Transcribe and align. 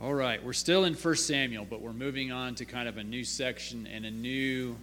All 0.00 0.14
right, 0.14 0.40
we're 0.44 0.52
still 0.52 0.84
in 0.84 0.94
1 0.94 1.16
Samuel, 1.16 1.66
but 1.68 1.82
we're 1.82 1.92
moving 1.92 2.30
on 2.30 2.54
to 2.54 2.64
kind 2.64 2.88
of 2.88 2.98
a 2.98 3.02
new 3.02 3.24
section 3.24 3.88
and 3.88 4.06
a 4.06 4.10
new 4.12 4.76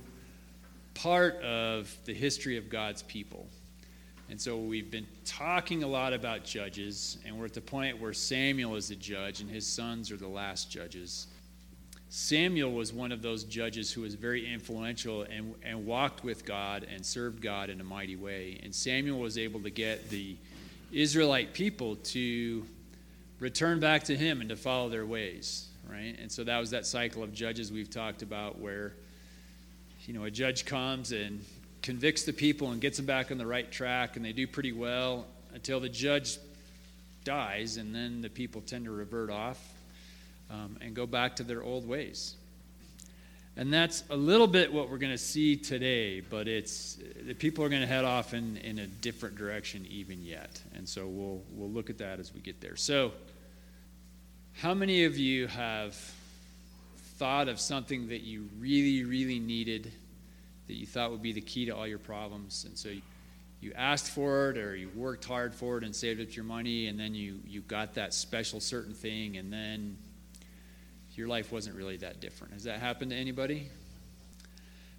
part 0.94 1.42
of 1.42 1.90
the 2.04 2.14
history 2.14 2.58
of 2.58 2.70
God's 2.70 3.02
people. 3.02 3.48
And 4.30 4.42
so 4.42 4.58
we've 4.58 4.92
been 4.92 5.08
talking 5.24 5.84
a 5.84 5.88
lot 5.88 6.12
about 6.12 6.44
judges, 6.44 7.18
and 7.26 7.40
we're 7.40 7.46
at 7.46 7.54
the 7.54 7.62
point 7.62 8.02
where 8.02 8.12
Samuel 8.12 8.76
is 8.76 8.90
the 8.90 8.98
judge 8.98 9.40
and 9.40 9.50
his 9.50 9.66
sons 9.66 10.12
are 10.12 10.18
the 10.18 10.28
last 10.28 10.70
judges. 10.70 11.28
Samuel 12.10 12.74
was 12.74 12.92
one 12.92 13.14
of 13.14 13.22
those 13.22 13.46
judges 13.46 13.94
who 13.94 14.02
was 14.02 14.16
very 14.16 14.54
influential 14.54 15.22
and, 15.22 15.56
and 15.64 15.86
walked 15.86 16.26
with 16.26 16.44
God 16.44 16.86
and 16.94 17.06
served 17.06 17.42
God 17.42 17.70
in 17.70 17.80
a 17.80 17.86
mighty 17.86 18.18
way. 18.18 18.60
And 18.64 18.76
Samuel 18.76 19.20
was 19.20 19.38
able 19.38 19.62
to 19.62 19.70
get 19.70 20.10
the 20.10 20.36
Israelite 20.92 21.54
people 21.54 21.96
to 21.96 22.66
return 23.40 23.80
back 23.80 24.04
to 24.04 24.16
him 24.16 24.42
and 24.42 24.50
to 24.50 24.56
follow 24.56 24.90
their 24.90 25.06
ways, 25.06 25.68
right? 25.90 26.18
And 26.20 26.32
so 26.32 26.44
that 26.44 26.60
was 26.60 26.72
that 26.72 26.86
cycle 26.86 27.24
of 27.24 27.34
judges 27.34 27.72
we've 27.72 27.90
talked 27.90 28.22
about 28.22 28.60
where, 28.60 28.94
you 30.06 30.14
know, 30.14 30.24
a 30.24 30.32
judge 30.32 30.66
comes 30.66 31.12
and 31.12 31.44
convicts 31.82 32.24
the 32.24 32.34
people 32.34 32.72
and 32.72 32.82
gets 32.82 32.98
them 32.98 33.06
back 33.06 33.32
on 33.32 33.38
the 33.38 33.46
right 33.46 33.72
track, 33.72 34.16
and 34.16 34.26
they 34.26 34.34
do 34.34 34.48
pretty 34.48 34.72
well 34.72 35.26
until 35.54 35.80
the 35.80 35.90
judge 35.90 36.38
dies, 37.24 37.78
and 37.78 37.94
then 37.94 38.22
the 38.22 38.30
people 38.30 38.62
tend 38.62 38.86
to 38.86 38.92
revert 38.92 39.30
off 39.30 39.60
um, 40.50 40.78
and 40.82 40.96
go 40.96 41.06
back 41.06 41.36
to 41.36 41.44
their 41.44 41.64
old 41.64 41.88
ways. 41.88 42.36
And 43.58 43.74
that's 43.74 44.04
a 44.10 44.16
little 44.18 44.48
bit 44.48 44.74
what 44.74 44.90
we're 44.90 44.98
going 44.98 45.14
to 45.14 45.18
see 45.18 45.56
today, 45.56 46.20
but 46.20 46.48
it's 46.48 46.98
the 47.26 47.34
people 47.34 47.64
are 47.64 47.70
going 47.70 47.82
to 47.82 47.88
head 47.88 48.04
off 48.04 48.34
in, 48.34 48.58
in 48.58 48.80
a 48.80 48.88
different 48.88 49.38
direction 49.38 49.86
even 49.90 50.22
yet. 50.22 50.62
And 50.76 50.88
so 50.88 51.08
we'll 51.08 51.42
we'll 51.52 51.70
look 51.70 51.90
at 51.90 51.98
that 52.00 52.20
as 52.20 52.34
we 52.34 52.42
get 52.42 52.60
there. 52.60 52.76
So 52.76 53.14
how 54.58 54.74
many 54.74 55.04
of 55.04 55.18
you 55.18 55.48
have 55.48 55.94
thought 57.18 57.50
of 57.50 57.60
something 57.60 58.08
that 58.08 58.22
you 58.22 58.48
really, 58.58 59.04
really 59.04 59.40
needed, 59.40 59.92
that 60.68 60.74
you 60.74 60.86
thought 60.86 61.12
would 61.12 61.22
be 61.22 61.34
the 61.34 61.42
key 61.42 61.66
to 61.66 61.72
all 61.76 61.86
your 61.86 62.00
problems, 62.00 62.66
and 62.66 62.78
so 62.78 62.90
you, 62.90 63.02
asked 63.76 64.12
for 64.12 64.52
it 64.52 64.60
or 64.60 64.76
you 64.76 64.90
worked 64.96 65.26
hard 65.26 65.56
for 65.56 65.80
it 65.80 65.84
and 65.84 65.96
saved 65.96 66.22
up 66.22 66.36
your 66.36 66.46
money, 66.46 66.88
and 66.88 67.00
then 67.00 67.16
you, 67.16 67.40
you 67.48 67.62
got 67.62 67.96
that 67.96 68.14
special 68.14 68.60
certain 68.60 68.94
thing, 68.94 69.38
and 69.38 69.52
then 69.52 69.98
your 71.16 71.28
life 71.28 71.52
wasn't 71.52 71.76
really 71.76 71.98
that 71.98 72.20
different. 72.20 72.54
Has 72.54 72.66
that 72.66 72.80
happened 72.80 73.10
to 73.10 73.18
anybody? 73.18 73.70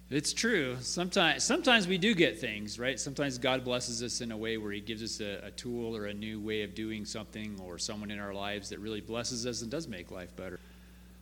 It's 0.09 0.31
true. 0.31 0.77
Sometimes, 0.79 1.43
sometimes 1.43 1.85
we 1.85 1.97
do 1.97 2.15
get 2.15 2.39
things, 2.39 2.79
right? 2.79 2.97
Sometimes 2.97 3.37
God 3.37 3.65
blesses 3.65 4.01
us 4.01 4.21
in 4.21 4.31
a 4.31 4.37
way 4.37 4.57
where 4.57 4.71
He 4.71 4.79
gives 4.79 5.03
us 5.03 5.19
a, 5.19 5.47
a, 5.47 5.51
tool 5.51 5.95
or 5.95 6.05
a 6.05 6.13
new 6.13 6.39
way 6.39 6.63
of 6.63 6.73
doing 6.73 7.03
something 7.03 7.59
or 7.61 7.77
someone 7.77 8.09
in 8.09 8.17
our 8.17 8.33
lives 8.33 8.69
that 8.69 8.79
really 8.79 9.01
blesses 9.01 9.45
us 9.45 9.61
and 9.63 9.69
does 9.69 9.85
make 9.85 10.09
life 10.09 10.33
better. 10.37 10.61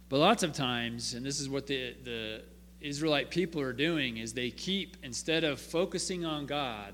But 0.08 0.20
lots 0.20 0.44
of 0.44 0.54
times, 0.54 1.16
and 1.16 1.26
this 1.26 1.40
is 1.40 1.50
what 1.50 1.66
the, 1.66 1.96
the 2.04 2.44
Israelite 2.80 3.32
people 3.32 3.60
are 3.60 3.74
doing, 3.74 4.18
is 4.18 4.34
they 4.34 4.52
keep, 4.52 4.98
instead 5.02 5.44
of 5.44 5.60
focusing 5.60 6.24
on 6.24 6.46
God 6.46 6.94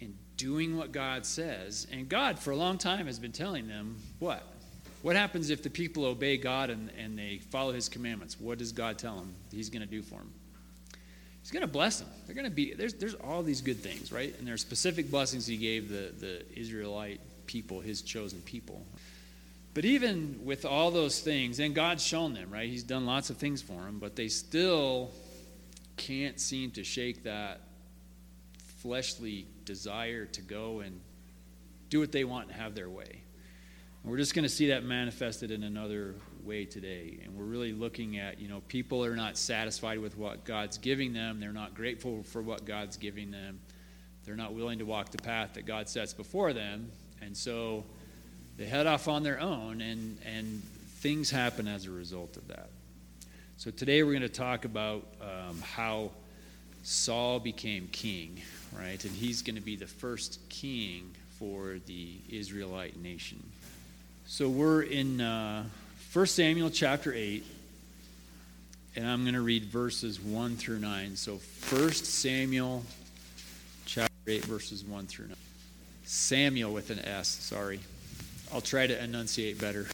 and 0.00 0.16
doing 0.36 0.76
what 0.76 0.92
God 0.92 1.26
says, 1.26 1.88
and 1.90 2.08
God 2.08 2.38
for 2.38 2.52
a 2.52 2.56
long 2.56 2.78
time 2.78 3.06
has 3.06 3.18
been 3.18 3.32
telling 3.32 3.66
them 3.66 3.96
what? 4.20 4.46
What 5.02 5.16
happens 5.16 5.50
if 5.50 5.64
the 5.64 5.70
people 5.70 6.04
obey 6.04 6.36
God 6.36 6.70
and, 6.70 6.90
and 6.96 7.18
they 7.18 7.40
follow 7.50 7.72
his 7.72 7.88
commandments? 7.88 8.38
What 8.38 8.58
does 8.58 8.70
God 8.70 8.98
tell 8.98 9.16
them 9.16 9.34
he's 9.50 9.68
going 9.68 9.82
to 9.82 9.88
do 9.88 10.00
for 10.00 10.16
them? 10.16 10.32
He's 11.46 11.52
going 11.52 11.60
to 11.60 11.68
bless 11.68 12.00
them. 12.00 12.08
They're 12.26 12.34
going 12.34 12.46
to 12.46 12.50
be, 12.50 12.74
there's, 12.74 12.94
there's 12.94 13.14
all 13.14 13.44
these 13.44 13.60
good 13.60 13.76
things, 13.76 14.10
right? 14.10 14.36
And 14.36 14.44
there 14.44 14.54
are 14.54 14.58
specific 14.58 15.12
blessings 15.12 15.46
he 15.46 15.56
gave 15.56 15.88
the, 15.88 16.10
the 16.18 16.58
Israelite 16.58 17.20
people, 17.46 17.78
his 17.78 18.02
chosen 18.02 18.40
people. 18.40 18.84
But 19.72 19.84
even 19.84 20.40
with 20.42 20.64
all 20.64 20.90
those 20.90 21.20
things, 21.20 21.60
and 21.60 21.72
God's 21.72 22.04
shown 22.04 22.34
them, 22.34 22.50
right? 22.50 22.68
He's 22.68 22.82
done 22.82 23.06
lots 23.06 23.30
of 23.30 23.36
things 23.36 23.62
for 23.62 23.74
them, 23.74 24.00
but 24.00 24.16
they 24.16 24.26
still 24.26 25.12
can't 25.96 26.40
seem 26.40 26.72
to 26.72 26.82
shake 26.82 27.22
that 27.22 27.60
fleshly 28.78 29.46
desire 29.64 30.24
to 30.24 30.42
go 30.42 30.80
and 30.80 31.00
do 31.90 32.00
what 32.00 32.10
they 32.10 32.24
want 32.24 32.48
and 32.48 32.56
have 32.56 32.74
their 32.74 32.90
way. 32.90 33.20
We're 34.02 34.16
just 34.16 34.34
going 34.34 34.42
to 34.42 34.48
see 34.48 34.70
that 34.70 34.82
manifested 34.82 35.52
in 35.52 35.62
another 35.62 36.16
way 36.46 36.64
today. 36.64 37.18
And 37.24 37.36
we're 37.36 37.44
really 37.44 37.72
looking 37.72 38.18
at, 38.18 38.40
you 38.40 38.48
know, 38.48 38.62
people 38.68 39.04
are 39.04 39.16
not 39.16 39.36
satisfied 39.36 39.98
with 39.98 40.16
what 40.16 40.44
God's 40.44 40.78
giving 40.78 41.12
them. 41.12 41.40
They're 41.40 41.52
not 41.52 41.74
grateful 41.74 42.22
for 42.22 42.40
what 42.40 42.64
God's 42.64 42.96
giving 42.96 43.30
them. 43.30 43.58
They're 44.24 44.36
not 44.36 44.54
willing 44.54 44.78
to 44.78 44.84
walk 44.84 45.10
the 45.10 45.18
path 45.18 45.54
that 45.54 45.66
God 45.66 45.88
sets 45.88 46.12
before 46.12 46.52
them. 46.52 46.90
And 47.20 47.36
so 47.36 47.84
they 48.56 48.66
head 48.66 48.86
off 48.86 49.08
on 49.08 49.22
their 49.22 49.40
own, 49.40 49.80
and, 49.80 50.18
and 50.24 50.62
things 50.98 51.30
happen 51.30 51.68
as 51.68 51.86
a 51.86 51.90
result 51.90 52.36
of 52.36 52.48
that. 52.48 52.70
So 53.56 53.70
today 53.70 54.02
we're 54.02 54.12
going 54.12 54.22
to 54.22 54.28
talk 54.28 54.64
about 54.64 55.06
um, 55.20 55.60
how 55.60 56.10
Saul 56.82 57.40
became 57.40 57.88
king, 57.92 58.40
right? 58.78 59.02
And 59.04 59.14
he's 59.14 59.42
going 59.42 59.56
to 59.56 59.62
be 59.62 59.76
the 59.76 59.86
first 59.86 60.40
king 60.48 61.10
for 61.38 61.76
the 61.86 62.16
Israelite 62.28 62.96
nation. 62.96 63.42
So 64.26 64.48
we're 64.48 64.82
in 64.82 65.20
uh, 65.20 65.64
1 66.16 66.24
Samuel 66.24 66.70
chapter 66.70 67.12
8, 67.12 67.44
and 68.96 69.06
I'm 69.06 69.24
going 69.24 69.34
to 69.34 69.42
read 69.42 69.64
verses 69.64 70.18
1 70.18 70.56
through 70.56 70.78
9. 70.78 71.14
So 71.14 71.38
1 71.68 71.92
Samuel 71.92 72.84
chapter 73.84 74.14
8, 74.26 74.46
verses 74.46 74.82
1 74.82 75.08
through 75.08 75.26
9. 75.26 75.36
Samuel 76.04 76.72
with 76.72 76.88
an 76.88 77.00
S, 77.00 77.28
sorry. 77.28 77.80
I'll 78.50 78.62
try 78.62 78.86
to 78.86 79.04
enunciate 79.04 79.60
better. 79.60 79.88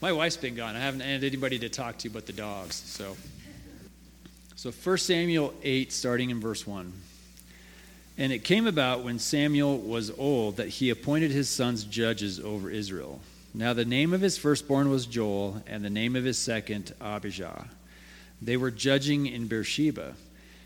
My 0.00 0.12
wife's 0.12 0.36
been 0.36 0.54
gone. 0.54 0.76
I 0.76 0.78
haven't 0.78 1.00
had 1.00 1.24
anybody 1.24 1.58
to 1.58 1.68
talk 1.68 1.98
to 1.98 2.08
but 2.08 2.26
the 2.26 2.32
dogs. 2.32 2.76
So, 2.76 3.16
so 4.54 4.70
1 4.70 4.98
Samuel 4.98 5.52
8, 5.64 5.90
starting 5.90 6.30
in 6.30 6.38
verse 6.38 6.64
1. 6.64 6.92
And 8.18 8.32
it 8.32 8.44
came 8.44 8.68
about 8.68 9.02
when 9.02 9.18
Samuel 9.18 9.78
was 9.78 10.12
old 10.16 10.58
that 10.58 10.68
he 10.68 10.90
appointed 10.90 11.32
his 11.32 11.48
sons 11.48 11.82
judges 11.82 12.38
over 12.38 12.70
Israel. 12.70 13.18
Now 13.52 13.72
the 13.72 13.84
name 13.84 14.12
of 14.12 14.20
his 14.20 14.38
firstborn 14.38 14.90
was 14.90 15.06
Joel, 15.06 15.62
and 15.66 15.84
the 15.84 15.90
name 15.90 16.14
of 16.14 16.24
his 16.24 16.38
second, 16.38 16.94
Abijah. 17.00 17.68
They 18.40 18.56
were 18.56 18.70
judging 18.70 19.26
in 19.26 19.48
Beersheba. 19.48 20.14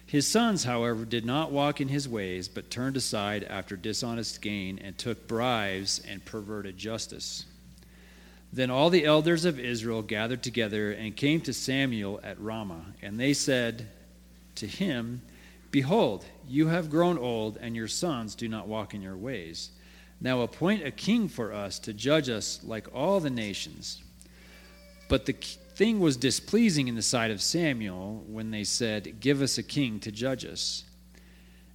His 0.06 0.28
sons, 0.28 0.64
however, 0.64 1.06
did 1.06 1.24
not 1.24 1.50
walk 1.50 1.80
in 1.80 1.88
his 1.88 2.06
ways, 2.06 2.46
but 2.46 2.70
turned 2.70 2.96
aside 2.96 3.42
after 3.44 3.74
dishonest 3.74 4.42
gain, 4.42 4.78
and 4.78 4.98
took 4.98 5.26
bribes 5.26 6.00
and 6.06 6.24
perverted 6.24 6.76
justice. 6.76 7.46
Then 8.52 8.70
all 8.70 8.90
the 8.90 9.06
elders 9.06 9.46
of 9.46 9.58
Israel 9.58 10.02
gathered 10.02 10.42
together 10.42 10.92
and 10.92 11.16
came 11.16 11.40
to 11.40 11.54
Samuel 11.54 12.20
at 12.22 12.40
Ramah, 12.40 12.84
and 13.00 13.18
they 13.18 13.32
said 13.32 13.88
to 14.56 14.66
him, 14.66 15.22
Behold, 15.70 16.24
you 16.46 16.68
have 16.68 16.90
grown 16.90 17.16
old, 17.16 17.56
and 17.56 17.74
your 17.74 17.88
sons 17.88 18.34
do 18.34 18.46
not 18.46 18.68
walk 18.68 18.94
in 18.94 19.02
your 19.02 19.16
ways. 19.16 19.70
Now 20.20 20.40
appoint 20.40 20.86
a 20.86 20.90
king 20.90 21.28
for 21.28 21.52
us 21.52 21.78
to 21.80 21.92
judge 21.92 22.28
us 22.28 22.60
like 22.64 22.88
all 22.94 23.20
the 23.20 23.30
nations. 23.30 24.02
But 25.08 25.26
the 25.26 25.32
thing 25.32 26.00
was 26.00 26.16
displeasing 26.16 26.88
in 26.88 26.94
the 26.94 27.02
sight 27.02 27.30
of 27.30 27.42
Samuel 27.42 28.24
when 28.26 28.50
they 28.50 28.64
said, 28.64 29.20
Give 29.20 29.42
us 29.42 29.58
a 29.58 29.62
king 29.62 30.00
to 30.00 30.12
judge 30.12 30.44
us. 30.44 30.84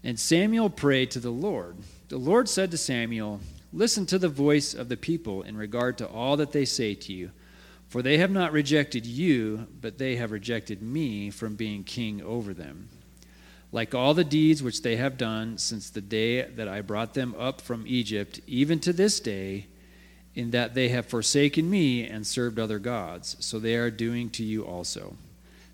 And 0.03 0.19
Samuel 0.19 0.69
prayed 0.69 1.11
to 1.11 1.19
the 1.19 1.29
Lord. 1.29 1.77
The 2.07 2.17
Lord 2.17 2.47
said 2.47 2.71
to 2.71 2.77
Samuel, 2.77 3.41
Listen 3.71 4.05
to 4.07 4.17
the 4.17 4.29
voice 4.29 4.73
of 4.73 4.89
the 4.89 4.97
people 4.97 5.43
in 5.43 5.55
regard 5.55 5.97
to 5.99 6.07
all 6.07 6.37
that 6.37 6.51
they 6.51 6.65
say 6.65 6.95
to 6.95 7.13
you, 7.13 7.31
for 7.87 8.01
they 8.01 8.17
have 8.17 8.31
not 8.31 8.51
rejected 8.51 9.05
you, 9.05 9.67
but 9.81 9.97
they 9.97 10.15
have 10.15 10.31
rejected 10.31 10.81
me 10.81 11.29
from 11.29 11.55
being 11.55 11.83
king 11.83 12.21
over 12.21 12.53
them 12.53 12.89
like 13.71 13.93
all 13.93 14.13
the 14.13 14.23
deeds 14.23 14.63
which 14.63 14.81
they 14.81 14.95
have 14.95 15.17
done 15.17 15.57
since 15.57 15.89
the 15.89 16.01
day 16.01 16.41
that 16.41 16.67
I 16.67 16.81
brought 16.81 17.13
them 17.13 17.35
up 17.37 17.61
from 17.61 17.85
Egypt, 17.87 18.39
even 18.47 18.79
to 18.79 18.93
this 18.93 19.19
day, 19.19 19.67
in 20.35 20.51
that 20.51 20.73
they 20.73 20.89
have 20.89 21.05
forsaken 21.05 21.69
me 21.69 22.07
and 22.07 22.25
served 22.25 22.59
other 22.59 22.79
gods, 22.79 23.35
so 23.39 23.59
they 23.59 23.75
are 23.75 23.91
doing 23.91 24.29
to 24.31 24.43
you 24.43 24.63
also. 24.63 25.15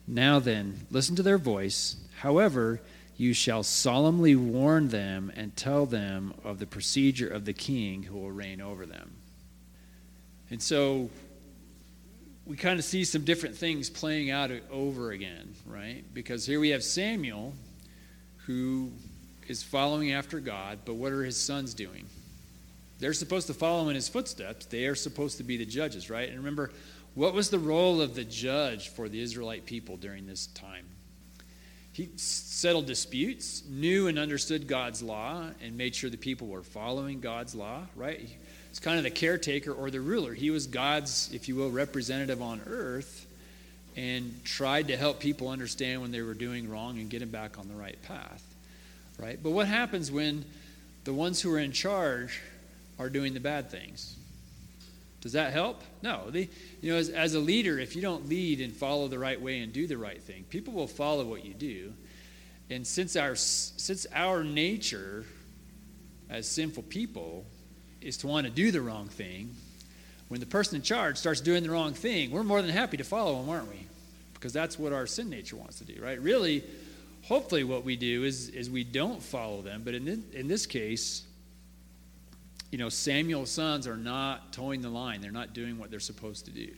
Now 0.07 0.39
then, 0.39 0.87
listen 0.91 1.15
to 1.15 1.23
their 1.23 1.37
voice. 1.37 1.97
However, 2.19 2.81
you 3.17 3.33
shall 3.33 3.63
solemnly 3.63 4.35
warn 4.35 4.89
them 4.89 5.31
and 5.35 5.55
tell 5.55 5.85
them 5.85 6.33
of 6.43 6.59
the 6.59 6.65
procedure 6.65 7.29
of 7.29 7.45
the 7.45 7.53
king 7.53 8.03
who 8.03 8.17
will 8.17 8.31
reign 8.31 8.59
over 8.59 8.85
them. 8.85 9.11
And 10.49 10.61
so 10.61 11.09
we 12.45 12.55
kind 12.57 12.77
of 12.77 12.85
see 12.85 13.03
some 13.03 13.23
different 13.23 13.55
things 13.55 13.89
playing 13.89 14.29
out 14.29 14.51
over 14.69 15.11
again, 15.11 15.55
right? 15.65 16.03
Because 16.13 16.45
here 16.45 16.59
we 16.59 16.69
have 16.69 16.83
Samuel, 16.83 17.53
who 18.45 18.91
is 19.47 19.63
following 19.63 20.11
after 20.11 20.39
God, 20.39 20.79
but 20.85 20.95
what 20.95 21.11
are 21.11 21.23
his 21.23 21.37
sons 21.37 21.73
doing? 21.73 22.05
They're 22.99 23.13
supposed 23.13 23.47
to 23.47 23.53
follow 23.53 23.89
in 23.89 23.95
his 23.95 24.07
footsteps. 24.07 24.65
They 24.65 24.85
are 24.85 24.95
supposed 24.95 25.37
to 25.37 25.43
be 25.43 25.57
the 25.57 25.65
judges, 25.65 26.09
right? 26.09 26.29
And 26.29 26.37
remember, 26.37 26.71
what 27.13 27.33
was 27.33 27.49
the 27.49 27.59
role 27.59 28.01
of 28.01 28.15
the 28.15 28.23
judge 28.23 28.89
for 28.89 29.09
the 29.09 29.21
Israelite 29.21 29.65
people 29.65 29.97
during 29.97 30.25
this 30.25 30.47
time? 30.47 30.85
He 31.91 32.09
settled 32.17 32.87
disputes, 32.87 33.63
knew 33.69 34.07
and 34.07 34.19
understood 34.19 34.67
God's 34.67 35.01
law, 35.01 35.45
and 35.61 35.77
made 35.77 35.95
sure 35.95 36.09
the 36.09 36.17
people 36.17 36.47
were 36.47 36.63
following 36.63 37.21
God's 37.21 37.55
law, 37.55 37.81
right? 37.95 38.29
It's 38.69 38.79
kind 38.79 38.97
of 38.97 39.03
the 39.03 39.11
caretaker 39.11 39.71
or 39.71 39.89
the 39.89 40.01
ruler. 40.01 40.33
He 40.33 40.49
was 40.49 40.67
God's, 40.67 41.29
if 41.33 41.47
you 41.47 41.55
will, 41.55 41.71
representative 41.71 42.41
on 42.41 42.61
earth 42.67 43.25
and 43.95 44.43
tried 44.43 44.89
to 44.89 44.97
help 44.97 45.19
people 45.19 45.49
understand 45.49 46.01
when 46.01 46.11
they 46.11 46.21
were 46.21 46.33
doing 46.33 46.69
wrong 46.69 46.99
and 46.99 47.09
get 47.09 47.19
them 47.19 47.29
back 47.29 47.57
on 47.57 47.67
the 47.67 47.75
right 47.75 48.01
path. 48.03 48.43
Right? 49.17 49.41
But 49.41 49.51
what 49.51 49.67
happens 49.67 50.11
when 50.11 50.43
the 51.05 51.13
ones 51.13 51.41
who 51.41 51.53
are 51.53 51.59
in 51.59 51.71
charge 51.71 52.41
are 52.99 53.09
doing 53.09 53.33
the 53.33 53.39
bad 53.39 53.69
things? 53.69 54.15
Does 55.21 55.33
that 55.33 55.53
help? 55.53 55.81
No. 56.03 56.29
You 56.33 56.47
know, 56.83 56.97
as, 56.97 57.09
as 57.09 57.33
a 57.33 57.39
leader, 57.39 57.79
if 57.79 57.95
you 57.95 58.01
don't 58.01 58.29
lead 58.29 58.61
and 58.61 58.71
follow 58.71 59.07
the 59.07 59.17
right 59.17 59.41
way 59.41 59.59
and 59.59 59.73
do 59.73 59.87
the 59.87 59.97
right 59.97 60.21
thing, 60.21 60.43
people 60.49 60.73
will 60.73 60.87
follow 60.87 61.25
what 61.25 61.43
you 61.43 61.53
do. 61.53 61.93
And 62.69 62.85
since 62.85 63.15
our 63.15 63.35
since 63.35 64.05
our 64.13 64.43
nature 64.43 65.25
as 66.29 66.47
sinful 66.47 66.83
people 66.83 67.45
is 68.01 68.17
to 68.17 68.27
want 68.27 68.45
to 68.45 68.51
do 68.51 68.71
the 68.71 68.81
wrong 68.81 69.07
thing, 69.07 69.55
when 70.27 70.39
the 70.39 70.45
person 70.45 70.75
in 70.75 70.81
charge 70.81 71.17
starts 71.17 71.41
doing 71.41 71.63
the 71.63 71.71
wrong 71.71 71.93
thing, 71.93 72.31
we're 72.31 72.43
more 72.43 72.61
than 72.61 72.71
happy 72.71 72.97
to 72.97 73.03
follow 73.03 73.39
them, 73.39 73.49
aren't 73.49 73.69
we? 73.69 73.84
Because 74.45 74.53
that's 74.53 74.77
what 74.77 74.93
our 74.93 75.07
sin 75.07 75.31
nature 75.31 75.55
wants 75.55 75.79
to 75.79 75.85
do, 75.85 75.99
right? 75.99 76.21
Really, 76.21 76.63
hopefully, 77.23 77.63
what 77.63 77.83
we 77.83 77.95
do 77.95 78.23
is, 78.23 78.49
is 78.49 78.69
we 78.69 78.83
don't 78.83 79.19
follow 79.19 79.63
them. 79.63 79.81
But 79.83 79.95
in, 79.95 80.23
in 80.33 80.47
this 80.47 80.67
case, 80.67 81.23
you 82.69 82.77
know, 82.77 82.89
Samuel's 82.89 83.49
sons 83.49 83.87
are 83.87 83.97
not 83.97 84.53
toeing 84.53 84.81
the 84.81 84.89
line, 84.89 85.19
they're 85.19 85.31
not 85.31 85.53
doing 85.53 85.79
what 85.79 85.89
they're 85.89 85.99
supposed 85.99 86.45
to 86.45 86.51
do. 86.51 86.71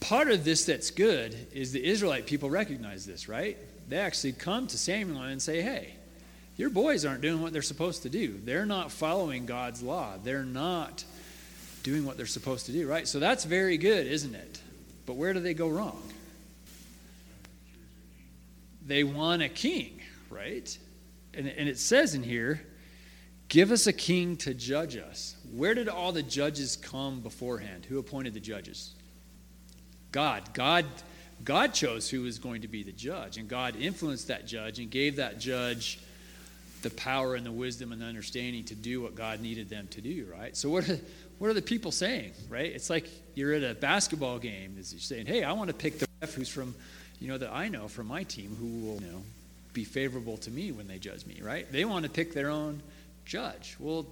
Part 0.00 0.30
of 0.30 0.44
this 0.44 0.66
that's 0.66 0.90
good 0.90 1.34
is 1.54 1.72
the 1.72 1.82
Israelite 1.82 2.26
people 2.26 2.50
recognize 2.50 3.06
this, 3.06 3.30
right? 3.30 3.56
They 3.88 3.96
actually 3.96 4.32
come 4.32 4.66
to 4.66 4.76
Samuel 4.76 5.22
and 5.22 5.40
say, 5.40 5.62
hey, 5.62 5.94
your 6.58 6.68
boys 6.68 7.06
aren't 7.06 7.22
doing 7.22 7.40
what 7.40 7.54
they're 7.54 7.62
supposed 7.62 8.02
to 8.02 8.10
do. 8.10 8.38
They're 8.44 8.66
not 8.66 8.92
following 8.92 9.46
God's 9.46 9.82
law. 9.82 10.18
They're 10.22 10.44
not 10.44 11.02
doing 11.82 12.04
what 12.04 12.18
they're 12.18 12.26
supposed 12.26 12.66
to 12.66 12.72
do, 12.72 12.86
right? 12.86 13.08
So 13.08 13.20
that's 13.20 13.46
very 13.46 13.78
good, 13.78 14.06
isn't 14.06 14.34
it? 14.34 14.60
But 15.06 15.16
where 15.16 15.32
do 15.32 15.40
they 15.40 15.54
go 15.54 15.70
wrong? 15.70 16.02
They 18.86 19.04
want 19.04 19.42
a 19.42 19.48
king, 19.48 20.00
right? 20.30 20.76
And, 21.32 21.48
and 21.48 21.68
it 21.68 21.78
says 21.78 22.14
in 22.14 22.22
here, 22.22 22.60
give 23.48 23.70
us 23.70 23.86
a 23.86 23.92
king 23.92 24.36
to 24.38 24.54
judge 24.54 24.96
us. 24.96 25.36
Where 25.52 25.74
did 25.74 25.88
all 25.88 26.12
the 26.12 26.22
judges 26.22 26.76
come 26.76 27.20
beforehand? 27.20 27.86
Who 27.86 27.98
appointed 27.98 28.34
the 28.34 28.40
judges? 28.40 28.94
God. 30.12 30.52
God 30.54 30.84
God 31.42 31.74
chose 31.74 32.08
who 32.08 32.22
was 32.22 32.38
going 32.38 32.62
to 32.62 32.68
be 32.68 32.82
the 32.82 32.92
judge, 32.92 33.38
and 33.38 33.48
God 33.48 33.76
influenced 33.76 34.28
that 34.28 34.46
judge 34.46 34.78
and 34.78 34.90
gave 34.90 35.16
that 35.16 35.38
judge 35.38 35.98
the 36.82 36.90
power 36.90 37.34
and 37.34 37.44
the 37.44 37.52
wisdom 37.52 37.92
and 37.92 38.00
the 38.00 38.06
understanding 38.06 38.64
to 38.64 38.74
do 38.74 39.00
what 39.00 39.14
God 39.14 39.40
needed 39.40 39.68
them 39.68 39.88
to 39.88 40.00
do, 40.00 40.26
right? 40.30 40.56
So 40.56 40.68
what 40.68 40.88
are, 40.88 40.98
what 41.38 41.48
are 41.48 41.54
the 41.54 41.62
people 41.62 41.90
saying, 41.90 42.32
right? 42.48 42.70
It's 42.70 42.90
like 42.90 43.08
you're 43.34 43.54
at 43.54 43.62
a 43.62 43.74
basketball 43.74 44.38
game, 44.38 44.76
is 44.78 44.92
you're 44.92 45.00
saying, 45.00 45.26
hey, 45.26 45.42
I 45.42 45.52
want 45.52 45.68
to 45.68 45.74
pick 45.74 45.98
the 45.98 46.06
ref 46.20 46.34
who's 46.34 46.48
from, 46.48 46.74
you 47.20 47.28
know, 47.28 47.38
that 47.38 47.52
I 47.52 47.68
know 47.68 47.88
from 47.88 48.08
my 48.08 48.22
team 48.22 48.56
who 48.58 48.86
will, 48.86 49.00
you 49.00 49.12
know, 49.12 49.22
be 49.72 49.84
favorable 49.84 50.36
to 50.38 50.50
me 50.50 50.72
when 50.72 50.86
they 50.86 50.98
judge 50.98 51.26
me, 51.26 51.40
right? 51.42 51.70
They 51.70 51.84
want 51.84 52.04
to 52.04 52.10
pick 52.10 52.32
their 52.32 52.50
own 52.50 52.82
judge. 53.24 53.76
Well, 53.78 54.06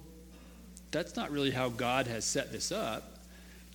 that's 0.91 1.15
not 1.15 1.31
really 1.31 1.51
how 1.51 1.69
God 1.69 2.07
has 2.07 2.25
set 2.25 2.51
this 2.51 2.71
up, 2.71 3.19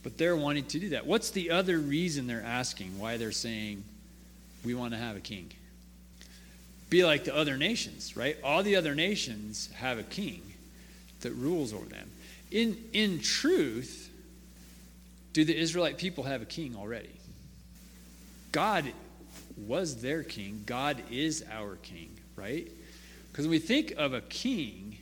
but 0.03 0.19
they're 0.19 0.37
wanting 0.37 0.65
to 0.67 0.79
do 0.79 0.91
that. 0.91 1.07
What's 1.07 1.31
the 1.31 1.51
other 1.51 1.79
reason 1.79 2.27
they're 2.27 2.45
asking 2.45 2.99
why 2.99 3.17
they're 3.17 3.33
saying, 3.33 3.85
we 4.65 4.75
want 4.75 4.93
to 4.93 4.99
have 4.99 5.17
a 5.17 5.21
king? 5.21 5.51
be 6.91 7.05
like 7.05 7.25
the 7.25 7.35
other 7.35 7.57
nations, 7.57 8.17
right? 8.17 8.37
All 8.43 8.63
the 8.63 8.77
other 8.77 8.95
nations 8.95 9.69
have 9.75 9.99
a 9.99 10.03
king 10.03 10.43
that 11.21 11.33
rules 11.33 11.73
over 11.73 11.85
them. 11.85 12.11
In, 12.51 12.79
in 12.93 13.21
truth, 13.21 14.11
do 15.33 15.45
the 15.45 15.57
Israelite 15.57 15.99
people 15.99 16.25
have 16.25 16.41
a 16.41 16.47
king 16.47 16.75
already? 16.77 17.11
God 18.53 18.87
was 19.67 20.01
their 20.01 20.23
king. 20.23 20.63
God 20.67 21.03
is 21.11 21.45
our 21.51 21.77
king, 21.77 22.11
right? 22.37 22.71
Because 23.31 23.47
when 23.47 23.53
we 23.53 23.59
think 23.59 23.93
of 23.97 24.15
a 24.15 24.21
king, 24.23 24.97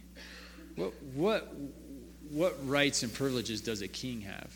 what, 0.77 0.93
what, 1.15 1.55
what 2.31 2.57
rights 2.69 3.03
and 3.03 3.13
privileges 3.13 3.61
does 3.61 3.83
a 3.83 3.89
king 3.89 4.23
have? 4.23 4.53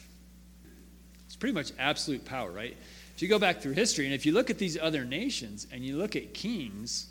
It's 1.27 1.37
pretty 1.37 1.55
much 1.55 1.73
absolute 1.79 2.25
power, 2.25 2.51
right? 2.51 2.77
If 3.15 3.23
you 3.23 3.29
go 3.29 3.39
back 3.39 3.61
through 3.61 3.73
history 3.73 4.07
and 4.07 4.15
if 4.15 4.25
you 4.25 4.33
look 4.33 4.51
at 4.51 4.59
these 4.59 4.79
other 4.79 5.05
nations 5.05 5.67
and 5.73 5.85
you 5.85 5.97
look 5.97 6.17
at 6.17 6.35
kings, 6.35 7.07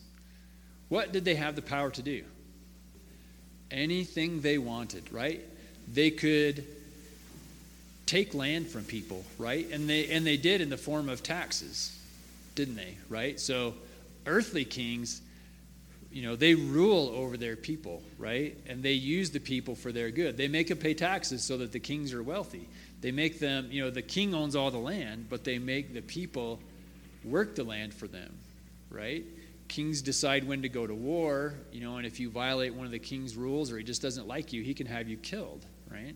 what 0.90 1.12
did 1.12 1.24
they 1.24 1.36
have 1.36 1.56
the 1.56 1.62
power 1.62 1.92
to 1.92 2.02
do? 2.02 2.24
Anything 3.72 4.42
they 4.42 4.58
wanted, 4.58 5.12
right? 5.14 5.42
They 5.94 6.10
could 6.10 6.66
take 8.10 8.34
land 8.34 8.68
from 8.68 8.86
people, 8.86 9.24
right? 9.38 9.70
And 9.72 9.88
they 9.88 10.10
and 10.10 10.26
they 10.26 10.38
did 10.38 10.62
in 10.62 10.70
the 10.70 10.78
form 10.78 11.10
of 11.10 11.22
taxes, 11.22 11.96
didn't 12.60 12.76
they? 12.76 12.98
Right? 13.08 13.40
So 13.40 13.74
earthly 14.26 14.66
kings, 14.66 15.22
you 16.12 16.24
know, 16.24 16.36
they 16.36 16.56
rule 16.56 17.14
over 17.16 17.38
their 17.38 17.56
people, 17.56 18.04
right? 18.18 18.58
And 18.68 18.84
they 18.84 18.94
use 18.94 19.30
the 19.30 19.40
people 19.40 19.76
for 19.76 19.94
their 19.94 20.12
good. 20.12 20.36
They 20.36 20.50
make 20.50 20.68
them 20.68 20.78
pay 20.78 20.94
taxes 20.94 21.42
so 21.42 21.58
that 21.58 21.72
the 21.72 21.80
kings 21.80 22.14
are 22.14 22.22
wealthy. 22.22 22.68
They 23.00 23.12
make 23.12 23.40
them, 23.40 23.70
you 23.72 23.82
know, 23.82 23.90
the 23.90 24.02
king 24.02 24.34
owns 24.36 24.58
all 24.58 24.72
the 24.72 24.78
land, 24.78 25.28
but 25.30 25.46
they 25.46 25.58
make 25.58 25.94
the 25.94 26.02
people 26.02 26.60
work 27.24 27.56
the 27.56 27.64
land 27.64 27.94
for 27.94 28.08
them, 28.08 28.38
right? 28.90 29.24
kings 29.70 30.02
decide 30.02 30.46
when 30.46 30.64
to 30.64 30.70
go 30.70 30.86
to 30.86 30.94
war, 30.94 31.54
you 31.72 31.80
know, 31.80 31.98
and 31.98 32.06
if 32.06 32.20
you 32.20 32.30
violate 32.30 32.74
one 32.74 32.86
of 32.86 32.92
the 32.92 33.00
king's 33.00 33.36
rules 33.36 33.72
or 33.72 33.78
he 33.78 33.84
just 33.84 34.02
doesn't 34.02 34.28
like 34.28 34.52
you, 34.52 34.64
he 34.64 34.74
can 34.74 34.88
have 34.88 35.08
you 35.08 35.16
killed, 35.16 35.64
right? 35.90 36.16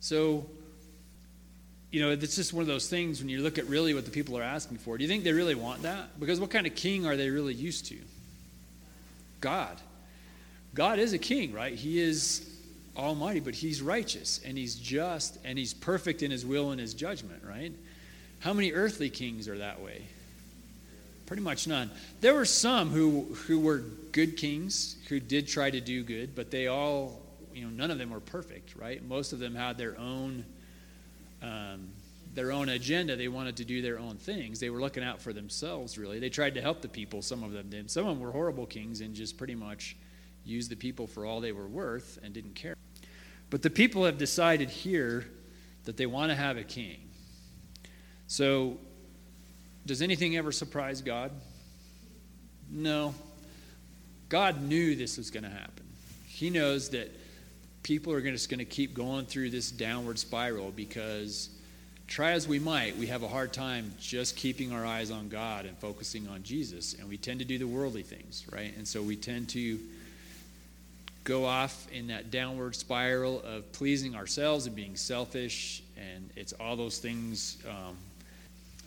So, 0.00 0.46
you 1.92 2.00
know, 2.00 2.10
it's 2.10 2.34
just 2.34 2.54
one 2.54 2.62
of 2.62 2.66
those 2.66 2.88
things 2.88 3.20
when 3.20 3.28
you 3.28 3.42
look 3.42 3.58
at 3.58 3.66
really 3.66 3.92
what 3.92 4.06
the 4.06 4.10
people 4.10 4.36
are 4.38 4.42
asking 4.42 4.78
for. 4.78 4.96
Do 4.96 5.04
you 5.04 5.08
think 5.08 5.24
they 5.24 5.32
really 5.32 5.54
want 5.54 5.82
that? 5.82 6.18
Because 6.18 6.40
what 6.40 6.50
kind 6.50 6.66
of 6.66 6.74
king 6.74 7.06
are 7.06 7.16
they 7.16 7.28
really 7.28 7.52
used 7.52 7.86
to? 7.86 7.98
God. 9.42 9.76
God 10.74 10.98
is 10.98 11.12
a 11.12 11.18
king, 11.18 11.52
right? 11.52 11.74
He 11.74 12.00
is 12.00 12.48
almighty, 12.96 13.40
but 13.40 13.54
he's 13.54 13.82
righteous 13.82 14.40
and 14.44 14.56
he's 14.56 14.74
just 14.74 15.38
and 15.44 15.58
he's 15.58 15.74
perfect 15.74 16.22
in 16.22 16.30
his 16.30 16.46
will 16.46 16.70
and 16.70 16.80
his 16.80 16.94
judgment, 16.94 17.42
right? 17.46 17.72
How 18.40 18.54
many 18.54 18.72
earthly 18.72 19.10
kings 19.10 19.46
are 19.46 19.58
that 19.58 19.82
way? 19.82 20.02
Pretty 21.26 21.42
much 21.42 21.66
none. 21.66 21.90
There 22.22 22.34
were 22.34 22.46
some 22.46 22.88
who, 22.88 23.34
who 23.46 23.60
were 23.60 23.84
good 24.12 24.38
kings 24.38 24.96
who 25.08 25.20
did 25.20 25.46
try 25.46 25.70
to 25.70 25.80
do 25.80 26.02
good, 26.02 26.34
but 26.34 26.50
they 26.50 26.68
all, 26.68 27.20
you 27.54 27.64
know, 27.64 27.70
none 27.70 27.90
of 27.90 27.98
them 27.98 28.10
were 28.10 28.20
perfect, 28.20 28.76
right? 28.76 29.04
Most 29.06 29.34
of 29.34 29.38
them 29.38 29.54
had 29.54 29.76
their 29.76 29.98
own. 29.98 30.44
Um, 31.42 31.88
their 32.34 32.52
own 32.52 32.70
agenda. 32.70 33.16
They 33.16 33.28
wanted 33.28 33.56
to 33.58 33.64
do 33.64 33.82
their 33.82 33.98
own 33.98 34.16
things. 34.16 34.58
They 34.58 34.70
were 34.70 34.80
looking 34.80 35.02
out 35.02 35.20
for 35.20 35.32
themselves, 35.32 35.98
really. 35.98 36.18
They 36.18 36.30
tried 36.30 36.54
to 36.54 36.62
help 36.62 36.80
the 36.80 36.88
people, 36.88 37.20
some 37.22 37.42
of 37.42 37.52
them 37.52 37.68
did. 37.68 37.90
Some 37.90 38.06
of 38.06 38.16
them 38.16 38.24
were 38.24 38.32
horrible 38.32 38.66
kings 38.66 39.00
and 39.00 39.14
just 39.14 39.36
pretty 39.36 39.54
much 39.54 39.96
used 40.44 40.70
the 40.70 40.76
people 40.76 41.06
for 41.06 41.26
all 41.26 41.40
they 41.40 41.52
were 41.52 41.68
worth 41.68 42.18
and 42.22 42.32
didn't 42.32 42.54
care. 42.54 42.74
But 43.50 43.62
the 43.62 43.70
people 43.70 44.04
have 44.04 44.16
decided 44.16 44.70
here 44.70 45.26
that 45.84 45.96
they 45.96 46.06
want 46.06 46.30
to 46.30 46.34
have 46.34 46.56
a 46.56 46.64
king. 46.64 47.10
So 48.26 48.78
does 49.84 50.00
anything 50.00 50.36
ever 50.36 50.52
surprise 50.52 51.02
God? 51.02 51.32
No. 52.70 53.14
God 54.28 54.62
knew 54.62 54.96
this 54.96 55.18
was 55.18 55.30
going 55.30 55.44
to 55.44 55.50
happen. 55.50 55.84
He 56.26 56.48
knows 56.48 56.88
that 56.90 57.14
people 57.82 58.12
are 58.12 58.20
just 58.20 58.48
going 58.48 58.58
to 58.58 58.64
keep 58.64 58.94
going 58.94 59.26
through 59.26 59.50
this 59.50 59.70
downward 59.70 60.18
spiral 60.18 60.70
because 60.70 61.50
try 62.06 62.32
as 62.32 62.46
we 62.46 62.58
might, 62.58 62.96
we 62.96 63.06
have 63.06 63.22
a 63.22 63.28
hard 63.28 63.52
time 63.52 63.92
just 63.98 64.36
keeping 64.36 64.72
our 64.72 64.84
eyes 64.84 65.10
on 65.10 65.28
God 65.28 65.66
and 65.66 65.76
focusing 65.78 66.28
on 66.28 66.42
Jesus. 66.42 66.94
And 66.94 67.08
we 67.08 67.16
tend 67.16 67.40
to 67.40 67.44
do 67.44 67.58
the 67.58 67.66
worldly 67.66 68.02
things, 68.02 68.44
right? 68.52 68.76
And 68.76 68.86
so 68.86 69.02
we 69.02 69.16
tend 69.16 69.48
to 69.50 69.78
go 71.24 71.44
off 71.44 71.86
in 71.92 72.08
that 72.08 72.30
downward 72.30 72.76
spiral 72.76 73.42
of 73.42 73.70
pleasing 73.72 74.14
ourselves 74.14 74.66
and 74.66 74.76
being 74.76 74.96
selfish. 74.96 75.82
And 75.96 76.28
it's 76.36 76.52
all 76.54 76.76
those 76.76 76.98
things 76.98 77.58
um, 77.68 77.96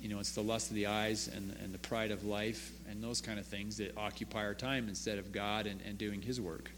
you 0.05 0.13
know, 0.13 0.19
it's 0.19 0.33
the 0.33 0.41
lust 0.41 0.69
of 0.69 0.75
the 0.75 0.85
eyes 0.85 1.29
and, 1.35 1.55
and 1.63 1.73
the 1.73 1.79
pride 1.79 2.11
of 2.11 2.23
life 2.25 2.71
and 2.87 3.03
those 3.03 3.21
kind 3.21 3.39
of 3.39 3.45
things 3.47 3.77
that 3.77 3.97
occupy 3.97 4.45
our 4.45 4.53
time 4.53 4.87
instead 4.87 5.17
of 5.17 5.31
God 5.31 5.65
and, 5.65 5.81
and 5.81 5.97
doing 5.97 6.21
His 6.21 6.39
work. 6.39 6.69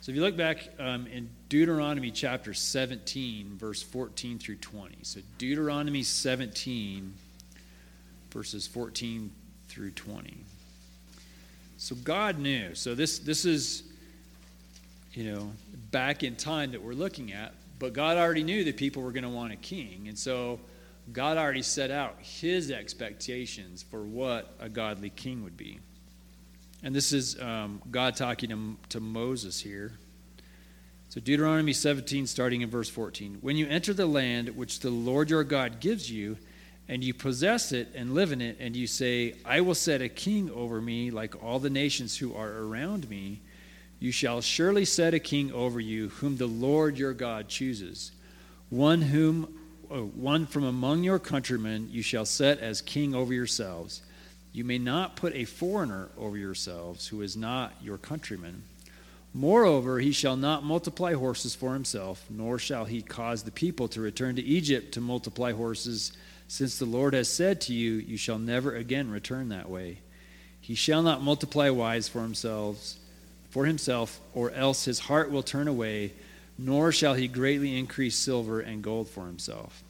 So 0.00 0.10
if 0.10 0.16
you 0.16 0.22
look 0.22 0.36
back 0.36 0.66
um, 0.78 1.06
in 1.08 1.28
Deuteronomy 1.50 2.10
chapter 2.10 2.54
17, 2.54 3.58
verse 3.58 3.82
14 3.82 4.38
through 4.38 4.56
20. 4.56 4.96
So 5.02 5.20
Deuteronomy 5.36 6.02
17, 6.02 7.12
verses 8.30 8.66
14 8.66 9.30
through 9.68 9.90
20. 9.90 10.38
So 11.76 11.94
God 11.96 12.38
knew. 12.38 12.74
So 12.74 12.94
this 12.94 13.18
this 13.18 13.44
is, 13.44 13.82
you 15.12 15.32
know, 15.32 15.52
back 15.90 16.22
in 16.22 16.34
time 16.34 16.72
that 16.72 16.82
we're 16.82 16.94
looking 16.94 17.34
at. 17.34 17.52
But 17.78 17.92
God 17.92 18.16
already 18.16 18.42
knew 18.42 18.64
that 18.64 18.78
people 18.78 19.02
were 19.02 19.12
going 19.12 19.24
to 19.24 19.30
want 19.30 19.52
a 19.52 19.56
king, 19.56 20.06
and 20.08 20.18
so 20.18 20.60
God 21.12 21.36
already 21.36 21.62
set 21.62 21.90
out 21.90 22.16
his 22.20 22.70
expectations 22.70 23.82
for 23.82 24.02
what 24.02 24.54
a 24.60 24.68
godly 24.68 25.10
king 25.10 25.42
would 25.44 25.56
be. 25.56 25.78
And 26.82 26.94
this 26.94 27.12
is 27.12 27.40
um, 27.40 27.82
God 27.90 28.16
talking 28.16 28.50
to, 28.50 28.76
to 28.90 29.00
Moses 29.00 29.60
here. 29.60 29.92
So, 31.10 31.20
Deuteronomy 31.20 31.72
17, 31.72 32.26
starting 32.26 32.60
in 32.60 32.70
verse 32.70 32.88
14. 32.88 33.38
When 33.40 33.56
you 33.56 33.66
enter 33.66 33.92
the 33.92 34.06
land 34.06 34.50
which 34.50 34.80
the 34.80 34.90
Lord 34.90 35.28
your 35.28 35.44
God 35.44 35.80
gives 35.80 36.10
you, 36.10 36.38
and 36.88 37.04
you 37.04 37.14
possess 37.14 37.70
it 37.70 37.88
and 37.94 38.14
live 38.14 38.32
in 38.32 38.40
it, 38.40 38.56
and 38.58 38.74
you 38.74 38.86
say, 38.86 39.34
I 39.44 39.60
will 39.60 39.76
set 39.76 40.02
a 40.02 40.08
king 40.08 40.50
over 40.50 40.80
me 40.80 41.10
like 41.10 41.40
all 41.42 41.60
the 41.60 41.70
nations 41.70 42.16
who 42.16 42.34
are 42.34 42.50
around 42.50 43.08
me, 43.08 43.42
you 44.00 44.10
shall 44.10 44.40
surely 44.40 44.84
set 44.84 45.14
a 45.14 45.20
king 45.20 45.52
over 45.52 45.78
you, 45.78 46.08
whom 46.08 46.36
the 46.36 46.46
Lord 46.46 46.98
your 46.98 47.12
God 47.12 47.48
chooses. 47.48 48.12
One 48.70 49.02
whom 49.02 49.56
oh, 49.90 50.06
one 50.06 50.46
from 50.46 50.64
among 50.64 51.04
your 51.04 51.18
countrymen 51.18 51.88
you 51.90 52.02
shall 52.02 52.24
set 52.24 52.58
as 52.58 52.80
king 52.80 53.14
over 53.14 53.32
yourselves. 53.32 54.02
You 54.52 54.64
may 54.64 54.78
not 54.78 55.16
put 55.16 55.34
a 55.34 55.44
foreigner 55.44 56.08
over 56.18 56.36
yourselves 56.36 57.08
who 57.08 57.22
is 57.22 57.36
not 57.36 57.74
your 57.82 57.98
countryman. 57.98 58.62
Moreover, 59.32 60.00
he 60.00 60.10
shall 60.10 60.36
not 60.36 60.64
multiply 60.64 61.14
horses 61.14 61.54
for 61.54 61.72
himself, 61.74 62.24
nor 62.28 62.58
shall 62.58 62.84
he 62.84 63.00
cause 63.00 63.44
the 63.44 63.52
people 63.52 63.86
to 63.88 64.00
return 64.00 64.34
to 64.36 64.42
Egypt 64.42 64.92
to 64.94 65.00
multiply 65.00 65.52
horses, 65.52 66.12
since 66.48 66.78
the 66.78 66.84
Lord 66.84 67.14
has 67.14 67.28
said 67.28 67.60
to 67.62 67.74
you, 67.74 67.92
You 67.92 68.16
shall 68.16 68.40
never 68.40 68.74
again 68.74 69.08
return 69.08 69.50
that 69.50 69.70
way. 69.70 69.98
He 70.60 70.74
shall 70.74 71.02
not 71.02 71.22
multiply 71.22 71.70
wives 71.70 72.08
for 72.08 72.22
himself, 72.22 72.94
for 73.50 73.66
himself, 73.66 74.20
or 74.34 74.50
else 74.50 74.84
his 74.84 74.98
heart 74.98 75.30
will 75.30 75.44
turn 75.44 75.68
away, 75.68 76.12
nor 76.58 76.90
shall 76.90 77.14
he 77.14 77.28
greatly 77.28 77.78
increase 77.78 78.16
silver 78.16 78.60
and 78.60 78.82
gold 78.82 79.08
for 79.08 79.26
himself. 79.26 79.84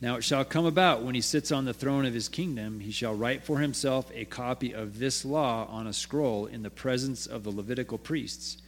Now 0.00 0.16
it 0.16 0.24
shall 0.24 0.44
come 0.44 0.66
about 0.66 1.02
when 1.02 1.14
he 1.14 1.20
sits 1.20 1.50
on 1.50 1.64
the 1.64 1.72
throne 1.72 2.04
of 2.04 2.12
his 2.12 2.28
kingdom, 2.28 2.80
he 2.80 2.90
shall 2.90 3.14
write 3.14 3.44
for 3.44 3.58
himself 3.60 4.10
a 4.14 4.26
copy 4.26 4.74
of 4.74 4.98
this 4.98 5.24
law 5.24 5.66
on 5.70 5.86
a 5.86 5.92
scroll 5.92 6.46
in 6.46 6.62
the 6.62 6.70
presence 6.70 7.26
of 7.26 7.44
the 7.44 7.50
Levitical 7.50 7.96
priests. 7.96 8.58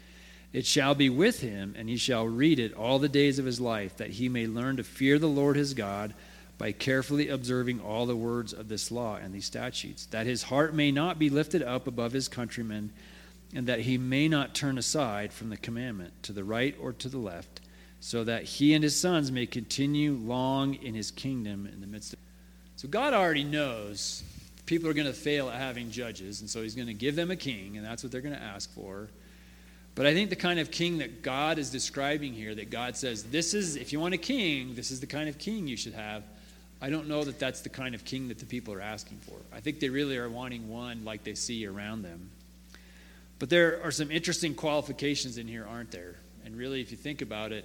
It 0.52 0.64
shall 0.64 0.94
be 0.94 1.10
with 1.10 1.40
him, 1.40 1.74
and 1.76 1.90
he 1.90 1.98
shall 1.98 2.26
read 2.26 2.58
it 2.58 2.72
all 2.72 2.98
the 2.98 3.08
days 3.08 3.38
of 3.38 3.44
his 3.44 3.60
life, 3.60 3.98
that 3.98 4.12
he 4.12 4.30
may 4.30 4.46
learn 4.46 4.78
to 4.78 4.84
fear 4.84 5.18
the 5.18 5.28
Lord 5.28 5.56
his 5.56 5.74
God 5.74 6.14
by 6.56 6.72
carefully 6.72 7.28
observing 7.28 7.80
all 7.80 8.06
the 8.06 8.16
words 8.16 8.54
of 8.54 8.68
this 8.68 8.90
law 8.90 9.16
and 9.16 9.34
these 9.34 9.44
statutes, 9.44 10.06
that 10.06 10.26
his 10.26 10.44
heart 10.44 10.74
may 10.74 10.90
not 10.90 11.18
be 11.18 11.28
lifted 11.28 11.62
up 11.62 11.86
above 11.86 12.12
his 12.12 12.28
countrymen, 12.28 12.90
and 13.54 13.66
that 13.66 13.80
he 13.80 13.98
may 13.98 14.26
not 14.28 14.54
turn 14.54 14.78
aside 14.78 15.32
from 15.32 15.50
the 15.50 15.56
commandment 15.58 16.22
to 16.22 16.32
the 16.32 16.44
right 16.44 16.74
or 16.80 16.94
to 16.94 17.08
the 17.10 17.18
left, 17.18 17.60
so 18.00 18.24
that 18.24 18.44
he 18.44 18.74
and 18.74 18.82
his 18.82 18.98
sons 18.98 19.30
may 19.32 19.46
continue 19.46 20.14
long 20.14 20.74
in 20.74 20.94
his 20.94 21.10
kingdom 21.10 21.68
in 21.72 21.80
the 21.80 21.86
midst 21.86 22.12
of. 22.12 22.18
So 22.76 22.88
God 22.88 23.12
already 23.12 23.44
knows 23.44 24.22
people 24.66 24.88
are 24.88 24.94
going 24.94 25.06
to 25.06 25.12
fail 25.12 25.48
at 25.48 25.56
having 25.56 25.90
judges, 25.90 26.40
and 26.40 26.48
so 26.48 26.62
he's 26.62 26.74
going 26.74 26.86
to 26.88 26.94
give 26.94 27.16
them 27.16 27.30
a 27.30 27.36
king, 27.36 27.76
and 27.76 27.84
that's 27.84 28.02
what 28.02 28.12
they're 28.12 28.20
going 28.20 28.36
to 28.36 28.42
ask 28.42 28.72
for. 28.72 29.08
But 29.94 30.06
I 30.06 30.14
think 30.14 30.30
the 30.30 30.36
kind 30.36 30.60
of 30.60 30.70
king 30.70 30.98
that 30.98 31.22
God 31.22 31.58
is 31.58 31.70
describing 31.70 32.32
here, 32.32 32.54
that 32.54 32.70
God 32.70 32.96
says, 32.96 33.24
this 33.24 33.52
is, 33.52 33.74
if 33.74 33.92
you 33.92 33.98
want 33.98 34.14
a 34.14 34.18
king, 34.18 34.76
this 34.76 34.92
is 34.92 35.00
the 35.00 35.06
kind 35.06 35.28
of 35.28 35.38
king 35.38 35.66
you 35.66 35.76
should 35.76 35.94
have. 35.94 36.22
I 36.80 36.90
don't 36.90 37.08
know 37.08 37.24
that 37.24 37.40
that's 37.40 37.62
the 37.62 37.68
kind 37.68 37.96
of 37.96 38.04
king 38.04 38.28
that 38.28 38.38
the 38.38 38.46
people 38.46 38.72
are 38.74 38.80
asking 38.80 39.18
for. 39.26 39.34
I 39.52 39.58
think 39.58 39.80
they 39.80 39.88
really 39.88 40.16
are 40.16 40.28
wanting 40.28 40.68
one 40.68 41.04
like 41.04 41.24
they 41.24 41.34
see 41.34 41.66
around 41.66 42.02
them. 42.02 42.30
But 43.40 43.50
there 43.50 43.82
are 43.82 43.90
some 43.90 44.12
interesting 44.12 44.54
qualifications 44.54 45.38
in 45.38 45.48
here, 45.48 45.66
aren't 45.68 45.90
there? 45.90 46.14
And 46.44 46.56
really, 46.56 46.80
if 46.80 46.92
you 46.92 46.96
think 46.96 47.20
about 47.20 47.50
it, 47.50 47.64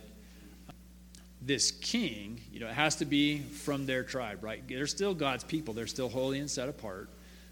this 1.46 1.72
king, 1.72 2.42
you 2.52 2.60
know, 2.60 2.68
it 2.68 2.74
has 2.74 2.98
to 2.98 3.06
be 3.06 3.40
from 3.40 3.86
their 3.86 4.04
tribe, 4.04 4.44
right? 4.44 4.64
They're 4.68 4.88
still 4.88 5.14
God's 5.14 5.44
people. 5.44 5.74
They're 5.74 5.88
still 5.88 6.10
holy 6.10 6.40
and 6.40 6.50
set 6.50 6.70
apart. 6.70 7.10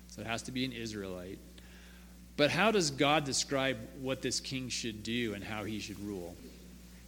So 0.07 0.21
it 0.21 0.27
has 0.27 0.43
to 0.43 0.51
be 0.51 0.65
an 0.65 0.71
Israelite. 0.71 1.39
But 2.37 2.51
how 2.51 2.71
does 2.71 2.91
God 2.91 3.23
describe 3.23 3.77
what 3.99 4.21
this 4.21 4.39
king 4.39 4.69
should 4.69 5.03
do 5.03 5.33
and 5.33 5.43
how 5.43 5.63
he 5.63 5.79
should 5.79 5.99
rule? 5.99 6.35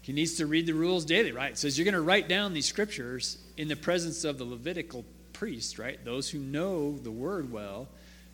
He 0.01 0.11
needs 0.11 0.35
to 0.35 0.45
read 0.45 0.65
the 0.65 0.73
rules 0.73 1.05
daily, 1.05 1.31
right? 1.31 1.51
It 1.51 1.57
says 1.57 1.77
you're 1.77 1.85
going 1.85 1.93
to 1.93 2.01
write 2.01 2.27
down 2.27 2.53
these 2.53 2.65
scriptures 2.65 3.37
in 3.55 3.69
the 3.69 3.75
presence 3.75 4.25
of 4.25 4.37
the 4.37 4.43
Levitical 4.43 5.05
priests, 5.31 5.79
right? 5.79 6.03
Those 6.03 6.29
who 6.29 6.39
know 6.39 6.97
the 6.97 7.11
word 7.11 7.51
well. 7.51 7.87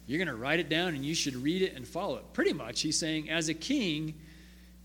You're 0.07 0.17
going 0.17 0.27
to 0.27 0.35
write 0.35 0.59
it 0.59 0.69
down 0.69 0.95
and 0.95 1.05
you 1.05 1.13
should 1.13 1.35
read 1.35 1.61
it 1.61 1.75
and 1.75 1.87
follow 1.87 2.17
it. 2.17 2.33
Pretty 2.33 2.53
much, 2.53 2.81
he's 2.81 2.97
saying, 2.97 3.29
as 3.29 3.49
a 3.49 3.53
king, 3.53 4.15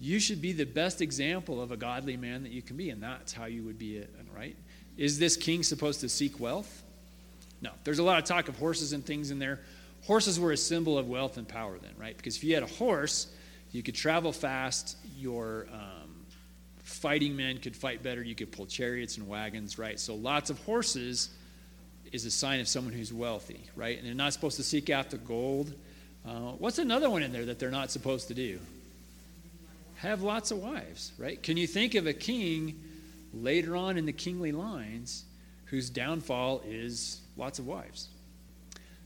you 0.00 0.18
should 0.18 0.42
be 0.42 0.52
the 0.52 0.64
best 0.64 1.00
example 1.00 1.62
of 1.62 1.72
a 1.72 1.76
godly 1.76 2.16
man 2.16 2.42
that 2.42 2.52
you 2.52 2.62
can 2.62 2.76
be, 2.76 2.90
and 2.90 3.02
that's 3.02 3.32
how 3.32 3.46
you 3.46 3.62
would 3.62 3.78
be 3.78 3.96
it, 3.96 4.14
right? 4.34 4.56
Is 4.96 5.18
this 5.18 5.36
king 5.36 5.62
supposed 5.62 6.00
to 6.00 6.08
seek 6.08 6.38
wealth? 6.38 6.82
No. 7.60 7.70
There's 7.84 7.98
a 7.98 8.02
lot 8.02 8.18
of 8.18 8.24
talk 8.24 8.48
of 8.48 8.58
horses 8.58 8.92
and 8.92 9.04
things 9.04 9.30
in 9.30 9.38
there 9.38 9.60
horses 10.04 10.38
were 10.38 10.52
a 10.52 10.56
symbol 10.56 10.98
of 10.98 11.08
wealth 11.08 11.36
and 11.36 11.48
power 11.48 11.78
then, 11.78 11.92
right? 11.98 12.16
Because 12.16 12.36
if 12.36 12.44
you 12.44 12.54
had 12.54 12.62
a 12.62 12.66
horse, 12.66 13.28
you 13.72 13.82
could 13.82 13.94
travel 13.94 14.32
fast, 14.32 14.96
your 15.16 15.66
um, 15.72 16.26
fighting 16.82 17.34
men 17.34 17.58
could 17.58 17.74
fight 17.74 18.02
better, 18.02 18.22
you 18.22 18.34
could 18.34 18.52
pull 18.52 18.66
chariots 18.66 19.16
and 19.16 19.26
wagons, 19.26 19.78
right? 19.78 19.98
So 19.98 20.14
lots 20.14 20.50
of 20.50 20.58
horses 20.60 21.30
is 22.12 22.24
a 22.26 22.30
sign 22.30 22.60
of 22.60 22.68
someone 22.68 22.92
who's 22.92 23.12
wealthy, 23.12 23.64
right? 23.74 23.98
And 23.98 24.06
they're 24.06 24.14
not 24.14 24.32
supposed 24.32 24.56
to 24.56 24.62
seek 24.62 24.90
after 24.90 25.16
gold. 25.16 25.74
Uh, 26.26 26.52
what's 26.58 26.78
another 26.78 27.10
one 27.10 27.22
in 27.22 27.32
there 27.32 27.46
that 27.46 27.58
they're 27.58 27.70
not 27.70 27.90
supposed 27.90 28.28
to 28.28 28.34
do? 28.34 28.60
Have 30.04 30.20
lots 30.20 30.50
of 30.50 30.58
wives, 30.58 31.12
right? 31.16 31.42
Can 31.42 31.56
you 31.56 31.66
think 31.66 31.94
of 31.94 32.06
a 32.06 32.12
king 32.12 32.78
later 33.32 33.74
on 33.74 33.96
in 33.96 34.04
the 34.04 34.12
kingly 34.12 34.52
lines 34.52 35.24
whose 35.64 35.88
downfall 35.88 36.60
is 36.66 37.22
lots 37.38 37.58
of 37.58 37.66
wives? 37.66 38.10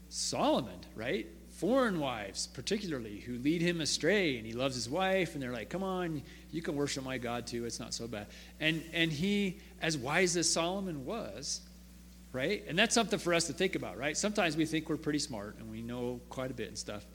Solomon, 0.08 0.80
right? 0.96 1.28
Foreign 1.50 2.00
wives, 2.00 2.48
particularly, 2.48 3.18
who 3.20 3.38
lead 3.38 3.62
him 3.62 3.80
astray, 3.80 4.38
and 4.38 4.44
he 4.44 4.52
loves 4.52 4.74
his 4.74 4.90
wife, 4.90 5.34
and 5.34 5.42
they're 5.42 5.52
like, 5.52 5.70
"Come 5.70 5.84
on, 5.84 6.20
you 6.50 6.62
can 6.62 6.74
worship 6.74 7.04
my 7.04 7.16
God 7.16 7.46
too. 7.46 7.64
It's 7.64 7.78
not 7.78 7.94
so 7.94 8.08
bad." 8.08 8.26
And 8.58 8.82
and 8.92 9.12
he, 9.12 9.60
as 9.80 9.96
wise 9.96 10.36
as 10.36 10.50
Solomon 10.50 11.04
was, 11.04 11.60
right? 12.32 12.64
And 12.66 12.76
that's 12.76 12.94
something 12.94 13.20
for 13.20 13.34
us 13.34 13.46
to 13.46 13.52
think 13.52 13.76
about, 13.76 13.98
right? 13.98 14.16
Sometimes 14.16 14.56
we 14.56 14.66
think 14.66 14.88
we're 14.88 14.96
pretty 14.96 15.20
smart 15.20 15.58
and 15.60 15.70
we 15.70 15.80
know 15.80 16.20
quite 16.28 16.50
a 16.50 16.54
bit 16.54 16.66
and 16.66 16.78
stuff. 16.78 17.06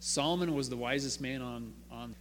Solomon 0.00 0.54
was 0.54 0.68
the 0.68 0.76
wisest 0.76 1.20
man 1.20 1.40
on 1.40 1.72
on, 1.88 2.16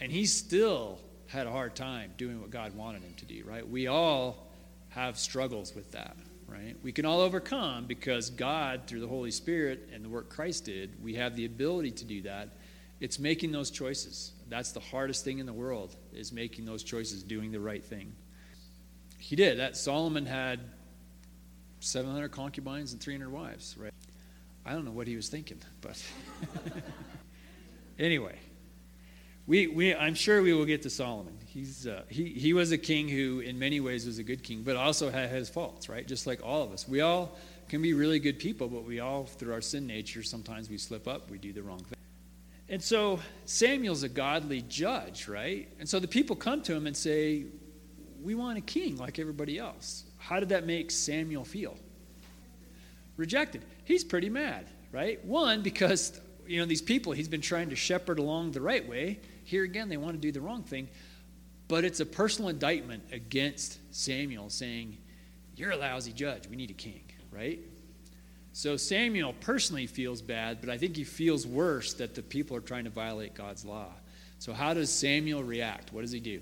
and 0.00 0.10
he 0.12 0.26
still 0.26 1.00
had 1.26 1.46
a 1.46 1.50
hard 1.50 1.74
time 1.76 2.12
doing 2.16 2.40
what 2.40 2.50
God 2.50 2.74
wanted 2.74 3.02
him 3.02 3.14
to 3.18 3.24
do, 3.24 3.44
right? 3.44 3.68
We 3.68 3.86
all 3.86 4.46
have 4.90 5.18
struggles 5.18 5.74
with 5.74 5.92
that 5.92 6.16
right? 6.48 6.76
We 6.82 6.92
can 6.92 7.04
all 7.04 7.20
overcome 7.20 7.84
because 7.84 8.30
God, 8.30 8.82
through 8.86 9.00
the 9.00 9.06
Holy 9.06 9.30
Spirit 9.30 9.90
and 9.92 10.04
the 10.04 10.08
work 10.08 10.30
Christ 10.30 10.64
did, 10.64 11.02
we 11.02 11.14
have 11.14 11.36
the 11.36 11.44
ability 11.44 11.92
to 11.92 12.04
do 12.04 12.22
that. 12.22 12.56
It's 13.00 13.18
making 13.18 13.52
those 13.52 13.70
choices. 13.70 14.32
That's 14.48 14.72
the 14.72 14.80
hardest 14.80 15.24
thing 15.24 15.38
in 15.38 15.46
the 15.46 15.52
world 15.52 15.94
is 16.12 16.32
making 16.32 16.64
those 16.64 16.82
choices, 16.82 17.22
doing 17.22 17.52
the 17.52 17.60
right 17.60 17.84
thing. 17.84 18.12
He 19.18 19.36
did. 19.36 19.58
That 19.58 19.76
Solomon 19.76 20.26
had 20.26 20.60
700 21.80 22.30
concubines 22.30 22.92
and 22.92 23.00
300 23.00 23.30
wives, 23.30 23.76
right? 23.78 23.92
I 24.64 24.72
don't 24.72 24.84
know 24.84 24.90
what 24.90 25.06
he 25.06 25.16
was 25.16 25.28
thinking, 25.28 25.60
but 25.80 26.02
anyway, 27.98 28.36
we, 29.48 29.66
we, 29.66 29.94
I'm 29.94 30.14
sure 30.14 30.42
we 30.42 30.52
will 30.52 30.66
get 30.66 30.82
to 30.82 30.90
Solomon. 30.90 31.32
He's, 31.46 31.86
uh, 31.86 32.02
he, 32.08 32.26
he 32.26 32.52
was 32.52 32.70
a 32.70 32.76
king 32.76 33.08
who, 33.08 33.40
in 33.40 33.58
many 33.58 33.80
ways, 33.80 34.04
was 34.04 34.18
a 34.18 34.22
good 34.22 34.42
king, 34.42 34.62
but 34.62 34.76
also 34.76 35.10
had 35.10 35.30
his 35.30 35.48
faults, 35.48 35.88
right? 35.88 36.06
Just 36.06 36.26
like 36.26 36.44
all 36.44 36.62
of 36.62 36.70
us. 36.70 36.86
We 36.86 37.00
all 37.00 37.34
can 37.66 37.80
be 37.80 37.94
really 37.94 38.18
good 38.18 38.38
people, 38.38 38.68
but 38.68 38.84
we 38.84 39.00
all, 39.00 39.24
through 39.24 39.54
our 39.54 39.62
sin 39.62 39.86
nature, 39.86 40.22
sometimes 40.22 40.68
we 40.68 40.76
slip 40.76 41.08
up, 41.08 41.30
we 41.30 41.38
do 41.38 41.54
the 41.54 41.62
wrong 41.62 41.78
thing. 41.78 41.96
And 42.68 42.82
so 42.82 43.20
Samuel's 43.46 44.02
a 44.02 44.08
godly 44.10 44.60
judge, 44.68 45.28
right? 45.28 45.66
And 45.80 45.88
so 45.88 45.98
the 45.98 46.08
people 46.08 46.36
come 46.36 46.60
to 46.62 46.74
him 46.74 46.86
and 46.86 46.94
say, 46.94 47.46
We 48.22 48.34
want 48.34 48.58
a 48.58 48.60
king 48.60 48.98
like 48.98 49.18
everybody 49.18 49.58
else. 49.58 50.04
How 50.18 50.40
did 50.40 50.50
that 50.50 50.66
make 50.66 50.90
Samuel 50.90 51.44
feel? 51.44 51.74
Rejected. 53.16 53.64
He's 53.84 54.04
pretty 54.04 54.28
mad, 54.28 54.66
right? 54.92 55.24
One, 55.24 55.62
because 55.62 56.20
you 56.46 56.58
know 56.60 56.66
these 56.66 56.82
people 56.82 57.12
he's 57.12 57.28
been 57.28 57.40
trying 57.40 57.70
to 57.70 57.76
shepherd 57.76 58.18
along 58.18 58.52
the 58.52 58.60
right 58.60 58.86
way 58.86 59.20
here 59.48 59.64
again, 59.64 59.88
they 59.88 59.96
want 59.96 60.12
to 60.12 60.20
do 60.20 60.30
the 60.30 60.42
wrong 60.42 60.62
thing. 60.62 60.88
But 61.68 61.84
it's 61.84 62.00
a 62.00 62.06
personal 62.06 62.50
indictment 62.50 63.04
against 63.12 63.78
Samuel 63.94 64.50
saying, 64.50 64.98
You're 65.56 65.70
a 65.70 65.76
lousy 65.76 66.12
judge. 66.12 66.46
We 66.48 66.56
need 66.56 66.70
a 66.70 66.74
king, 66.74 67.04
right? 67.30 67.60
So 68.52 68.76
Samuel 68.76 69.34
personally 69.40 69.86
feels 69.86 70.20
bad, 70.20 70.60
but 70.60 70.68
I 70.68 70.76
think 70.76 70.96
he 70.96 71.04
feels 71.04 71.46
worse 71.46 71.94
that 71.94 72.14
the 72.14 72.22
people 72.22 72.56
are 72.56 72.60
trying 72.60 72.84
to 72.84 72.90
violate 72.90 73.34
God's 73.34 73.64
law. 73.64 73.92
So, 74.38 74.52
how 74.52 74.74
does 74.74 74.92
Samuel 74.92 75.42
react? 75.42 75.92
What 75.92 76.02
does 76.02 76.12
he 76.12 76.20
do? 76.20 76.40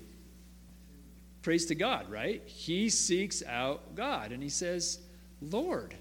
Prays 1.43 1.65
to 1.67 1.75
God, 1.75 2.09
right? 2.09 2.43
He 2.45 2.89
seeks 2.89 3.41
out 3.41 3.95
God 3.95 4.33
and 4.33 4.43
he 4.43 4.49
says, 4.49 4.99
Lord, 5.41 5.95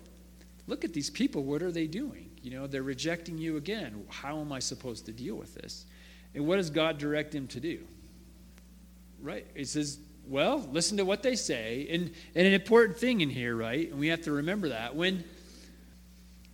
look 0.66 0.84
at 0.84 0.92
these 0.92 1.10
people. 1.10 1.44
What 1.44 1.62
are 1.62 1.70
they 1.70 1.86
doing? 1.86 2.30
You 2.42 2.50
know, 2.50 2.66
they're 2.66 2.82
rejecting 2.82 3.38
you 3.38 3.56
again. 3.56 4.04
How 4.08 4.40
am 4.40 4.50
I 4.50 4.58
supposed 4.58 5.06
to 5.06 5.12
deal 5.12 5.36
with 5.36 5.54
this? 5.54 5.86
And 6.36 6.46
what 6.46 6.56
does 6.56 6.70
God 6.70 6.98
direct 6.98 7.34
him 7.34 7.48
to 7.48 7.60
do? 7.60 7.80
Right? 9.20 9.46
He 9.56 9.64
says, 9.64 9.98
well, 10.28 10.58
listen 10.70 10.98
to 10.98 11.04
what 11.04 11.22
they 11.22 11.34
say. 11.34 11.88
And, 11.90 12.12
and 12.34 12.46
an 12.46 12.52
important 12.52 12.98
thing 12.98 13.22
in 13.22 13.30
here, 13.30 13.56
right? 13.56 13.90
And 13.90 13.98
we 13.98 14.08
have 14.08 14.22
to 14.22 14.32
remember 14.32 14.68
that. 14.68 14.94
When 14.94 15.24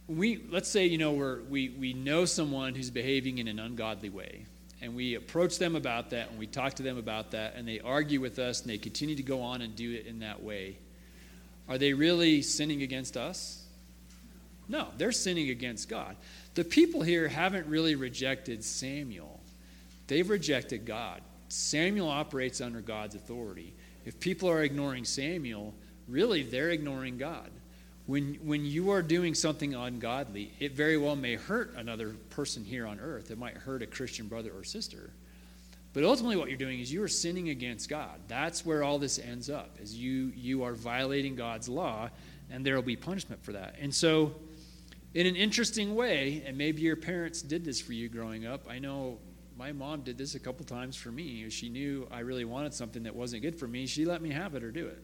we, 0.06 0.42
let's 0.50 0.68
say, 0.68 0.86
you 0.86 0.98
know, 0.98 1.12
we're, 1.12 1.42
we, 1.42 1.70
we 1.70 1.92
know 1.92 2.24
someone 2.24 2.74
who's 2.74 2.90
behaving 2.90 3.38
in 3.38 3.48
an 3.48 3.58
ungodly 3.58 4.08
way. 4.08 4.46
and 4.82 4.96
we 4.96 5.14
approach 5.14 5.58
them 5.58 5.76
about 5.76 6.10
that 6.10 6.28
and 6.30 6.38
we 6.38 6.46
talk 6.46 6.74
to 6.74 6.82
them 6.82 6.98
about 6.98 7.30
that 7.30 7.54
and 7.54 7.66
they 7.66 7.78
argue 7.80 8.20
with 8.20 8.40
us 8.40 8.60
and 8.60 8.68
they 8.68 8.78
continue 8.78 9.14
to 9.14 9.22
go 9.22 9.40
on 9.40 9.62
and 9.62 9.76
do 9.76 9.92
it 9.92 10.06
in 10.06 10.18
that 10.18 10.42
way, 10.42 10.76
are 11.68 11.78
they 11.78 11.92
really 11.92 12.42
sinning 12.42 12.82
against 12.82 13.16
us? 13.16 13.64
No, 14.68 14.88
they're 14.98 15.12
sinning 15.12 15.50
against 15.50 15.88
God. 15.88 16.16
The 16.54 16.64
people 16.64 17.02
here 17.02 17.28
haven't 17.28 17.68
really 17.68 17.94
rejected 17.94 18.64
Samuel, 18.64 19.40
they've 20.12 20.28
rejected 20.28 20.84
God. 20.84 21.22
Samuel 21.48 22.08
operates 22.08 22.60
under 22.60 22.80
God's 22.80 23.14
authority. 23.14 23.72
If 24.04 24.20
people 24.20 24.50
are 24.50 24.62
ignoring 24.62 25.04
Samuel, 25.04 25.74
really 26.06 26.42
they're 26.42 26.70
ignoring 26.70 27.16
God. 27.16 27.50
When, 28.06 28.34
when 28.42 28.64
you 28.64 28.90
are 28.90 29.00
doing 29.00 29.34
something 29.34 29.74
ungodly, 29.74 30.52
it 30.58 30.72
very 30.72 30.98
well 30.98 31.16
may 31.16 31.36
hurt 31.36 31.74
another 31.76 32.10
person 32.30 32.64
here 32.64 32.86
on 32.86 33.00
earth. 33.00 33.30
It 33.30 33.38
might 33.38 33.56
hurt 33.56 33.80
a 33.80 33.86
Christian 33.86 34.28
brother 34.28 34.50
or 34.54 34.64
sister. 34.64 35.10
But 35.94 36.04
ultimately, 36.04 36.36
what 36.36 36.48
you're 36.48 36.58
doing 36.58 36.80
is 36.80 36.92
you 36.92 37.02
are 37.02 37.08
sinning 37.08 37.50
against 37.50 37.88
God. 37.88 38.18
That's 38.28 38.66
where 38.66 38.82
all 38.82 38.98
this 38.98 39.18
ends 39.18 39.48
up, 39.48 39.76
is 39.80 39.94
you, 39.94 40.32
you 40.34 40.64
are 40.64 40.74
violating 40.74 41.36
God's 41.36 41.68
law, 41.68 42.10
and 42.50 42.66
there 42.66 42.74
will 42.74 42.82
be 42.82 42.96
punishment 42.96 43.44
for 43.44 43.52
that. 43.52 43.76
And 43.80 43.94
so, 43.94 44.34
in 45.14 45.26
an 45.26 45.36
interesting 45.36 45.94
way, 45.94 46.42
and 46.46 46.56
maybe 46.56 46.82
your 46.82 46.96
parents 46.96 47.42
did 47.42 47.64
this 47.64 47.80
for 47.80 47.92
you 47.92 48.08
growing 48.08 48.46
up. 48.46 48.66
I 48.70 48.78
know 48.78 49.18
my 49.62 49.70
mom 49.70 50.00
did 50.00 50.18
this 50.18 50.34
a 50.34 50.40
couple 50.40 50.64
times 50.64 50.96
for 50.96 51.12
me. 51.12 51.48
She 51.48 51.68
knew 51.68 52.08
I 52.10 52.18
really 52.20 52.44
wanted 52.44 52.74
something 52.74 53.04
that 53.04 53.14
wasn't 53.14 53.42
good 53.42 53.56
for 53.56 53.68
me. 53.68 53.86
She 53.86 54.04
let 54.04 54.20
me 54.20 54.32
have 54.32 54.56
it 54.56 54.64
or 54.64 54.72
do 54.72 54.88
it. 54.88 55.00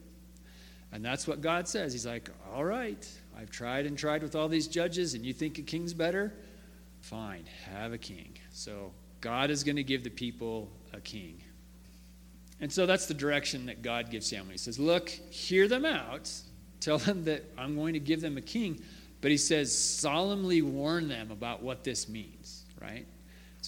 And 0.90 1.04
that's 1.04 1.28
what 1.28 1.40
God 1.40 1.68
says. 1.68 1.92
He's 1.92 2.04
like, 2.04 2.28
all 2.52 2.64
right, 2.64 3.08
I've 3.38 3.50
tried 3.50 3.86
and 3.86 3.96
tried 3.96 4.24
with 4.24 4.34
all 4.34 4.48
these 4.48 4.66
judges, 4.66 5.14
and 5.14 5.24
you 5.24 5.32
think 5.32 5.58
a 5.58 5.62
king's 5.62 5.94
better? 5.94 6.34
Fine, 7.02 7.44
have 7.66 7.92
a 7.92 7.98
king. 7.98 8.36
So 8.50 8.90
God 9.20 9.52
is 9.52 9.62
going 9.62 9.76
to 9.76 9.84
give 9.84 10.02
the 10.02 10.10
people 10.10 10.72
a 10.92 11.00
king. 11.00 11.40
And 12.60 12.72
so 12.72 12.84
that's 12.84 13.06
the 13.06 13.14
direction 13.14 13.66
that 13.66 13.80
God 13.80 14.10
gives 14.10 14.26
Samuel. 14.26 14.50
He 14.50 14.58
says, 14.58 14.76
Look, 14.76 15.08
hear 15.08 15.68
them 15.68 15.84
out. 15.84 16.32
Tell 16.80 16.98
them 16.98 17.22
that 17.26 17.44
I'm 17.56 17.76
going 17.76 17.92
to 17.92 18.00
give 18.00 18.20
them 18.20 18.36
a 18.36 18.42
king. 18.42 18.82
But 19.20 19.30
he 19.30 19.36
says, 19.36 19.76
solemnly 19.76 20.62
warn 20.62 21.06
them 21.06 21.30
about 21.30 21.62
what 21.62 21.84
this 21.84 22.08
means, 22.08 22.64
right? 22.80 23.06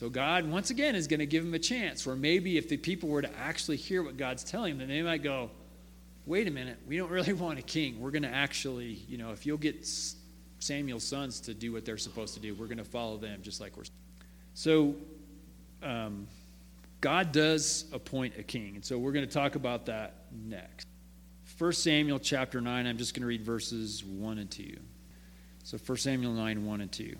So 0.00 0.09
God, 0.09 0.50
once 0.50 0.71
again, 0.71 0.95
is 0.95 1.07
going 1.07 1.21
to 1.21 1.26
give 1.26 1.45
him 1.45 1.52
a 1.52 1.59
chance 1.59 2.07
where 2.07 2.16
maybe 2.16 2.57
if 2.57 2.71
the 2.71 2.78
people 2.78 3.11
were 3.11 3.21
to 3.21 3.38
actually 3.38 3.76
hear 3.76 4.02
what 4.02 4.16
God's 4.16 4.42
telling 4.42 4.78
them, 4.78 4.88
then 4.88 4.97
they 4.97 5.02
might 5.02 5.23
go, 5.23 5.50
wait 6.25 6.49
a 6.49 6.50
minute, 6.50 6.78
we 6.88 6.97
don't 6.97 7.11
really 7.11 7.35
want 7.35 7.59
a 7.59 7.62
king. 7.62 8.00
We're 8.00 8.11
going 8.11 8.23
to 8.23 8.35
actually, 8.35 9.02
you 9.11 9.19
know, 9.19 9.33
if 9.33 9.45
you'll 9.45 9.59
get 9.59 9.87
Samuel's 10.59 11.04
sons 11.04 11.38
to 11.40 11.52
do 11.52 11.71
what 11.75 11.85
they're 11.85 11.99
supposed 11.99 12.33
to 12.33 12.40
do, 12.40 12.54
we're 12.54 12.64
going 12.64 12.78
to 12.78 12.85
follow 12.85 13.19
them 13.19 13.40
just 13.42 13.61
like 13.61 13.76
we're. 13.76 13.83
So, 14.54 14.95
um, 15.83 16.26
God 17.02 17.30
does 17.30 17.85
appoint 17.92 18.38
a 18.38 18.42
king. 18.42 18.76
And 18.76 18.85
so 18.85 18.97
we're 18.97 19.12
going 19.12 19.28
to 19.28 19.30
talk 19.30 19.54
about 19.54 19.85
that 19.85 20.14
next. 20.33 20.88
1 21.59 21.73
Samuel 21.75 22.21
chapter 22.21 22.62
9, 22.62 22.87
I'm 22.87 22.97
just 22.97 23.12
going 23.12 23.21
to 23.21 23.26
read 23.26 23.42
verses 23.42 24.02
1 24.02 24.38
and 24.38 24.50
2. 24.50 24.78
So 25.64 25.76
1 25.76 25.99
Samuel 25.99 26.33
9, 26.33 26.64
1 26.64 26.80
and 26.80 26.90
2. 26.90 27.16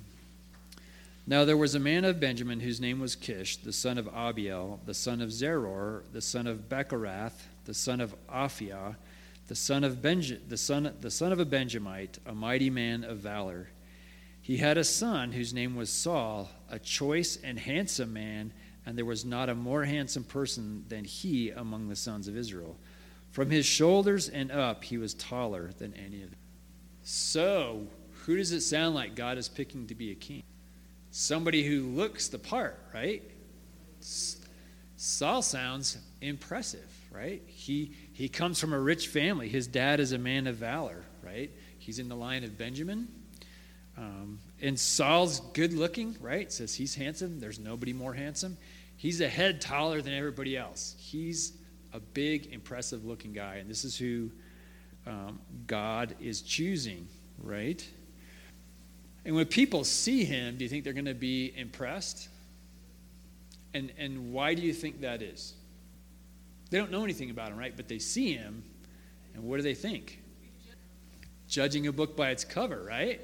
Now 1.27 1.45
there 1.45 1.57
was 1.57 1.75
a 1.75 1.81
man 1.81 2.05
of 2.05 2.19
Benjamin 2.19 2.61
whose 2.61 2.81
name 2.81 2.99
was 2.99 3.15
Kish, 3.15 3.59
the 3.59 3.73
son 3.73 3.99
of 3.99 4.09
Abiel, 4.09 4.81
the 4.87 4.95
son 4.95 5.21
of 5.21 5.31
Zeror, 5.31 6.03
the 6.13 6.21
son 6.21 6.47
of 6.47 6.69
Bechorath, 6.69 7.47
the 7.65 7.75
son 7.75 8.01
of 8.01 8.15
Aphiah, 8.29 8.97
the 9.47 9.55
son 9.55 9.85
of 9.85 10.01
Benj- 10.01 10.41
the 10.49 10.57
son, 10.57 10.95
the 11.01 11.11
son 11.11 11.33
of 11.33 11.41
a 11.41 11.45
Benjamite, 11.45 12.19
a 12.27 12.35
mighty 12.35 12.71
man 12.71 13.05
of 13.05 13.19
valor. 13.19 13.69
He 14.41 14.57
had 14.57 14.79
a 14.79 14.85
son 14.85 15.33
whose 15.33 15.53
name 15.53 15.77
was 15.77 15.91
Saul, 15.91 16.51
a 16.69 16.79
choice 16.79 17.37
and 17.37 17.59
handsome 17.59 18.13
man, 18.13 18.53
and 18.87 18.97
there 18.97 19.05
was 19.05 19.25
not 19.25 19.49
a 19.49 19.55
more 19.55 19.85
handsome 19.85 20.25
person 20.25 20.85
than 20.89 21.05
he 21.05 21.51
among 21.51 21.89
the 21.89 21.97
sons 21.97 22.27
of 22.27 22.37
Israel. 22.37 22.77
From 23.31 23.51
his 23.51 23.67
shoulders 23.67 24.29
and 24.29 24.51
up, 24.51 24.83
he 24.83 24.99
was 24.99 25.15
taller 25.15 25.71
than 25.79 25.95
any 25.95 26.23
of 26.23 26.31
them. 26.31 26.39
So, 27.03 27.87
who 28.25 28.37
does 28.37 28.53
it 28.53 28.63
sound 28.63 28.95
like 28.95 29.15
God 29.15 29.39
is 29.39 29.49
picking 29.49 29.87
to 29.87 29.95
be 29.95 30.11
a 30.11 30.15
king? 30.15 30.43
Somebody 31.11 31.65
who 31.65 31.83
looks 31.83 32.29
the 32.29 32.39
part, 32.39 32.79
right? 32.95 33.23
Saul 34.01 35.43
sounds 35.43 35.99
impressive 36.21 37.01
right? 37.11 37.43
He, 37.47 37.93
he 38.13 38.29
comes 38.29 38.61
from 38.61 38.73
a 38.73 38.79
rich 38.79 39.09
family. 39.09 39.49
His 39.49 39.67
dad 39.67 40.01
is 40.01 40.13
a 40.13 40.19
man 40.19 40.47
of 40.47 40.57
valor, 40.57 41.05
right? 41.23 41.51
He's 41.79 41.99
in 41.99 42.09
the 42.09 42.17
line 42.17 42.45
of 42.45 42.57
Benjamin. 42.57 43.09
Um, 43.99 44.39
and 44.61 44.79
Saul's 44.79 45.41
good 45.53 45.73
looking, 45.73 46.17
right? 46.21 46.51
Says 46.53 46.75
he's 46.75 46.95
handsome. 46.95 47.41
There's 47.41 47.59
nobody 47.59 47.93
more 47.93 48.15
handsome. 48.15 48.57
He's 48.97 49.21
a 49.21 49.29
head 49.29 49.61
taller 49.61 50.01
than 50.03 50.15
everybody 50.15 50.57
else. 50.57 50.95
He's 50.99 51.53
a 51.93 52.01
big, 52.01 52.53
impressive 52.53 53.05
looking 53.05 53.33
guy. 53.33 53.57
And 53.57 53.69
this 53.69 53.85
is 53.85 53.97
who 53.97 54.31
um, 55.07 55.41
God 55.67 56.15
is 56.21 56.43
choosing, 56.43 57.09
right? 57.43 57.87
And 59.25 59.35
when 59.35 59.47
people 59.47 59.85
see 59.85 60.25
him, 60.25 60.57
do 60.57 60.65
you 60.65 60.69
think 60.69 60.85
they're 60.85 60.93
going 60.93 61.05
to 61.05 61.15
be 61.15 61.53
impressed? 61.57 62.29
And, 63.75 63.93
and 63.99 64.33
why 64.33 64.55
do 64.55 64.63
you 64.63 64.73
think 64.73 65.03
that 65.03 65.23
is? 65.23 65.55
They 66.71 66.79
don't 66.79 66.91
know 66.91 67.05
anything 67.05 67.31
about 67.31 67.51
him, 67.51 67.59
right? 67.59 67.77
But 67.77 67.89
they 67.89 67.99
see 67.99 68.33
him, 68.33 68.63
and 69.35 69.45
what 69.45 69.57
do 69.57 69.63
they 69.63 69.75
think? 69.75 70.23
Judging 71.49 71.87
a 71.87 71.93
book 71.93 72.17
by 72.17 72.31
its 72.31 72.45
cover, 72.45 72.83
right? 72.83 73.21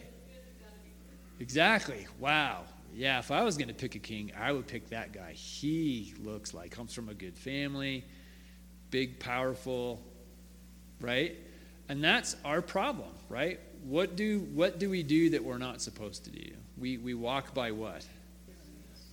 Exactly. 1.38 2.06
Wow. 2.18 2.64
Yeah, 2.94 3.18
if 3.18 3.30
I 3.30 3.42
was 3.42 3.56
going 3.56 3.68
to 3.68 3.74
pick 3.74 3.94
a 3.94 3.98
king, 3.98 4.32
I 4.38 4.52
would 4.52 4.66
pick 4.66 4.88
that 4.90 5.12
guy. 5.12 5.32
He 5.32 6.14
looks 6.18 6.54
like 6.54 6.70
comes 6.70 6.94
from 6.94 7.08
a 7.08 7.14
good 7.14 7.36
family, 7.36 8.04
big, 8.90 9.20
powerful, 9.20 10.02
right? 11.00 11.36
And 11.88 12.02
that's 12.02 12.36
our 12.44 12.62
problem, 12.62 13.10
right? 13.28 13.60
What 13.88 14.16
do 14.16 14.40
what 14.52 14.78
do 14.78 14.90
we 14.90 15.02
do 15.02 15.30
that 15.30 15.44
we're 15.44 15.58
not 15.58 15.80
supposed 15.80 16.24
to 16.24 16.30
do? 16.30 16.50
We 16.78 16.98
we 16.98 17.14
walk 17.14 17.54
by 17.54 17.70
what? 17.70 18.06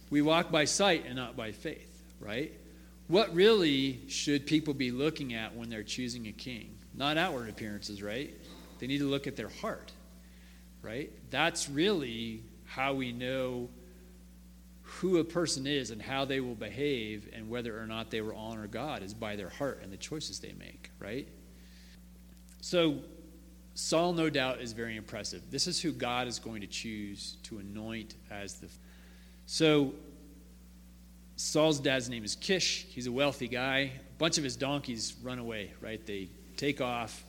We 0.09 0.21
walk 0.21 0.51
by 0.51 0.65
sight 0.65 1.05
and 1.05 1.15
not 1.15 1.35
by 1.35 1.51
faith, 1.51 2.03
right? 2.19 2.51
what 3.07 3.33
really 3.35 3.99
should 4.07 4.45
people 4.45 4.73
be 4.73 4.91
looking 4.91 5.33
at 5.33 5.55
when 5.55 5.69
they're 5.69 5.83
choosing 5.83 6.27
a 6.27 6.31
king? 6.31 6.77
Not 6.95 7.17
outward 7.17 7.49
appearances, 7.49 8.01
right? 8.01 8.33
They 8.79 8.87
need 8.87 8.99
to 8.99 9.09
look 9.09 9.27
at 9.27 9.35
their 9.35 9.49
heart, 9.49 9.91
right? 10.81 11.11
That's 11.29 11.69
really 11.69 12.43
how 12.65 12.93
we 12.93 13.11
know 13.11 13.69
who 14.81 15.17
a 15.17 15.23
person 15.23 15.67
is 15.67 15.91
and 15.91 16.01
how 16.01 16.25
they 16.25 16.39
will 16.39 16.55
behave 16.55 17.29
and 17.33 17.49
whether 17.49 17.79
or 17.79 17.85
not 17.85 18.11
they 18.11 18.21
will 18.21 18.35
honor 18.35 18.67
God 18.67 19.03
is 19.03 19.13
by 19.13 19.35
their 19.35 19.49
heart 19.49 19.81
and 19.83 19.91
the 19.91 19.97
choices 19.97 20.39
they 20.39 20.53
make, 20.53 20.89
right? 20.99 21.27
So, 22.61 22.99
Saul, 23.75 24.13
no 24.13 24.29
doubt, 24.29 24.61
is 24.61 24.73
very 24.73 24.95
impressive. 24.95 25.41
This 25.49 25.67
is 25.67 25.81
who 25.81 25.91
God 25.91 26.27
is 26.27 26.39
going 26.39 26.61
to 26.61 26.67
choose 26.67 27.37
to 27.43 27.57
anoint 27.57 28.15
as 28.29 28.55
the. 28.55 28.67
So, 29.45 29.93
Saul's 31.35 31.79
dad's 31.79 32.09
name 32.09 32.23
is 32.23 32.35
Kish. 32.35 32.85
He's 32.89 33.07
a 33.07 33.11
wealthy 33.11 33.47
guy. 33.47 33.77
A 33.77 34.17
bunch 34.19 34.37
of 34.37 34.43
his 34.43 34.55
donkeys 34.55 35.15
run 35.23 35.39
away, 35.39 35.71
right? 35.81 36.05
They 36.05 36.29
take 36.57 36.79
off, 36.79 37.23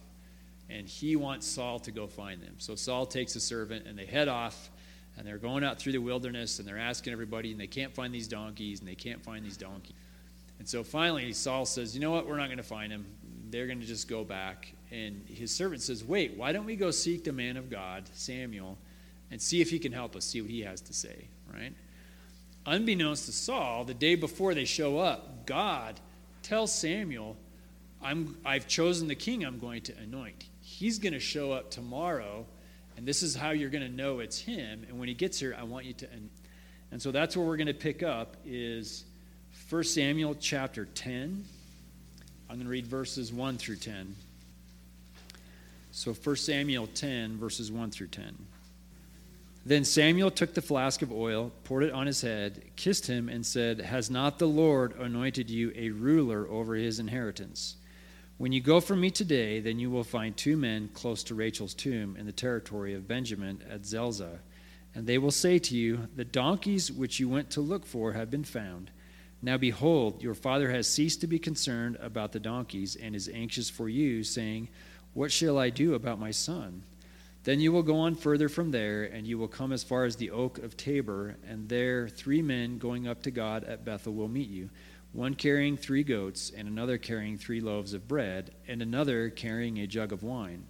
and 0.68 0.87
he 0.87 1.16
wants 1.16 1.46
Saul 1.46 1.78
to 1.80 1.90
go 1.90 2.07
find 2.07 2.42
them. 2.42 2.54
So 2.59 2.74
Saul 2.74 3.07
takes 3.07 3.35
a 3.37 3.40
servant, 3.40 3.87
and 3.87 3.98
they 3.98 4.04
head 4.04 4.28
off, 4.28 4.70
and 5.16 5.26
they're 5.26 5.38
going 5.38 5.64
out 5.64 5.78
through 5.78 5.92
the 5.92 5.98
wilderness, 5.98 6.59
and 6.59 6.68
they're 6.68 6.78
asking 6.78 7.12
everybody, 7.12 7.50
and 7.50 7.59
they 7.59 7.66
can't 7.66 7.94
find 7.94 8.14
these 8.14 8.28
donkeys, 8.28 8.80
and 8.80 8.88
they 8.88 8.94
can't 8.94 9.22
find 9.22 9.44
these 9.44 9.57
donkeys. 9.57 9.96
And 10.59 10.68
so 10.68 10.85
finally, 10.85 11.33
Saul 11.33 11.64
says, 11.64 11.94
You 11.94 12.00
know 12.00 12.11
what? 12.11 12.28
We're 12.28 12.37
not 12.37 12.46
going 12.46 12.59
to 12.59 12.62
find 12.62 12.92
them. 12.92 13.07
They're 13.50 13.66
going 13.66 13.80
to 13.80 13.87
just 13.87 14.09
go 14.09 14.22
back. 14.22 14.72
And 14.94 15.26
his 15.26 15.50
servant 15.50 15.83
says, 15.83 16.04
Wait, 16.04 16.37
why 16.37 16.52
don't 16.52 16.66
we 16.66 16.76
go 16.76 16.90
seek 16.90 17.24
the 17.24 17.33
man 17.33 17.57
of 17.57 17.70
God, 17.70 18.04
Samuel, 18.14 18.78
and 19.30 19.42
see 19.42 19.61
if 19.61 19.70
he 19.70 19.78
can 19.78 19.92
help 19.92 20.14
us, 20.14 20.24
see 20.24 20.40
what 20.40 20.50
he 20.50 20.61
has 20.61 20.80
to 20.83 20.92
say, 20.92 21.26
right? 21.52 21.72
unbeknownst 22.66 23.26
to 23.26 23.33
Saul, 23.33 23.85
the 23.85 23.94
day 23.94 24.14
before 24.14 24.54
they 24.54 24.64
show 24.64 24.98
up, 24.98 25.46
God 25.46 26.00
tells 26.42 26.74
Samuel, 26.74 27.37
I'm, 28.02 28.37
I've 28.44 28.66
chosen 28.66 29.09
the 29.09 29.14
king 29.14 29.44
I'm 29.44 29.59
going 29.59 29.83
to 29.83 29.96
anoint. 29.98 30.44
He's 30.61 30.98
going 30.98 31.12
to 31.12 31.20
show 31.20 31.52
up 31.52 31.70
tomorrow, 31.70 32.46
and 32.96 33.07
this 33.07 33.22
is 33.22 33.35
how 33.35 33.50
you're 33.50 33.70
going 33.70 33.85
to 33.85 33.94
know 33.94 34.20
it's 34.20 34.38
him. 34.38 34.85
And 34.88 34.98
when 34.98 35.09
he 35.09 35.14
gets 35.14 35.38
here, 35.38 35.57
I 35.59 35.64
want 35.64 35.85
you 35.85 35.94
to. 35.94 36.09
And 36.90 37.02
so 37.02 37.11
that's 37.11 37.37
where 37.37 37.46
we're 37.46 37.57
going 37.57 37.66
to 37.66 37.74
pick 37.74 38.02
up 38.02 38.37
is 38.44 39.04
1 39.68 39.85
Samuel 39.85 40.37
chapter 40.38 40.85
10. 40.85 41.44
I'm 42.48 42.57
going 42.57 42.66
to 42.66 42.70
read 42.70 42.87
verses 42.87 43.33
1 43.33 43.59
through 43.59 43.76
10. 43.76 44.14
So 45.96 46.12
1 46.12 46.35
Samuel 46.35 46.88
10, 46.88 47.38
verses 47.38 47.70
1 47.70 47.92
through 47.92 48.09
10. 48.09 48.35
Then 49.64 49.85
Samuel 49.85 50.33
took 50.33 50.52
the 50.52 50.61
flask 50.61 51.02
of 51.02 51.12
oil, 51.12 51.52
poured 51.62 51.85
it 51.85 51.92
on 51.92 52.09
his 52.09 52.20
head, 52.20 52.64
kissed 52.74 53.07
him, 53.07 53.28
and 53.28 53.46
said, 53.46 53.80
Has 53.80 54.11
not 54.11 54.40
the 54.40 54.48
Lord 54.48 54.96
anointed 54.98 55.48
you 55.48 55.72
a 55.76 55.90
ruler 55.90 56.48
over 56.50 56.74
his 56.74 56.98
inheritance? 56.98 57.76
When 58.38 58.50
you 58.50 58.61
go 58.61 58.80
from 58.80 59.00
me 59.00 59.12
today, 59.12 59.61
then 59.61 59.78
you 59.78 59.88
will 59.88 60.02
find 60.02 60.37
two 60.37 60.57
men 60.57 60.90
close 60.94 61.22
to 61.22 61.37
Rachel's 61.37 61.74
tomb 61.74 62.16
in 62.16 62.26
the 62.26 62.33
territory 62.33 62.92
of 62.94 63.07
Benjamin 63.07 63.62
at 63.70 63.87
Zelzah. 63.87 64.40
And 64.96 65.07
they 65.07 65.18
will 65.18 65.30
say 65.30 65.61
to 65.61 65.76
you, 65.76 66.09
The 66.16 66.24
donkeys 66.24 66.90
which 66.90 67.20
you 67.20 67.28
went 67.28 67.50
to 67.50 67.61
look 67.61 67.87
for 67.87 68.14
have 68.14 68.33
been 68.33 68.42
found. 68.42 68.90
Now 69.40 69.59
behold, 69.59 70.22
your 70.22 70.35
father 70.35 70.72
has 70.72 70.88
ceased 70.88 71.20
to 71.20 71.28
be 71.28 71.38
concerned 71.38 71.98
about 72.00 72.33
the 72.33 72.40
donkeys 72.40 72.96
and 72.96 73.14
is 73.14 73.28
anxious 73.28 73.70
for 73.70 73.88
you, 73.88 74.24
saying, 74.24 74.70
What 75.14 75.33
shall 75.33 75.59
I 75.59 75.70
do 75.70 75.94
about 75.94 76.20
my 76.20 76.31
son? 76.31 76.83
Then 77.44 77.61
you 77.61 77.72
will 77.72 77.83
go 77.83 77.96
on 77.96 78.14
further 78.14 78.48
from 78.48 78.70
there, 78.70 79.05
and 79.05 79.27
you 79.27 79.38
will 79.38 79.48
come 79.48 79.72
as 79.72 79.85
far 79.85 80.05
as 80.05 80.16
the 80.16 80.31
oak 80.31 80.59
of 80.59 80.77
Tabor, 80.77 81.37
and 81.46 81.68
there 81.68 82.09
three 82.09 82.42
men 82.42 82.79
going 82.79 83.07
up 83.07 83.22
to 83.22 83.31
God 83.31 83.64
at 83.64 83.85
Bethel 83.85 84.14
will 84.14 84.29
meet 84.29 84.48
you 84.48 84.70
one 85.14 85.35
carrying 85.35 85.77
three 85.77 86.03
goats, 86.03 86.50
and 86.55 86.66
another 86.66 86.98
carrying 86.98 87.38
three 87.38 87.61
loaves 87.61 87.94
of 87.94 88.09
bread, 88.09 88.50
and 88.66 88.83
another 88.83 89.31
carrying 89.31 89.79
a 89.79 89.87
jug 89.87 90.12
of 90.12 90.24
wine. 90.24 90.66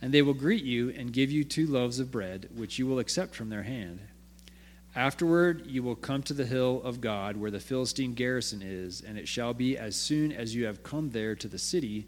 And 0.00 0.12
they 0.12 0.22
will 0.22 0.32
greet 0.32 0.64
you 0.64 0.88
and 0.88 1.12
give 1.12 1.30
you 1.30 1.44
two 1.44 1.66
loaves 1.66 2.00
of 2.00 2.10
bread, 2.10 2.48
which 2.54 2.78
you 2.78 2.86
will 2.86 2.98
accept 2.98 3.34
from 3.34 3.50
their 3.50 3.64
hand. 3.64 4.00
Afterward, 4.96 5.66
you 5.66 5.82
will 5.82 5.96
come 5.96 6.22
to 6.22 6.32
the 6.32 6.46
hill 6.46 6.80
of 6.82 7.02
God, 7.02 7.36
where 7.36 7.50
the 7.50 7.60
Philistine 7.60 8.14
garrison 8.14 8.62
is, 8.62 9.02
and 9.02 9.18
it 9.18 9.28
shall 9.28 9.52
be 9.52 9.76
as 9.76 9.96
soon 9.96 10.32
as 10.32 10.54
you 10.54 10.64
have 10.64 10.82
come 10.82 11.10
there 11.10 11.34
to 11.34 11.48
the 11.48 11.58
city 11.58 12.06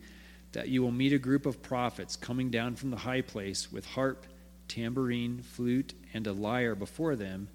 that 0.57 0.71
you 0.71 0.83
will 0.83 0.91
meet 0.91 1.13
a 1.13 1.19
group 1.19 1.45
of 1.45 1.63
prophets 1.63 2.17
coming 2.17 2.49
down 2.51 2.75
from 2.75 2.91
the 2.91 2.97
high 2.97 3.21
place 3.21 3.71
with 3.71 3.85
harp, 3.85 4.25
tambourine, 4.69 5.43
flute, 5.43 5.93
and 6.15 6.27
a 6.27 6.33
lyre 6.33 6.75
before 6.75 7.15
them, 7.15 7.47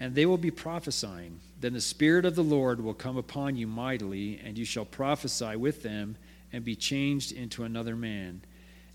and 0.00 0.12
they 0.12 0.26
will 0.26 0.36
be 0.36 0.50
prophesying. 0.50 1.38
Then 1.60 1.72
the 1.72 1.80
Spirit 1.80 2.24
of 2.24 2.34
the 2.34 2.42
Lord 2.42 2.82
will 2.82 2.94
come 2.94 3.16
upon 3.16 3.56
you 3.56 3.68
mightily, 3.68 4.40
and 4.44 4.58
you 4.58 4.64
shall 4.64 4.84
prophesy 4.84 5.54
with 5.54 5.84
them 5.84 6.16
and 6.52 6.64
be 6.64 6.74
changed 6.74 7.30
into 7.30 7.62
another 7.62 7.94
man. 7.94 8.42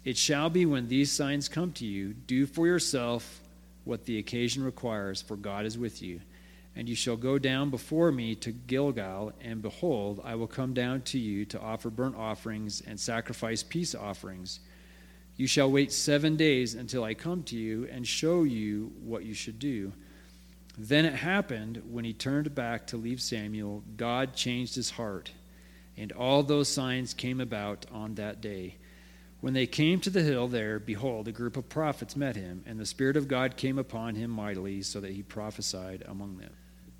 It 0.03 0.17
shall 0.17 0.49
be 0.49 0.65
when 0.65 0.89
these 0.89 1.09
signs 1.09 1.47
come 1.47 1.71
to 1.73 1.85
you, 1.85 2.11
do 2.11 2.47
for 2.47 2.67
yourself 2.67 3.39
what 3.85 4.03
the 4.03 4.19
occasion 4.19 4.61
requires, 4.61 5.21
for 5.21 5.37
God 5.37 5.65
is 5.65 5.77
with 5.77 6.01
you. 6.01 6.19
And 6.77 6.87
you 6.87 6.93
shall 6.93 7.17
go 7.17 7.39
down 7.39 7.71
before 7.71 8.11
me 8.11 8.35
to 8.35 8.51
Gilgal, 8.51 9.33
and 9.41 9.63
behold, 9.63 10.21
I 10.23 10.35
will 10.35 10.45
come 10.45 10.75
down 10.75 11.01
to 11.01 11.17
you 11.17 11.43
to 11.45 11.59
offer 11.59 11.89
burnt 11.89 12.15
offerings 12.15 12.83
and 12.85 12.99
sacrifice 12.99 13.63
peace 13.63 13.95
offerings. 13.95 14.59
You 15.37 15.47
shall 15.47 15.71
wait 15.71 15.91
seven 15.91 16.35
days 16.35 16.75
until 16.75 17.03
I 17.03 17.15
come 17.15 17.41
to 17.45 17.55
you 17.55 17.89
and 17.91 18.07
show 18.07 18.43
you 18.43 18.91
what 19.03 19.25
you 19.25 19.33
should 19.33 19.57
do. 19.57 19.91
Then 20.77 21.05
it 21.05 21.15
happened, 21.15 21.81
when 21.89 22.05
he 22.05 22.13
turned 22.13 22.53
back 22.53 22.85
to 22.87 22.97
leave 22.97 23.23
Samuel, 23.23 23.81
God 23.95 24.35
changed 24.35 24.75
his 24.75 24.91
heart, 24.91 25.31
and 25.97 26.11
all 26.11 26.43
those 26.43 26.69
signs 26.69 27.15
came 27.15 27.41
about 27.41 27.87
on 27.91 28.13
that 28.15 28.39
day. 28.39 28.75
When 29.41 29.53
they 29.53 29.65
came 29.65 29.99
to 30.01 30.11
the 30.11 30.21
hill 30.21 30.47
there, 30.47 30.77
behold, 30.77 31.27
a 31.27 31.31
group 31.31 31.57
of 31.57 31.69
prophets 31.69 32.15
met 32.15 32.35
him, 32.35 32.63
and 32.67 32.79
the 32.79 32.85
Spirit 32.85 33.17
of 33.17 33.27
God 33.27 33.57
came 33.57 33.79
upon 33.79 34.13
him 34.13 34.29
mightily, 34.29 34.83
so 34.83 35.01
that 35.01 35.13
he 35.13 35.23
prophesied 35.23 36.03
among 36.07 36.37
them. 36.37 36.53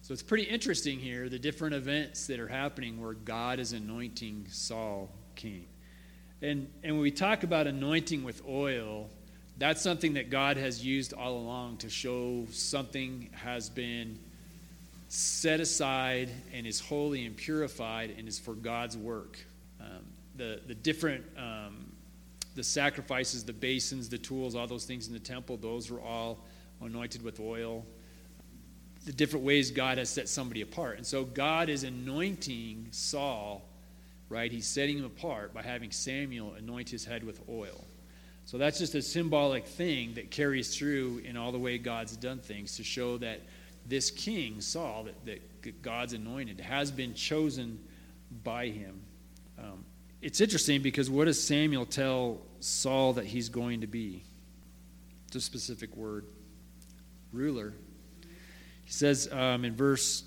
So 0.07 0.13
it's 0.13 0.23
pretty 0.23 0.45
interesting 0.45 0.99
here 0.99 1.27
the 1.27 1.37
different 1.37 1.75
events 1.75 2.27
that 2.27 2.39
are 2.39 2.47
happening 2.47 3.01
where 3.01 3.11
God 3.11 3.59
is 3.59 3.73
anointing 3.73 4.45
Saul 4.49 5.09
king. 5.35 5.65
And, 6.41 6.69
and 6.81 6.93
when 6.93 7.01
we 7.01 7.11
talk 7.11 7.43
about 7.43 7.67
anointing 7.67 8.23
with 8.23 8.41
oil, 8.47 9.09
that's 9.57 9.81
something 9.81 10.13
that 10.13 10.29
God 10.29 10.55
has 10.55 10.81
used 10.81 11.11
all 11.11 11.33
along 11.33 11.79
to 11.79 11.89
show 11.89 12.47
something 12.51 13.29
has 13.33 13.69
been 13.69 14.17
set 15.09 15.59
aside 15.59 16.29
and 16.53 16.65
is 16.65 16.79
holy 16.79 17.25
and 17.25 17.35
purified 17.35 18.15
and 18.17 18.29
is 18.29 18.39
for 18.39 18.53
God's 18.53 18.95
work. 18.95 19.37
Um, 19.81 20.05
the, 20.37 20.61
the 20.67 20.75
different 20.75 21.25
um, 21.37 21.91
the 22.55 22.63
sacrifices, 22.63 23.43
the 23.43 23.51
basins, 23.51 24.07
the 24.07 24.17
tools, 24.17 24.55
all 24.55 24.67
those 24.67 24.85
things 24.85 25.07
in 25.07 25.13
the 25.13 25.19
temple, 25.19 25.57
those 25.57 25.91
were 25.91 25.99
all 25.99 26.45
anointed 26.79 27.21
with 27.23 27.41
oil. 27.41 27.85
The 29.05 29.13
different 29.13 29.45
ways 29.45 29.71
God 29.71 29.97
has 29.97 30.09
set 30.09 30.27
somebody 30.27 30.61
apart. 30.61 30.97
And 30.97 31.05
so 31.05 31.23
God 31.23 31.69
is 31.69 31.83
anointing 31.83 32.87
Saul, 32.91 33.63
right? 34.29 34.51
He's 34.51 34.67
setting 34.67 34.97
him 34.97 35.05
apart 35.05 35.53
by 35.53 35.61
having 35.61 35.91
Samuel 35.91 36.53
anoint 36.55 36.89
his 36.89 37.05
head 37.05 37.23
with 37.23 37.41
oil. 37.49 37.83
So 38.45 38.57
that's 38.57 38.79
just 38.79 38.95
a 38.95 39.01
symbolic 39.01 39.65
thing 39.65 40.13
that 40.13 40.31
carries 40.31 40.75
through 40.75 41.21
in 41.25 41.35
all 41.35 41.51
the 41.51 41.59
way 41.59 41.77
God's 41.77 42.15
done 42.15 42.39
things 42.39 42.77
to 42.77 42.83
show 42.83 43.17
that 43.17 43.41
this 43.85 44.11
king, 44.11 44.61
Saul, 44.61 45.03
that, 45.03 45.25
that 45.25 45.81
God's 45.81 46.13
anointed, 46.13 46.59
has 46.61 46.91
been 46.91 47.13
chosen 47.13 47.79
by 48.43 48.67
him. 48.67 49.01
Um, 49.59 49.83
it's 50.21 50.41
interesting 50.41 50.81
because 50.81 51.09
what 51.09 51.25
does 51.25 51.41
Samuel 51.41 51.85
tell 51.85 52.39
Saul 52.59 53.13
that 53.13 53.25
he's 53.25 53.49
going 53.49 53.81
to 53.81 53.87
be? 53.87 54.23
It's 55.27 55.35
a 55.35 55.41
specific 55.41 55.95
word 55.95 56.25
ruler. 57.31 57.73
He 58.87 58.93
says 58.93 59.27
um, 59.33 59.65
in 59.65 59.75
verse 59.75 60.23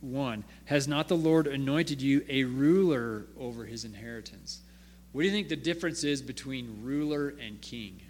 1 0.00 0.44
Has 0.66 0.86
not 0.86 1.08
the 1.08 1.16
Lord 1.16 1.48
anointed 1.48 2.00
you 2.00 2.24
a 2.28 2.44
ruler 2.44 3.26
over 3.36 3.64
his 3.64 3.84
inheritance? 3.84 4.60
What 5.10 5.22
do 5.22 5.26
you 5.26 5.32
think 5.32 5.48
the 5.48 5.56
difference 5.56 6.04
is 6.04 6.22
between 6.22 6.82
ruler 6.84 7.34
and 7.44 7.60
king? 7.60 8.00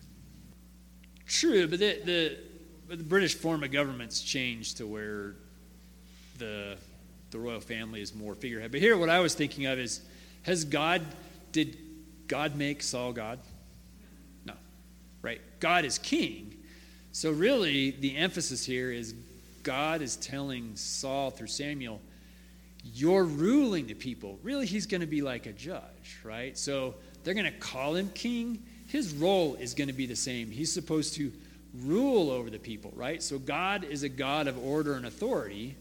True, 1.26 1.66
but 1.66 1.78
the, 1.78 1.98
the, 2.04 2.38
but 2.86 2.98
the 2.98 3.04
British 3.04 3.34
form 3.34 3.64
of 3.64 3.72
government's 3.72 4.20
changed 4.20 4.76
to 4.76 4.86
where 4.86 5.36
the, 6.36 6.76
the 7.30 7.38
royal 7.38 7.60
family 7.60 8.02
is 8.02 8.14
more 8.14 8.34
figurehead. 8.34 8.70
But 8.70 8.80
here, 8.80 8.98
what 8.98 9.08
I 9.08 9.20
was 9.20 9.34
thinking 9.34 9.64
of 9.64 9.78
is 9.78 10.02
has 10.42 10.66
God, 10.66 11.00
did 11.52 11.78
God 12.26 12.54
make 12.54 12.82
Saul 12.82 13.14
God? 13.14 13.38
No, 14.44 14.52
right? 15.22 15.40
God 15.58 15.86
is 15.86 15.96
king. 15.96 16.51
So, 17.14 17.30
really, 17.30 17.90
the 17.90 18.16
emphasis 18.16 18.64
here 18.64 18.90
is 18.90 19.14
God 19.62 20.00
is 20.00 20.16
telling 20.16 20.76
Saul 20.76 21.30
through 21.30 21.48
Samuel, 21.48 22.00
You're 22.82 23.24
ruling 23.24 23.86
the 23.86 23.94
people. 23.94 24.38
Really, 24.42 24.64
he's 24.64 24.86
going 24.86 25.02
to 25.02 25.06
be 25.06 25.20
like 25.20 25.44
a 25.44 25.52
judge, 25.52 26.18
right? 26.24 26.56
So, 26.56 26.94
they're 27.22 27.34
going 27.34 27.52
to 27.52 27.58
call 27.58 27.94
him 27.94 28.10
king. 28.14 28.62
His 28.86 29.12
role 29.12 29.56
is 29.56 29.74
going 29.74 29.88
to 29.88 29.94
be 29.94 30.06
the 30.06 30.16
same. 30.16 30.50
He's 30.50 30.72
supposed 30.72 31.14
to 31.16 31.30
rule 31.84 32.30
over 32.30 32.48
the 32.48 32.58
people, 32.58 32.92
right? 32.96 33.22
So, 33.22 33.38
God 33.38 33.84
is 33.84 34.04
a 34.04 34.08
God 34.08 34.48
of 34.48 34.58
order 34.64 34.94
and 34.94 35.04
authority. 35.04 35.76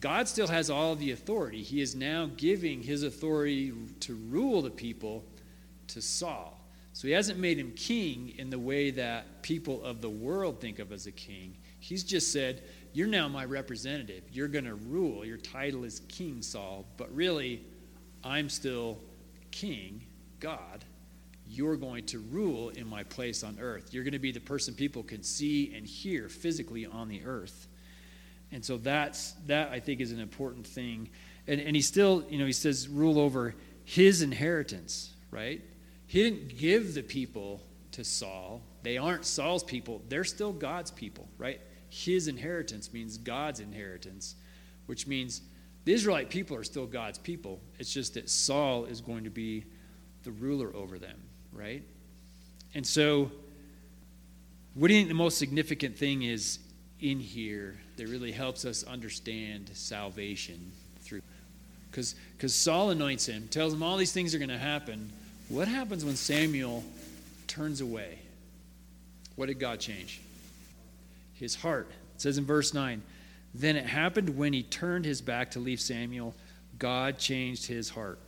God 0.00 0.28
still 0.28 0.48
has 0.48 0.68
all 0.68 0.96
the 0.96 1.12
authority. 1.12 1.62
He 1.62 1.80
is 1.80 1.94
now 1.94 2.28
giving 2.36 2.82
his 2.82 3.04
authority 3.04 3.72
to 4.00 4.14
rule 4.14 4.60
the 4.60 4.70
people 4.70 5.24
to 5.88 6.02
Saul. 6.02 6.53
So 6.94 7.08
he 7.08 7.12
hasn't 7.12 7.40
made 7.40 7.58
him 7.58 7.72
king 7.72 8.34
in 8.38 8.50
the 8.50 8.58
way 8.58 8.92
that 8.92 9.42
people 9.42 9.82
of 9.82 10.00
the 10.00 10.08
world 10.08 10.60
think 10.60 10.78
of 10.78 10.92
as 10.92 11.08
a 11.08 11.12
king. 11.12 11.56
He's 11.80 12.04
just 12.04 12.32
said, 12.32 12.62
You're 12.92 13.08
now 13.08 13.26
my 13.26 13.44
representative. 13.44 14.22
You're 14.30 14.46
going 14.46 14.64
to 14.64 14.76
rule. 14.76 15.24
Your 15.24 15.36
title 15.36 15.82
is 15.82 16.02
King 16.06 16.40
Saul. 16.40 16.86
But 16.96 17.12
really, 17.12 17.64
I'm 18.22 18.48
still 18.48 19.00
king, 19.50 20.02
God. 20.38 20.84
You're 21.48 21.74
going 21.76 22.06
to 22.06 22.20
rule 22.20 22.68
in 22.68 22.86
my 22.86 23.02
place 23.02 23.42
on 23.42 23.58
earth. 23.60 23.92
You're 23.92 24.04
going 24.04 24.12
to 24.12 24.20
be 24.20 24.30
the 24.30 24.38
person 24.38 24.72
people 24.72 25.02
can 25.02 25.24
see 25.24 25.74
and 25.74 25.84
hear 25.84 26.28
physically 26.28 26.86
on 26.86 27.08
the 27.08 27.22
earth. 27.24 27.66
And 28.52 28.64
so 28.64 28.76
that's 28.76 29.32
that 29.48 29.72
I 29.72 29.80
think 29.80 30.00
is 30.00 30.12
an 30.12 30.20
important 30.20 30.64
thing. 30.64 31.10
And 31.48 31.60
and 31.60 31.74
he 31.74 31.82
still, 31.82 32.24
you 32.30 32.38
know, 32.38 32.46
he 32.46 32.52
says 32.52 32.86
rule 32.86 33.18
over 33.18 33.56
his 33.84 34.22
inheritance, 34.22 35.12
right? 35.32 35.60
He 36.06 36.22
didn't 36.22 36.58
give 36.58 36.94
the 36.94 37.02
people 37.02 37.62
to 37.92 38.04
Saul. 38.04 38.62
They 38.82 38.98
aren't 38.98 39.24
Saul's 39.24 39.64
people. 39.64 40.02
They're 40.08 40.24
still 40.24 40.52
God's 40.52 40.90
people, 40.90 41.28
right? 41.38 41.60
His 41.88 42.28
inheritance 42.28 42.92
means 42.92 43.18
God's 43.18 43.60
inheritance, 43.60 44.34
which 44.86 45.06
means 45.06 45.42
the 45.84 45.92
Israelite 45.92 46.30
people 46.30 46.56
are 46.56 46.64
still 46.64 46.86
God's 46.86 47.18
people. 47.18 47.60
It's 47.78 47.92
just 47.92 48.14
that 48.14 48.28
Saul 48.28 48.84
is 48.84 49.00
going 49.00 49.24
to 49.24 49.30
be 49.30 49.64
the 50.22 50.32
ruler 50.32 50.74
over 50.74 50.98
them, 50.98 51.20
right? 51.52 51.82
And 52.74 52.86
so, 52.86 53.30
what 54.74 54.88
do 54.88 54.94
you 54.94 55.00
think 55.00 55.08
the 55.08 55.14
most 55.14 55.38
significant 55.38 55.96
thing 55.96 56.22
is 56.22 56.58
in 57.04 57.20
here 57.20 57.78
that 57.96 58.08
really 58.08 58.32
helps 58.32 58.64
us 58.64 58.82
understand 58.84 59.70
salvation 59.74 60.72
through. 61.00 61.20
Because 61.90 62.14
Saul 62.54 62.90
anoints 62.90 63.26
him, 63.26 63.46
tells 63.48 63.72
him 63.72 63.82
all 63.82 63.96
these 63.96 64.12
things 64.12 64.34
are 64.34 64.38
going 64.38 64.48
to 64.48 64.58
happen. 64.58 65.12
What 65.54 65.68
happens 65.68 66.04
when 66.04 66.16
Samuel 66.16 66.82
turns 67.46 67.80
away? 67.80 68.18
What 69.36 69.46
did 69.46 69.60
God 69.60 69.78
change? 69.78 70.20
His 71.34 71.54
heart. 71.54 71.88
It 72.16 72.20
says 72.20 72.38
in 72.38 72.44
verse 72.44 72.74
9 72.74 73.00
Then 73.54 73.76
it 73.76 73.86
happened 73.86 74.36
when 74.36 74.52
he 74.52 74.64
turned 74.64 75.04
his 75.04 75.20
back 75.20 75.52
to 75.52 75.60
leave 75.60 75.80
Samuel, 75.80 76.34
God 76.80 77.18
changed 77.18 77.68
his 77.68 77.88
heart. 77.88 78.18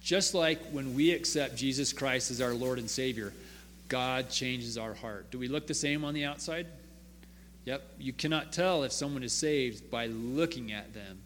Just 0.00 0.32
like 0.32 0.64
when 0.70 0.94
we 0.94 1.10
accept 1.12 1.54
Jesus 1.54 1.92
Christ 1.92 2.30
as 2.30 2.40
our 2.40 2.54
Lord 2.54 2.78
and 2.78 2.88
Savior, 2.88 3.34
God 3.88 4.30
changes 4.30 4.78
our 4.78 4.94
heart. 4.94 5.30
Do 5.30 5.38
we 5.38 5.48
look 5.48 5.66
the 5.66 5.74
same 5.74 6.02
on 6.06 6.14
the 6.14 6.24
outside? 6.24 6.66
Yep, 7.66 7.82
you 7.98 8.14
cannot 8.14 8.54
tell 8.54 8.84
if 8.84 8.92
someone 8.92 9.22
is 9.22 9.34
saved 9.34 9.90
by 9.90 10.06
looking 10.06 10.72
at 10.72 10.94
them. 10.94 11.18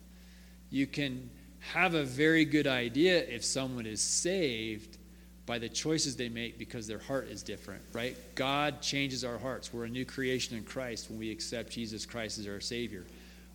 You 0.72 0.88
can 0.88 1.30
have 1.72 1.94
a 1.94 2.04
very 2.04 2.44
good 2.44 2.66
idea 2.66 3.18
if 3.18 3.44
someone 3.44 3.86
is 3.86 4.02
saved 4.02 4.98
by 5.46 5.58
the 5.58 5.68
choices 5.68 6.16
they 6.16 6.28
make 6.28 6.58
because 6.58 6.86
their 6.86 6.98
heart 6.98 7.28
is 7.28 7.42
different, 7.42 7.82
right? 7.92 8.16
God 8.34 8.80
changes 8.80 9.24
our 9.24 9.38
hearts. 9.38 9.72
We're 9.72 9.84
a 9.84 9.90
new 9.90 10.04
creation 10.04 10.56
in 10.56 10.64
Christ 10.64 11.10
when 11.10 11.18
we 11.18 11.30
accept 11.30 11.70
Jesus 11.72 12.06
Christ 12.06 12.38
as 12.38 12.46
our 12.46 12.60
Savior. 12.60 13.04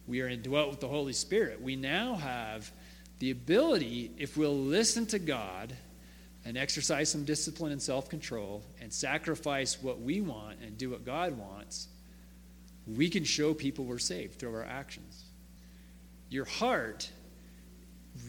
We 0.07 0.21
are 0.21 0.27
indwelt 0.27 0.69
with 0.69 0.79
the 0.79 0.87
Holy 0.87 1.13
Spirit. 1.13 1.61
We 1.61 1.75
now 1.75 2.15
have 2.15 2.71
the 3.19 3.31
ability, 3.31 4.11
if 4.17 4.37
we'll 4.37 4.57
listen 4.57 5.05
to 5.07 5.19
God 5.19 5.75
and 6.45 6.57
exercise 6.57 7.11
some 7.11 7.25
discipline 7.25 7.71
and 7.71 7.81
self 7.81 8.09
control 8.09 8.63
and 8.81 8.91
sacrifice 8.91 9.81
what 9.81 10.01
we 10.01 10.21
want 10.21 10.59
and 10.63 10.77
do 10.77 10.89
what 10.89 11.05
God 11.05 11.37
wants, 11.37 11.89
we 12.87 13.09
can 13.09 13.23
show 13.23 13.53
people 13.53 13.85
we're 13.85 13.99
saved 13.99 14.39
through 14.39 14.55
our 14.55 14.65
actions. 14.65 15.25
Your 16.29 16.45
heart 16.45 17.09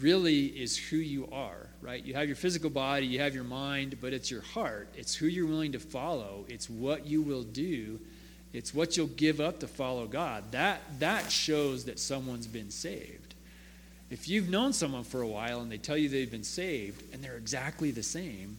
really 0.01 0.47
is 0.47 0.77
who 0.77 0.97
you 0.97 1.29
are, 1.33 1.69
right? 1.81 2.05
You 2.05 2.15
have 2.15 2.27
your 2.27 2.37
physical 2.37 2.71
body, 2.71 3.07
you 3.07 3.21
have 3.21 3.35
your 3.35 3.45
mind, 3.45 3.97
but 4.01 4.13
it's 4.13 4.31
your 4.31 4.43
heart. 4.43 4.89
It's 4.95 5.15
who 5.15 5.27
you're 5.27 5.47
willing 5.47 5.73
to 5.73 5.81
follow, 5.81 6.45
it's 6.49 6.69
what 6.69 7.07
you 7.07 7.23
will 7.23 7.43
do, 7.43 8.01
it's 8.53 8.75
what 8.75 8.97
you'll 8.97 9.07
give 9.09 9.41
up 9.41 9.61
to 9.61 9.69
follow 9.69 10.07
God. 10.07 10.53
That, 10.53 10.81
that 10.99 11.31
shows 11.31 11.85
that 11.85 11.99
someone's 11.99 12.47
been 12.47 12.71
saved. 12.71 13.35
If 14.11 14.29
you've 14.29 14.49
known 14.49 14.73
someone 14.73 15.05
for 15.05 15.23
a 15.23 15.27
while 15.27 15.61
and 15.61 15.71
they 15.71 15.79
tell 15.79 15.97
you 15.97 16.09
they've 16.09 16.31
been 16.31 16.43
saved 16.43 17.15
and 17.15 17.23
they're 17.23 17.37
exactly 17.37 17.93
the 17.93 18.03
same, 18.03 18.57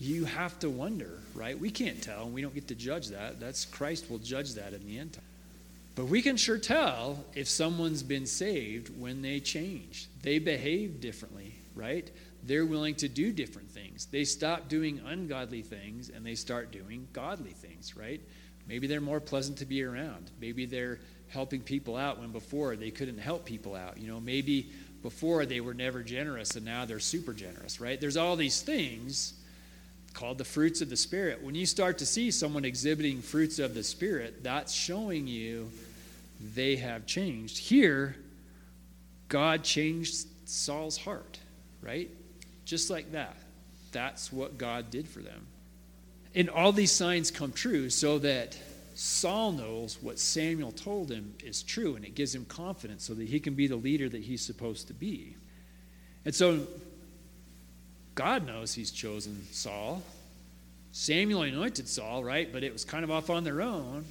you 0.00 0.24
have 0.24 0.58
to 0.60 0.70
wonder, 0.70 1.20
right? 1.34 1.58
We 1.58 1.70
can't 1.70 2.02
tell, 2.02 2.24
and 2.24 2.34
we 2.34 2.40
don't 2.40 2.54
get 2.54 2.66
to 2.68 2.74
judge 2.74 3.08
that. 3.08 3.38
That's 3.38 3.64
Christ 3.66 4.10
will 4.10 4.18
judge 4.18 4.54
that 4.54 4.72
in 4.72 4.84
the 4.86 4.98
end 4.98 5.12
time. 5.12 5.22
But 5.94 6.06
we 6.06 6.22
can 6.22 6.36
sure 6.36 6.58
tell 6.58 7.24
if 7.34 7.48
someone's 7.48 8.02
been 8.02 8.26
saved 8.26 8.88
when 8.98 9.22
they 9.22 9.40
change. 9.40 10.08
They 10.22 10.38
behave 10.38 11.00
differently, 11.00 11.54
right? 11.74 12.10
They're 12.42 12.64
willing 12.64 12.94
to 12.96 13.08
do 13.08 13.32
different 13.32 13.70
things. 13.70 14.06
They 14.06 14.24
stop 14.24 14.68
doing 14.68 15.00
ungodly 15.04 15.62
things 15.62 16.08
and 16.08 16.24
they 16.24 16.36
start 16.36 16.70
doing 16.70 17.08
godly 17.12 17.50
things, 17.50 17.96
right? 17.96 18.20
Maybe 18.66 18.86
they're 18.86 19.00
more 19.00 19.20
pleasant 19.20 19.58
to 19.58 19.66
be 19.66 19.82
around. 19.82 20.30
Maybe 20.40 20.64
they're 20.64 21.00
helping 21.28 21.60
people 21.60 21.96
out 21.96 22.18
when 22.18 22.32
before 22.32 22.76
they 22.76 22.90
couldn't 22.90 23.18
help 23.18 23.44
people 23.44 23.74
out. 23.74 23.98
You 23.98 24.08
know, 24.08 24.20
maybe 24.20 24.70
before 25.02 25.44
they 25.44 25.60
were 25.60 25.74
never 25.74 26.02
generous 26.02 26.56
and 26.56 26.64
now 26.64 26.84
they're 26.84 27.00
super 27.00 27.32
generous, 27.32 27.80
right? 27.80 28.00
There's 28.00 28.16
all 28.16 28.36
these 28.36 28.62
things 28.62 29.34
called 30.12 30.38
the 30.38 30.44
fruits 30.44 30.80
of 30.80 30.90
the 30.90 30.96
Spirit. 30.96 31.42
When 31.42 31.54
you 31.54 31.66
start 31.66 31.98
to 31.98 32.06
see 32.06 32.30
someone 32.30 32.64
exhibiting 32.64 33.22
fruits 33.22 33.58
of 33.58 33.74
the 33.74 33.82
Spirit, 33.82 34.42
that's 34.42 34.72
showing 34.72 35.26
you 35.26 35.70
they 36.54 36.76
have 36.76 37.06
changed. 37.06 37.58
Here, 37.58 38.16
God 39.28 39.62
changed 39.62 40.26
Saul's 40.44 40.96
heart, 40.96 41.38
right? 41.82 42.10
Just 42.64 42.90
like 42.90 43.12
that. 43.12 43.36
That's 43.92 44.32
what 44.32 44.58
God 44.58 44.90
did 44.90 45.08
for 45.08 45.20
them. 45.20 45.46
And 46.34 46.48
all 46.48 46.72
these 46.72 46.92
signs 46.92 47.30
come 47.30 47.52
true 47.52 47.90
so 47.90 48.18
that 48.20 48.56
Saul 48.94 49.52
knows 49.52 49.98
what 50.00 50.18
Samuel 50.18 50.72
told 50.72 51.10
him 51.10 51.34
is 51.42 51.62
true, 51.62 51.96
and 51.96 52.04
it 52.04 52.14
gives 52.14 52.34
him 52.34 52.44
confidence 52.44 53.04
so 53.04 53.14
that 53.14 53.28
he 53.28 53.40
can 53.40 53.54
be 53.54 53.66
the 53.66 53.76
leader 53.76 54.08
that 54.08 54.22
he's 54.22 54.42
supposed 54.42 54.88
to 54.88 54.94
be. 54.94 55.36
And 56.24 56.34
so 56.34 56.66
God 58.20 58.46
knows 58.46 58.74
he's 58.74 58.90
chosen 58.90 59.46
Saul. 59.50 60.02
Samuel 60.92 61.40
anointed 61.40 61.88
Saul, 61.88 62.22
right? 62.22 62.52
But 62.52 62.62
it 62.62 62.70
was 62.70 62.84
kind 62.84 63.02
of 63.02 63.10
off 63.10 63.30
on 63.30 63.44
their 63.44 63.62
own. 63.62 64.04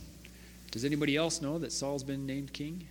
Does 0.72 0.84
anybody 0.84 1.16
else 1.16 1.44
know 1.44 1.60
that 1.60 1.72
Saul's 1.72 2.04
been 2.04 2.26
named 2.26 2.52
king? 2.52 2.88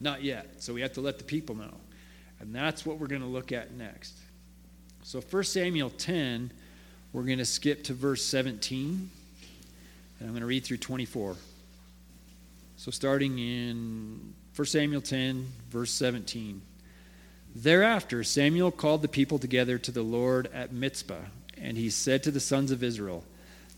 Not 0.00 0.22
yet. 0.22 0.62
So 0.62 0.72
we 0.72 0.80
have 0.80 0.94
to 0.94 1.02
let 1.02 1.18
the 1.18 1.24
people 1.24 1.54
know. 1.54 1.74
And 2.40 2.54
that's 2.54 2.86
what 2.86 2.98
we're 2.98 3.08
going 3.08 3.20
to 3.20 3.28
look 3.28 3.52
at 3.52 3.74
next. 3.74 4.14
So 5.02 5.20
1 5.20 5.44
Samuel 5.44 5.90
10, 5.90 6.50
we're 7.12 7.24
going 7.24 7.36
to 7.36 7.44
skip 7.44 7.84
to 7.84 7.92
verse 7.92 8.24
17. 8.24 9.10
And 10.18 10.26
I'm 10.26 10.28
going 10.28 10.40
to 10.40 10.46
read 10.46 10.64
through 10.64 10.78
24. 10.78 11.36
So 12.78 12.90
starting 12.90 13.38
in 13.38 14.32
1 14.54 14.64
Samuel 14.64 15.02
10, 15.02 15.46
verse 15.68 15.90
17. 15.90 16.62
Thereafter, 17.62 18.22
Samuel 18.22 18.70
called 18.70 19.00
the 19.00 19.08
people 19.08 19.38
together 19.38 19.78
to 19.78 19.90
the 19.90 20.02
Lord 20.02 20.50
at 20.52 20.74
Mizpah, 20.74 21.24
and 21.56 21.78
he 21.78 21.88
said 21.88 22.22
to 22.24 22.30
the 22.30 22.38
sons 22.38 22.70
of 22.70 22.82
Israel, 22.82 23.24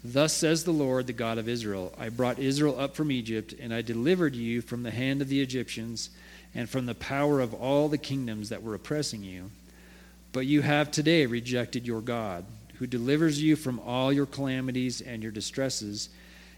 Thus 0.03 0.33
says 0.33 0.64
the 0.64 0.73
Lord, 0.73 1.07
the 1.07 1.12
God 1.12 1.38
of 1.38 1.49
Israel 1.49 1.95
I 1.97 2.09
brought 2.09 2.41
Israel 2.41 2.79
up 2.79 2.97
from 2.97 3.12
Egypt, 3.12 3.55
and 3.61 3.73
I 3.73 3.83
delivered 3.83 4.35
you 4.35 4.62
from 4.62 4.83
the 4.83 4.91
hand 4.91 5.23
of 5.23 5.29
the 5.29 5.41
Egyptians 5.41 6.11
and 6.57 6.69
from 6.69 6.87
the 6.87 6.95
power 6.97 7.38
of 7.38 7.55
all 7.55 7.88
the 7.88 7.99
kingdoms 7.99 8.49
that 8.49 8.64
were 8.64 8.75
oppressing 8.75 9.23
you. 9.23 9.49
But 10.33 10.47
you 10.47 10.61
have 10.62 10.91
today 10.91 11.27
rejected 11.27 11.87
your 11.87 12.01
God, 12.01 12.47
who 12.81 12.87
delivers 12.88 13.41
you 13.41 13.55
from 13.55 13.79
all 13.79 14.12
your 14.12 14.27
calamities 14.27 15.01
and 15.01 15.23
your 15.23 15.31
distresses. 15.31 16.09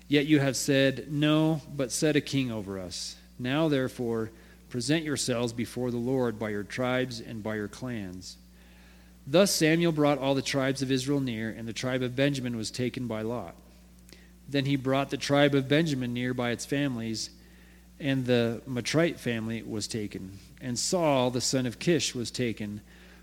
Yet 0.08 0.24
you 0.24 0.38
have 0.38 0.56
said, 0.56 1.12
No, 1.12 1.60
but 1.76 1.92
set 1.92 2.16
a 2.16 2.22
king 2.22 2.50
over 2.50 2.78
us. 2.78 3.16
Now, 3.38 3.68
therefore, 3.68 4.30
present 4.70 5.04
yourselves 5.04 5.52
before 5.52 5.90
the 5.90 5.96
Lord 5.96 6.38
by 6.38 6.50
your 6.50 6.62
tribes 6.62 7.20
and 7.20 7.42
by 7.42 7.56
your 7.56 7.68
clans. 7.68 8.36
Thus 9.26 9.54
Samuel 9.54 9.92
brought 9.92 10.18
all 10.18 10.34
the 10.34 10.42
tribes 10.42 10.82
of 10.82 10.90
Israel 10.90 11.20
near, 11.20 11.50
and 11.50 11.68
the 11.68 11.72
tribe 11.72 12.02
of 12.02 12.16
Benjamin 12.16 12.56
was 12.56 12.70
taken 12.70 13.06
by 13.06 13.22
Lot. 13.22 13.54
Then 14.48 14.64
he 14.64 14.76
brought 14.76 15.10
the 15.10 15.16
tribe 15.16 15.54
of 15.54 15.68
Benjamin 15.68 16.12
near 16.12 16.34
by 16.34 16.50
its 16.50 16.64
families, 16.64 17.30
and 18.00 18.26
the 18.26 18.62
Matrite 18.66 19.20
family 19.20 19.62
was 19.62 19.86
taken. 19.86 20.38
And 20.60 20.78
Saul, 20.78 21.30
the 21.30 21.40
son 21.40 21.66
of 21.66 21.78
Kish, 21.78 22.14
was 22.14 22.30
taken. 22.30 22.80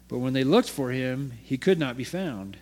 But 0.07 0.19
when 0.19 0.33
they 0.33 0.43
looked 0.43 0.69
for 0.69 0.91
him, 0.91 1.33
he 1.43 1.57
could 1.57 1.79
not 1.79 1.97
be 1.97 2.03
found. 2.03 2.57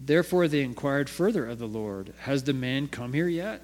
Therefore 0.00 0.48
they 0.48 0.62
inquired 0.62 1.10
further 1.10 1.46
of 1.46 1.58
the 1.58 1.68
Lord, 1.68 2.14
Has 2.20 2.44
the 2.44 2.54
man 2.54 2.88
come 2.88 3.12
here 3.12 3.28
yet? 3.28 3.60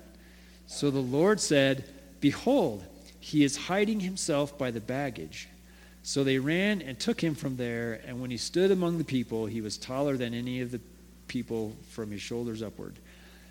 So 0.67 0.91
the 0.91 0.99
Lord 0.99 1.41
said, 1.41 1.85
Behold, 2.21 2.85
he 3.27 3.43
is 3.43 3.57
hiding 3.57 3.99
himself 3.99 4.57
by 4.57 4.71
the 4.71 4.81
baggage. 4.81 5.49
So 6.05 6.23
they 6.23 6.39
ran 6.39 6.81
and 6.81 6.97
took 6.97 7.21
him 7.21 7.35
from 7.35 7.57
there, 7.57 8.01
and 8.07 8.21
when 8.21 8.31
he 8.31 8.37
stood 8.37 8.71
among 8.71 8.99
the 8.99 9.05
people, 9.05 9.47
he 9.47 9.61
was 9.61 9.77
taller 9.77 10.17
than 10.17 10.33
any 10.33 10.61
of 10.61 10.71
the 10.71 10.79
people 11.27 11.75
from 11.91 12.13
his 12.13 12.23
shoulders 12.23 12.63
upward. 12.63 12.95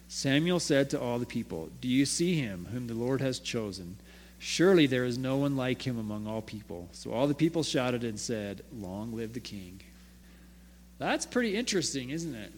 Samuel 0.07 0.61
said 0.61 0.89
to 0.91 1.01
all 1.01 1.19
the 1.19 1.25
people, 1.25 1.69
Do 1.81 1.89
you 1.89 2.05
see 2.05 2.35
him 2.35 2.67
whom 2.71 2.87
the 2.87 2.93
Lord 2.93 3.19
has 3.19 3.37
chosen? 3.37 3.97
Surely 4.39 4.87
there 4.87 5.03
is 5.03 5.17
no 5.17 5.35
one 5.35 5.57
like 5.57 5.85
him 5.85 5.99
among 5.99 6.25
all 6.25 6.41
people. 6.41 6.87
So 6.93 7.11
all 7.11 7.27
the 7.27 7.33
people 7.33 7.61
shouted 7.61 8.05
and 8.05 8.17
said, 8.17 8.63
Long 8.73 9.13
live 9.13 9.33
the 9.33 9.41
king. 9.41 9.81
That's 10.99 11.25
pretty 11.25 11.53
interesting, 11.53 12.11
isn't 12.11 12.33
it? 12.33 12.53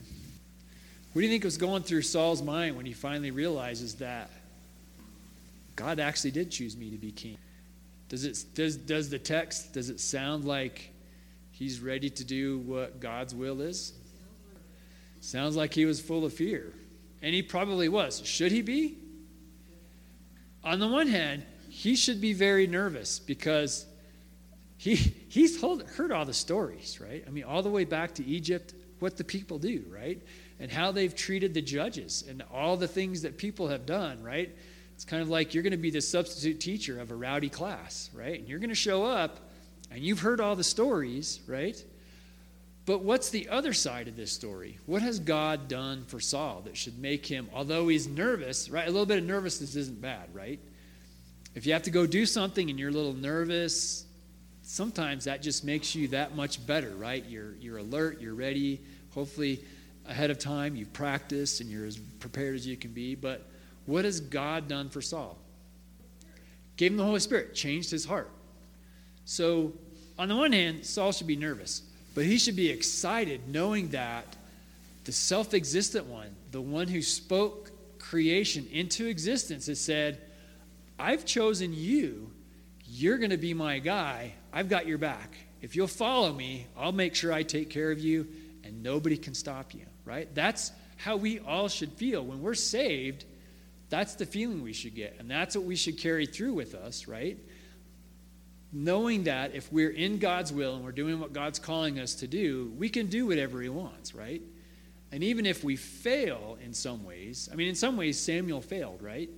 What 1.14 1.22
do 1.22 1.26
you 1.26 1.34
think 1.34 1.46
was 1.46 1.58
going 1.58 1.82
through 1.82 2.04
Saul's 2.04 2.44
mind 2.44 2.78
when 2.78 2.86
he 2.86 2.94
finally 2.94 3.32
realizes 3.32 3.96
that 3.96 4.30
God 5.78 6.00
actually 6.00 6.32
did 6.32 6.52
choose 6.52 6.76
me 6.76 6.90
to 6.90 6.98
be 6.98 7.12
king? 7.12 7.38
Does, 8.10 8.26
it, 8.26 8.44
does, 8.54 8.76
does 8.76 9.10
the 9.10 9.20
text, 9.20 9.74
does 9.74 9.90
it 9.90 10.00
sound 10.00 10.44
like 10.44 10.92
he's 11.52 11.80
ready 11.80 12.10
to 12.10 12.26
do 12.26 12.60
what 12.60 13.00
God's 13.00 13.34
will 13.34 13.62
is? 13.62 13.94
Sounds 15.22 15.56
like 15.56 15.74
he 15.74 15.86
was 15.86 16.02
full 16.02 16.26
of 16.26 16.34
fear. 16.34 16.74
And 17.22 17.34
he 17.34 17.42
probably 17.42 17.90
was. 17.90 18.26
Should 18.26 18.52
he 18.52 18.62
be? 18.62 18.98
On 20.64 20.80
the 20.80 20.88
one 20.88 21.08
hand, 21.08 21.46
he 21.70 21.96
should 21.96 22.20
be 22.20 22.34
very 22.34 22.66
nervous 22.66 23.20
because 23.20 23.86
he, 24.78 24.96
he's 24.96 25.62
heard 25.62 26.12
all 26.12 26.26
the 26.26 26.34
stories, 26.34 27.00
right? 27.00 27.24
I 27.26 27.30
mean, 27.30 27.44
all 27.44 27.62
the 27.62 27.70
way 27.70 27.84
back 27.84 28.16
to 28.16 28.26
Egypt, 28.26 28.74
what 29.00 29.16
the 29.16 29.24
people 29.24 29.60
do, 29.60 29.84
right? 29.90 30.22
And 30.60 30.72
how 30.72 30.92
they've 30.92 31.14
treated 31.14 31.54
the 31.54 31.62
judges 31.62 32.24
and 32.28 32.44
all 32.52 32.78
the 32.78 32.88
things 32.88 33.22
that 33.22 33.38
people 33.38 33.68
have 33.68 33.86
done, 33.86 34.24
right? 34.24 34.56
It's 34.98 35.06
kind 35.06 35.22
of 35.22 35.30
like 35.30 35.54
you're 35.54 35.62
going 35.62 35.72
to 35.74 35.78
be 35.78 35.92
the 35.92 36.02
substitute 36.02 36.60
teacher 36.60 37.00
of 37.00 37.12
a 37.12 37.16
rowdy 37.16 37.50
class, 37.50 38.10
right? 38.16 38.40
And 38.40 38.50
you're 38.50 38.58
going 38.58 38.72
to 38.72 38.76
show 38.76 39.06
up 39.06 39.38
and 39.92 40.04
you've 40.04 40.22
heard 40.22 40.42
all 40.42 40.56
the 40.56 40.64
stories, 40.64 41.40
right? 41.46 41.80
But 42.88 43.04
what's 43.04 43.30
the 43.30 43.48
other 43.50 43.74
side 43.74 44.08
of 44.08 44.16
this 44.16 44.32
story? 44.32 44.80
What 44.88 45.04
has 45.04 45.20
God 45.20 45.68
done 45.68 46.04
for 46.06 46.20
Saul 46.20 46.62
that 46.66 46.76
should 46.76 46.98
make 46.98 47.28
him, 47.28 47.48
although 47.54 47.88
he's 47.90 48.08
nervous, 48.08 48.72
right? 48.72 48.88
A 48.88 48.90
little 48.90 49.06
bit 49.06 49.20
of 49.20 49.24
nervousness 49.24 49.76
isn't 49.76 50.02
bad, 50.02 50.34
right? 50.34 50.60
If 51.54 51.68
you 51.68 51.74
have 51.74 51.84
to 51.84 51.92
go 51.92 52.08
do 52.08 52.26
something 52.26 52.68
and 52.68 52.80
you're 52.80 52.90
a 52.90 52.92
little 52.92 53.14
nervous, 53.14 54.04
sometimes 54.64 55.26
that 55.26 55.44
just 55.44 55.64
makes 55.64 55.94
you 55.94 56.08
that 56.08 56.36
much 56.36 56.66
better, 56.66 56.90
right? 56.96 57.24
You're, 57.24 57.54
you're 57.60 57.78
alert, 57.78 58.20
you're 58.20 58.34
ready. 58.34 58.82
Hopefully, 59.14 59.64
ahead 60.08 60.32
of 60.32 60.40
time, 60.40 60.76
you've 60.76 60.92
practiced 60.92 61.62
and 61.62 61.70
you're 61.70 61.86
as 61.86 62.00
prepared 62.00 62.56
as 62.56 62.66
you 62.66 62.78
can 62.78 62.94
be. 62.94 63.14
But 63.14 63.48
what 63.88 64.06
has 64.06 64.20
God 64.20 64.68
done 64.68 64.90
for 64.90 65.02
Saul? 65.02 65.38
Gave 66.76 66.92
him 66.92 66.98
the 66.98 67.06
Holy 67.06 67.20
Spirit, 67.20 67.56
changed 67.56 67.90
his 67.90 68.06
heart. 68.06 68.30
So, 69.26 69.74
on 70.20 70.30
the 70.30 70.36
one 70.36 70.52
hand, 70.52 70.86
Saul 70.86 71.12
should 71.12 71.26
be 71.26 71.36
nervous, 71.36 71.82
but 72.14 72.24
he 72.26 72.38
should 72.38 72.56
be 72.56 72.70
excited 72.70 73.48
knowing 73.48 73.90
that 73.90 74.36
the 75.06 75.12
self 75.12 75.54
existent 75.54 76.06
one, 76.06 76.36
the 76.52 76.62
one 76.62 76.88
who 76.88 77.02
spoke 77.02 77.72
creation 77.98 78.68
into 78.72 79.08
existence, 79.08 79.68
has 79.68 79.80
said, 79.80 80.22
I've 81.00 81.26
chosen 81.26 81.74
you. 81.74 82.30
You're 82.86 83.18
going 83.18 83.32
to 83.32 83.38
be 83.38 83.54
my 83.54 83.80
guy. 83.80 84.34
I've 84.52 84.70
got 84.70 84.88
your 84.88 84.98
back. 84.98 85.38
If 85.62 85.76
you'll 85.76 85.88
follow 85.88 86.32
me, 86.32 86.68
I'll 86.78 86.92
make 86.92 87.16
sure 87.16 87.34
I 87.34 87.44
take 87.44 87.70
care 87.70 87.92
of 87.92 88.00
you 88.00 88.28
and 88.64 88.84
nobody 88.84 89.18
can 89.18 89.34
stop 89.34 89.74
you, 89.74 89.86
right? 90.06 90.34
That's 90.34 90.72
how 90.98 91.16
we 91.18 91.40
all 91.40 91.68
should 91.68 91.92
feel. 91.94 92.24
When 92.24 92.42
we're 92.42 92.54
saved, 92.54 93.26
That's 93.90 94.16
the 94.16 94.26
feeling 94.26 94.64
we 94.64 94.74
should 94.74 94.96
get. 94.96 95.16
And 95.20 95.30
that's 95.30 95.56
what 95.56 95.66
we 95.66 95.76
should 95.76 95.98
carry 95.98 96.26
through 96.26 96.54
with 96.54 96.76
us, 96.76 97.08
right? 97.08 97.38
Knowing 98.74 99.24
that 99.24 99.56
if 99.56 99.72
we're 99.72 99.92
in 99.92 100.20
God's 100.20 100.52
will 100.52 100.76
and 100.76 100.84
we're 100.84 100.92
doing 100.92 101.20
what 101.20 101.32
God's 101.32 101.58
calling 101.58 102.00
us 102.00 102.16
to 102.16 102.28
do, 102.28 102.74
we 102.78 102.90
can 102.90 103.08
do 103.08 103.28
whatever 103.28 103.62
He 103.62 103.70
wants, 103.70 104.14
right? 104.14 104.42
And 105.12 105.24
even 105.24 105.46
if 105.46 105.64
we 105.64 105.76
fail 105.76 106.58
in 106.64 106.74
some 106.74 107.06
ways, 107.06 107.50
I 107.52 107.56
mean, 107.56 107.70
in 107.70 107.76
some 107.76 107.96
ways, 107.96 108.20
Samuel 108.20 108.62
failed, 108.62 109.02
right? 109.02 109.30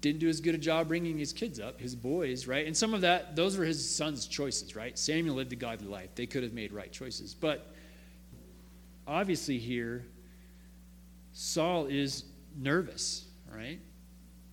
Didn't 0.00 0.20
do 0.20 0.28
as 0.28 0.40
good 0.40 0.54
a 0.54 0.58
job 0.58 0.88
bringing 0.88 1.18
his 1.18 1.32
kids 1.32 1.58
up, 1.58 1.80
his 1.80 1.94
boys, 1.94 2.46
right? 2.46 2.66
And 2.66 2.76
some 2.76 2.94
of 2.94 3.00
that, 3.00 3.36
those 3.36 3.58
were 3.58 3.64
his 3.64 3.88
son's 3.88 4.26
choices, 4.26 4.76
right? 4.76 4.98
Samuel 4.98 5.34
lived 5.34 5.52
a 5.52 5.56
godly 5.56 5.88
life. 5.88 6.14
They 6.14 6.26
could 6.26 6.42
have 6.42 6.52
made 6.52 6.72
right 6.72 6.90
choices. 6.90 7.34
But 7.34 7.74
obviously, 9.06 9.58
here, 9.58 10.06
Saul 11.32 11.86
is 11.86 12.24
nervous, 12.56 13.26
right? 13.54 13.80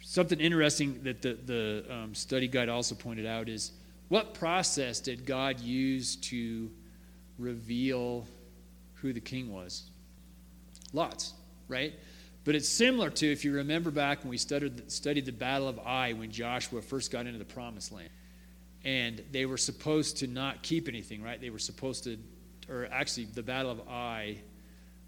Something 0.01 0.39
interesting 0.39 1.01
that 1.03 1.21
the, 1.21 1.33
the 1.45 1.85
um, 1.89 2.15
study 2.15 2.47
guide 2.47 2.69
also 2.69 2.95
pointed 2.95 3.25
out 3.25 3.49
is 3.49 3.71
what 4.09 4.33
process 4.33 4.99
did 4.99 5.25
God 5.25 5.59
use 5.59 6.15
to 6.17 6.71
reveal 7.37 8.25
who 8.95 9.13
the 9.13 9.19
king 9.19 9.51
was? 9.51 9.89
Lots, 10.93 11.33
right? 11.67 11.93
But 12.45 12.55
it's 12.55 12.69
similar 12.69 13.09
to, 13.09 13.29
if 13.29 13.43
you 13.43 13.53
remember 13.53 13.91
back 13.91 14.23
when 14.23 14.29
we 14.29 14.37
studied, 14.37 14.89
studied 14.89 15.25
the 15.25 15.33
Battle 15.33 15.67
of 15.67 15.79
Ai 15.79 16.13
when 16.13 16.31
Joshua 16.31 16.81
first 16.81 17.11
got 17.11 17.27
into 17.27 17.37
the 17.37 17.45
promised 17.45 17.91
land. 17.91 18.09
And 18.85 19.21
they 19.31 19.45
were 19.45 19.57
supposed 19.57 20.17
to 20.19 20.27
not 20.27 20.63
keep 20.63 20.87
anything, 20.87 21.21
right? 21.21 21.41
They 21.41 21.49
were 21.49 21.59
supposed 21.59 22.05
to, 22.05 22.17
or 22.69 22.87
actually, 22.89 23.25
the 23.25 23.43
Battle 23.43 23.71
of 23.71 23.81
Ai, 23.89 24.37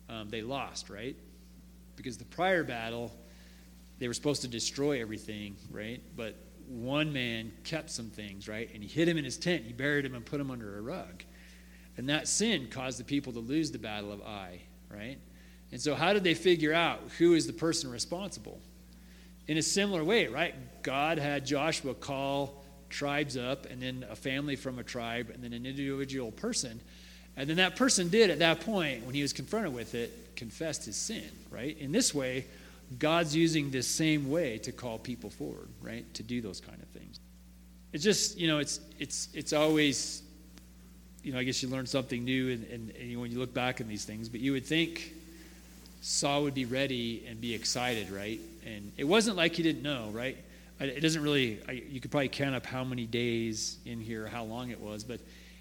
um, 0.10 0.30
they 0.30 0.42
lost, 0.42 0.90
right? 0.90 1.16
Because 1.96 2.18
the 2.18 2.26
prior 2.26 2.66
battle, 2.66 3.14
they 4.00 4.08
were 4.08 4.14
supposed 4.14 4.42
to 4.42 4.48
destroy 4.48 5.02
everything, 5.02 5.56
right? 5.72 6.02
But 6.16 6.36
one 6.68 7.12
man 7.14 7.52
kept 7.64 7.92
some 7.92 8.10
things, 8.10 8.48
right? 8.48 8.70
And 8.74 8.82
he 8.82 8.90
hid 8.90 9.08
him 9.08 9.18
in 9.18 9.26
his 9.26 9.38
tent. 9.38 9.66
He 9.66 9.74
buried 9.74 10.06
him 10.06 10.16
and 10.16 10.26
put 10.26 10.40
him 10.40 10.52
under 10.52 10.78
a 10.78 10.82
rug. 10.82 11.24
And 11.98 12.10
that 12.10 12.28
sin 12.28 12.68
caused 12.72 13.00
the 13.00 13.04
people 13.04 13.34
to 13.34 13.40
lose 13.40 13.72
the 13.72 13.80
Battle 13.80 14.12
of 14.12 14.22
Ai, 14.22 14.62
right? 14.90 15.18
And 15.72 15.82
so, 15.82 15.96
how 15.96 16.14
did 16.14 16.24
they 16.24 16.34
figure 16.34 16.74
out 16.74 17.02
who 17.18 17.34
is 17.34 17.46
the 17.46 17.54
person 17.54 17.92
responsible? 17.92 18.60
In 19.48 19.58
a 19.58 19.62
similar 19.62 20.04
way, 20.04 20.28
right? 20.28 20.56
God 20.84 21.18
had 21.18 21.46
Joshua 21.46 21.94
call 21.94 22.64
tribes 22.90 23.36
up, 23.36 23.66
and 23.66 23.82
then 23.82 24.06
a 24.10 24.16
family 24.16 24.56
from 24.56 24.80
a 24.80 24.84
tribe, 24.84 25.32
and 25.34 25.44
then 25.44 25.54
an 25.54 25.66
individual 25.66 26.32
person. 26.32 26.80
And 27.36 27.50
then 27.50 27.58
that 27.58 27.76
person 27.76 28.10
did 28.10 28.30
at 28.30 28.40
that 28.40 28.62
point, 28.62 29.06
when 29.06 29.14
he 29.14 29.22
was 29.22 29.34
confronted 29.34 29.74
with 29.74 29.96
it, 29.96 30.36
confessed 30.36 30.86
his 30.86 30.96
sin, 30.96 31.30
right? 31.52 31.78
In 31.78 31.92
this 31.92 32.14
way, 32.14 32.46
God's 32.98 33.36
using 33.36 33.70
this 33.70 33.88
same 33.88 34.30
way 34.30 34.58
to 34.60 34.72
call 34.72 34.98
people 34.98 35.30
forward, 35.30 35.70
right? 35.82 36.12
To 36.16 36.24
do 36.24 36.42
those 36.42 36.60
kind 36.60 36.82
of 36.82 36.88
things. 36.90 37.20
It's 37.94 38.04
just, 38.04 38.38
you 38.38 38.48
know, 38.48 38.60
it's 38.60 38.80
it's 39.00 39.30
it's 39.34 39.54
always, 39.54 40.24
you 41.24 41.34
know, 41.34 41.40
I 41.40 41.44
guess 41.44 41.62
you 41.62 41.70
learn 41.70 41.86
something 41.86 42.24
new 42.24 42.52
and, 42.52 42.64
and, 42.66 42.96
and 42.96 43.22
when 43.22 43.32
you 43.32 43.40
look 43.40 43.54
back 43.54 43.82
on 43.82 43.88
these 43.88 44.06
things, 44.06 44.30
but 44.30 44.40
you 44.40 44.54
would 44.54 44.66
think 44.66 45.14
Saul 46.02 46.44
would 46.44 46.54
be 46.54 46.66
ready 46.66 47.26
and 47.28 47.40
be 47.42 47.54
excited, 47.54 48.10
right? 48.10 48.40
And 48.66 48.92
it 48.98 49.04
wasn't 49.04 49.38
like 49.38 49.54
he 49.54 49.64
didn't 49.64 49.84
know, 49.84 50.10
right? 50.12 50.38
It 50.80 51.02
doesn't 51.02 51.22
really, 51.22 51.60
you 51.90 52.00
could 52.00 52.10
probably 52.10 52.30
count 52.30 52.56
up 52.56 52.66
how 52.66 52.86
many 52.86 53.06
days 53.06 53.78
in 53.86 54.00
here, 54.00 54.28
how 54.28 54.46
long 54.46 54.70
it 54.70 54.80
was, 54.80 55.04
but 55.04 55.20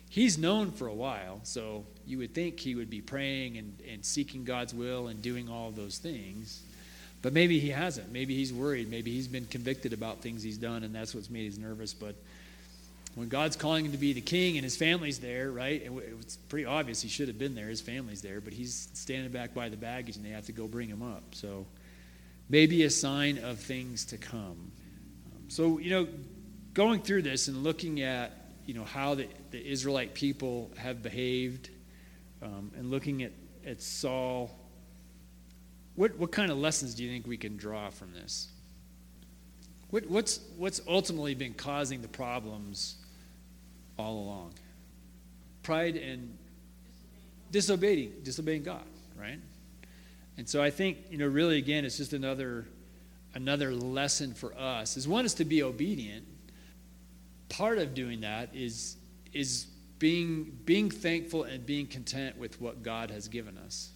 he's 0.09 0.39
known 0.39 0.71
for 0.71 0.87
a 0.87 0.95
while. 0.95 1.41
So 1.43 1.85
you 2.07 2.19
would 2.19 2.35
think 2.35 2.61
he 2.61 2.77
would 2.77 2.89
be 2.89 3.01
praying 3.01 3.59
and, 3.59 3.77
and 3.91 4.05
seeking 4.05 4.45
God's 4.45 4.73
will 4.73 5.09
and 5.09 5.21
doing 5.21 5.49
all 5.49 5.73
those 5.73 5.99
things. 5.99 6.63
But 7.21 7.33
maybe 7.33 7.59
he 7.59 7.71
hasn't. 7.71 8.13
Maybe 8.13 8.37
he's 8.37 8.53
worried. 8.53 8.91
Maybe 8.91 9.11
he's 9.11 9.29
been 9.29 9.47
convicted 9.47 9.93
about 9.93 10.23
things 10.23 10.43
he's 10.43 10.59
done, 10.59 10.85
and 10.85 10.95
that's 10.95 11.15
what's 11.15 11.31
made 11.31 11.53
him 11.53 11.63
nervous. 11.63 11.93
But 11.93 12.15
when 13.15 13.29
God's 13.29 13.57
calling 13.57 13.85
him 13.85 13.93
to 13.93 13.99
be 13.99 14.13
the 14.13 14.21
king 14.21 14.57
and 14.57 14.65
his 14.65 14.77
family's 14.77 15.19
there, 15.19 15.51
right? 15.51 15.83
It 15.83 15.93
was 15.93 16.39
pretty 16.49 16.67
obvious 16.67 17.03
he 17.03 17.09
should 17.09 17.27
have 17.27 17.39
been 17.39 17.57
there. 17.57 17.67
His 17.67 17.81
family's 17.81 18.23
there, 18.23 18.41
but 18.41 18.53
he's 18.53 18.89
standing 18.95 19.33
back 19.33 19.55
by 19.55 19.69
the 19.69 19.77
baggage 19.77 20.17
and 20.17 20.25
they 20.25 20.31
have 20.31 20.47
to 20.47 20.53
go 20.53 20.69
bring 20.69 20.89
him 20.89 21.03
up. 21.03 21.35
So 21.35 21.67
maybe 22.49 22.85
a 22.85 22.91
sign 22.91 23.39
of 23.39 23.59
things 23.59 24.05
to 24.07 24.19
come. 24.19 24.71
Um, 25.35 25.49
so, 25.49 25.79
you 25.79 25.91
know, 25.91 26.07
going 26.75 27.03
through 27.03 27.23
this 27.23 27.49
and 27.49 27.65
looking 27.65 28.03
at, 28.03 28.33
you 28.67 28.75
know, 28.75 28.85
how 28.85 29.17
the, 29.17 29.27
the 29.51 29.67
Israelite 29.67 30.15
people 30.15 30.71
have 30.77 31.03
behaved 31.03 31.71
um, 32.41 32.71
and 32.77 32.91
looking 32.91 33.25
at, 33.25 33.33
at 33.67 33.83
Saul, 33.83 34.57
what, 35.99 36.17
what 36.17 36.31
kind 36.31 36.53
of 36.53 36.59
lessons 36.59 36.95
do 36.95 37.03
you 37.03 37.11
think 37.11 37.27
we 37.27 37.37
can 37.37 37.57
draw 37.57 37.91
from 37.91 38.13
this? 38.13 38.47
What, 39.91 40.09
what's, 40.09 40.39
what's 40.57 40.81
ultimately 40.87 41.35
been 41.35 41.55
causing 41.55 42.03
the 42.03 42.09
problems 42.09 42.95
all 43.99 44.13
along. 44.13 44.55
Pride 45.65 45.97
and 45.97 46.39
disobeying, 47.51 48.13
disobeying 48.23 48.63
God, 48.63 48.85
right? 49.21 49.41
And 50.37 50.49
so 50.49 50.63
I 50.63 50.71
think, 50.71 50.99
you 51.11 51.19
know, 51.19 51.27
really 51.27 51.59
again, 51.59 51.85
it's 51.85 51.97
just 51.97 52.13
another 52.13 52.67
another 53.35 53.75
lesson 53.75 54.35
for 54.35 54.55
us. 54.57 54.97
Is 54.97 55.09
one 55.09 55.25
is 55.25 55.35
to 55.35 55.45
be 55.45 55.65
obedient. 55.65 56.25
Part 57.49 57.79
of 57.79 57.95
doing 57.95 58.21
that 58.21 58.55
is 58.55 58.97
is 59.33 59.67
being 59.99 60.57
being 60.65 60.91
thankful 60.93 61.43
and 61.43 61.67
being 61.67 61.89
content 61.89 62.39
with 62.39 62.61
what 62.61 62.85
God 62.85 63.11
has 63.11 63.27
given 63.27 63.59
us. 63.59 63.91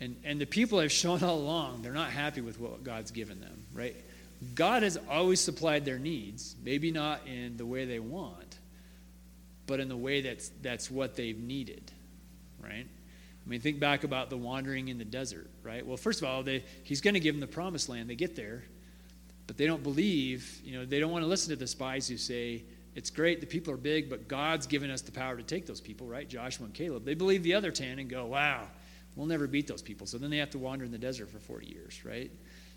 And 0.00 0.16
and 0.24 0.40
the 0.40 0.46
people 0.46 0.80
have 0.80 0.92
shown 0.92 1.22
all 1.22 1.38
along 1.38 1.82
they're 1.82 1.92
not 1.92 2.10
happy 2.10 2.40
with 2.40 2.60
what 2.60 2.84
God's 2.84 3.10
given 3.10 3.40
them, 3.40 3.64
right? 3.72 3.96
God 4.54 4.82
has 4.82 4.98
always 5.08 5.40
supplied 5.40 5.84
their 5.84 5.98
needs, 5.98 6.56
maybe 6.62 6.90
not 6.90 7.26
in 7.26 7.56
the 7.56 7.66
way 7.66 7.84
they 7.84 7.98
want, 7.98 8.58
but 9.66 9.80
in 9.80 9.88
the 9.88 9.96
way 9.96 10.20
that's, 10.20 10.50
that's 10.62 10.90
what 10.90 11.16
they've 11.16 11.38
needed, 11.38 11.90
right? 12.60 12.86
I 12.86 13.48
mean, 13.48 13.60
think 13.60 13.80
back 13.80 14.04
about 14.04 14.30
the 14.30 14.36
wandering 14.36 14.88
in 14.88 14.98
the 14.98 15.04
desert, 15.04 15.48
right? 15.62 15.86
Well, 15.86 15.96
first 15.96 16.20
of 16.20 16.28
all, 16.28 16.42
they, 16.42 16.64
he's 16.82 17.00
going 17.00 17.14
to 17.14 17.20
give 17.20 17.34
them 17.34 17.40
the 17.40 17.46
promised 17.46 17.88
land. 17.88 18.10
They 18.10 18.14
get 18.14 18.36
there, 18.36 18.64
but 19.46 19.56
they 19.56 19.66
don't 19.66 19.82
believe, 19.82 20.60
you 20.64 20.78
know, 20.78 20.84
they 20.84 20.98
don't 20.98 21.12
want 21.12 21.22
to 21.22 21.28
listen 21.28 21.50
to 21.50 21.56
the 21.56 21.66
spies 21.66 22.08
who 22.08 22.16
say, 22.16 22.64
it's 22.94 23.10
great, 23.10 23.40
the 23.40 23.46
people 23.46 23.72
are 23.72 23.78
big, 23.78 24.10
but 24.10 24.26
God's 24.26 24.66
given 24.66 24.90
us 24.90 25.02
the 25.02 25.12
power 25.12 25.36
to 25.36 25.42
take 25.42 25.66
those 25.66 25.80
people, 25.80 26.06
right? 26.06 26.28
Joshua 26.28 26.66
and 26.66 26.74
Caleb. 26.74 27.04
They 27.04 27.14
believe 27.14 27.42
the 27.42 27.54
other 27.54 27.70
10 27.70 27.98
and 27.98 28.08
go, 28.08 28.26
wow, 28.26 28.66
we'll 29.16 29.26
never 29.26 29.46
beat 29.46 29.66
those 29.66 29.82
people. 29.82 30.06
So 30.06 30.18
then 30.18 30.30
they 30.30 30.36
have 30.38 30.50
to 30.50 30.58
wander 30.58 30.84
in 30.84 30.92
the 30.92 30.98
desert 30.98 31.30
for 31.30 31.38
40 31.38 31.66
years, 31.66 32.04
right? 32.04 32.30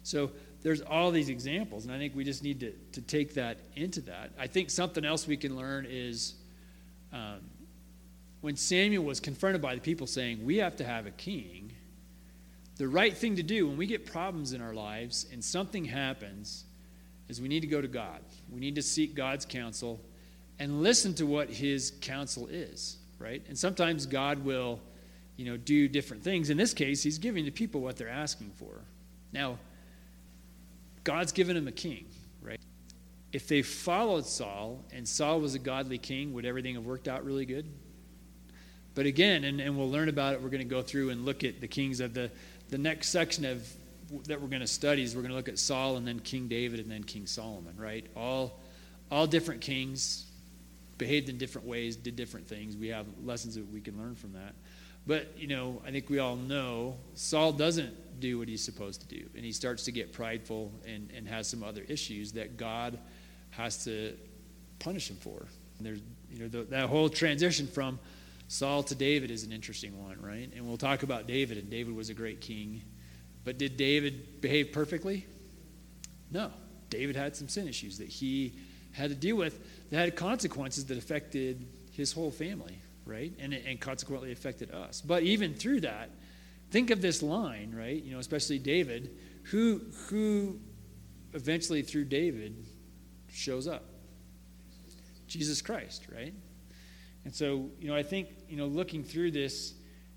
So 0.04 0.32
there's 0.64 0.82
all 0.82 1.12
these 1.12 1.30
examples, 1.30 1.86
and 1.86 1.94
I 1.94 1.98
think 1.98 2.16
we 2.16 2.24
just 2.24 2.44
need 2.44 2.62
to, 2.62 2.72
to 2.94 3.02
take 3.02 3.36
that 3.36 3.60
into 3.76 4.02
that. 4.02 4.32
I 4.40 4.48
think 4.48 4.70
something 4.70 5.06
else 5.06 5.28
we 5.28 5.38
can 5.38 5.56
learn 5.56 5.86
is 5.88 6.36
um, 7.14 7.42
when 8.42 8.56
Samuel 8.56 9.04
was 9.04 9.20
confronted 9.20 9.62
by 9.62 9.76
the 9.76 9.82
people 9.82 10.08
saying, 10.08 10.46
We 10.46 10.58
have 10.58 10.78
to 10.78 10.86
have 10.86 11.06
a 11.06 11.12
king, 11.12 11.74
the 12.80 12.88
right 12.88 13.16
thing 13.16 13.36
to 13.36 13.44
do 13.44 13.68
when 13.68 13.76
we 13.76 13.86
get 13.86 14.06
problems 14.06 14.54
in 14.54 14.62
our 14.62 14.74
lives 14.74 15.26
and 15.34 15.44
something 15.44 15.84
happens 15.84 16.64
is 17.28 17.42
we 17.42 17.50
need 17.50 17.60
to 17.60 17.68
go 17.68 17.82
to 17.82 17.90
God. 17.90 18.22
We 18.50 18.62
need 18.62 18.76
to 18.76 18.82
seek 18.82 19.16
God's 19.16 19.46
counsel 19.46 20.00
and 20.60 20.82
listen 20.82 21.14
to 21.16 21.26
what 21.26 21.50
his 21.50 21.92
counsel 22.00 22.48
is, 22.48 22.98
right? 23.20 23.44
And 23.50 23.58
sometimes 23.58 24.06
God 24.06 24.46
will, 24.46 24.80
you 25.40 25.46
know, 25.46 25.56
do 25.56 25.88
different 25.88 26.22
things. 26.22 26.50
In 26.50 26.58
this 26.58 26.74
case, 26.74 27.02
he's 27.02 27.18
giving 27.18 27.46
the 27.46 27.52
people 27.52 27.80
what 27.80 27.96
they're 27.96 28.10
asking 28.10 28.52
for. 28.58 28.82
Now, 29.32 29.58
God's 31.06 31.32
given 31.32 31.56
him 31.56 31.66
a 31.66 31.72
king, 31.72 32.08
right? 32.42 32.60
If 33.32 33.48
they 33.48 33.62
followed 33.62 34.26
Saul 34.26 34.84
and 34.92 35.08
Saul 35.08 35.40
was 35.40 35.56
a 35.56 35.60
godly 35.60 35.98
king, 35.98 36.34
would 36.34 36.46
everything 36.46 36.76
have 36.76 36.86
worked 36.86 37.08
out 37.08 37.24
really 37.24 37.46
good? 37.46 37.66
But 38.96 39.06
again, 39.06 39.46
and, 39.46 39.62
and 39.62 39.78
we'll 39.78 39.90
learn 39.90 40.10
about 40.10 40.34
it, 40.34 40.42
we're 40.42 40.50
going 40.50 40.60
to 40.60 40.68
go 40.68 40.82
through 40.82 41.12
and 41.12 41.24
look 41.24 41.46
at 41.46 41.62
the 41.62 41.70
kings 41.70 42.02
of 42.02 42.14
the, 42.14 42.30
the 42.68 42.78
next 42.78 43.08
section 43.08 43.46
of 43.46 43.66
that 44.26 44.42
we're 44.42 44.50
going 44.50 44.60
to 44.60 44.68
study 44.68 45.04
is 45.04 45.16
we're 45.16 45.22
going 45.22 45.32
to 45.32 45.38
look 45.38 45.48
at 45.48 45.58
Saul 45.58 45.96
and 45.96 46.06
then 46.06 46.20
King 46.20 46.50
David 46.50 46.82
and 46.82 46.92
then 46.92 47.06
King 47.06 47.28
Solomon, 47.28 47.76
right? 47.78 48.06
All, 48.14 48.60
all 49.10 49.26
different 49.26 49.62
kings 49.62 50.26
behaved 50.98 51.30
in 51.30 51.38
different 51.38 51.66
ways, 51.66 51.96
did 51.96 52.18
different 52.18 52.46
things. 52.46 52.76
We 52.76 52.90
have 52.90 53.06
lessons 53.24 53.56
that 53.56 53.72
we 53.72 53.80
can 53.80 53.98
learn 53.98 54.16
from 54.16 54.34
that. 54.34 54.54
But, 55.10 55.36
you 55.36 55.48
know, 55.48 55.82
I 55.84 55.90
think 55.90 56.08
we 56.08 56.20
all 56.20 56.36
know 56.36 56.96
Saul 57.16 57.52
doesn't 57.52 58.20
do 58.20 58.38
what 58.38 58.48
he's 58.48 58.64
supposed 58.64 59.02
to 59.02 59.08
do. 59.08 59.28
And 59.36 59.44
he 59.44 59.52
starts 59.52 59.86
to 59.86 59.92
get 59.92 60.14
prideful 60.14 60.72
and, 60.86 61.10
and 61.18 61.28
has 61.28 61.48
some 61.48 61.64
other 61.64 61.82
issues 61.88 62.34
that 62.34 62.58
God 62.58 63.00
has 63.50 63.86
to 63.86 64.16
punish 64.78 65.10
him 65.10 65.16
for. 65.16 65.48
And 65.80 65.88
there's, 65.88 66.02
you 66.32 66.42
know, 66.42 66.48
the, 66.48 66.62
that 66.66 66.90
whole 66.90 67.10
transition 67.10 67.66
from 67.66 67.98
Saul 68.50 68.84
to 68.84 68.94
David 68.94 69.32
is 69.32 69.44
an 69.44 69.52
interesting 69.52 70.00
one, 70.00 70.22
right? 70.22 70.48
And 70.56 70.68
we'll 70.68 70.78
talk 70.78 71.02
about 71.02 71.26
David, 71.26 71.58
and 71.58 71.72
David 71.72 71.96
was 71.96 72.12
a 72.12 72.14
great 72.14 72.40
king. 72.40 72.84
But 73.44 73.58
did 73.58 73.78
David 73.78 74.42
behave 74.42 74.72
perfectly? 74.72 75.26
No. 76.30 76.52
David 76.92 77.16
had 77.16 77.36
some 77.36 77.48
sin 77.48 77.68
issues 77.68 77.98
that 77.98 78.10
he 78.10 78.54
had 78.92 79.10
to 79.10 79.16
deal 79.16 79.38
with 79.38 79.60
that 79.90 79.98
had 79.98 80.16
consequences 80.16 80.86
that 80.86 81.00
affected 81.00 81.66
his 81.94 82.14
whole 82.14 82.30
family, 82.30 82.78
right? 83.10 83.34
And, 83.40 83.54
and 83.54 83.80
consequently 83.82 84.32
affected 84.32 84.72
us. 84.72 85.02
But 85.02 85.24
even 85.24 85.54
through 85.54 85.82
that, 85.82 86.12
think 86.72 86.92
of 86.92 87.02
this 87.02 87.22
line, 87.22 87.74
right? 87.76 88.02
You 88.02 88.14
know, 88.14 88.20
especially 88.20 88.60
David, 88.60 89.18
who 89.44 89.82
who 90.08 90.60
eventually 91.34 91.82
through 91.82 92.06
David 92.06 92.66
shows 93.32 93.68
up. 93.68 93.86
Jesus 95.28 95.62
Christ, 95.62 96.08
right? 96.14 96.34
And 97.26 97.36
so, 97.36 97.70
you 97.80 97.88
know, 97.88 97.96
I 97.96 98.04
think, 98.04 98.30
you 98.48 98.58
know, 98.58 98.66
looking 98.66 99.04
through 99.04 99.32
this 99.32 99.74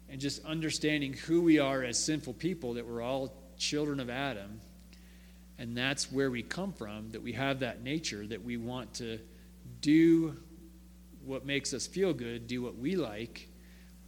and 0.09 0.21
just 0.21 0.45
understanding 0.45 1.13
who 1.13 1.43
we 1.43 1.59
are 1.59 1.83
as 1.83 2.03
sinful 2.03 2.35
people, 2.35 2.75
that 2.75 2.87
we're 2.87 3.03
all 3.03 3.35
children 3.59 4.01
of 4.01 4.09
Adam, 4.09 4.61
and 5.59 5.77
that's 5.77 6.11
where 6.11 6.31
we 6.31 6.43
come 6.43 6.73
from, 6.73 7.11
that 7.11 7.23
we 7.23 7.33
have 7.33 7.61
that 7.61 7.83
nature, 7.83 8.27
that 8.27 8.43
we 8.43 8.57
want 8.57 8.95
to 8.95 9.19
do 9.81 10.37
what 11.25 11.47
makes 11.47 11.73
us 11.75 11.87
feel 11.87 12.13
good, 12.13 12.47
do 12.47 12.63
what 12.63 12.77
we 12.77 12.97
like. 12.97 13.49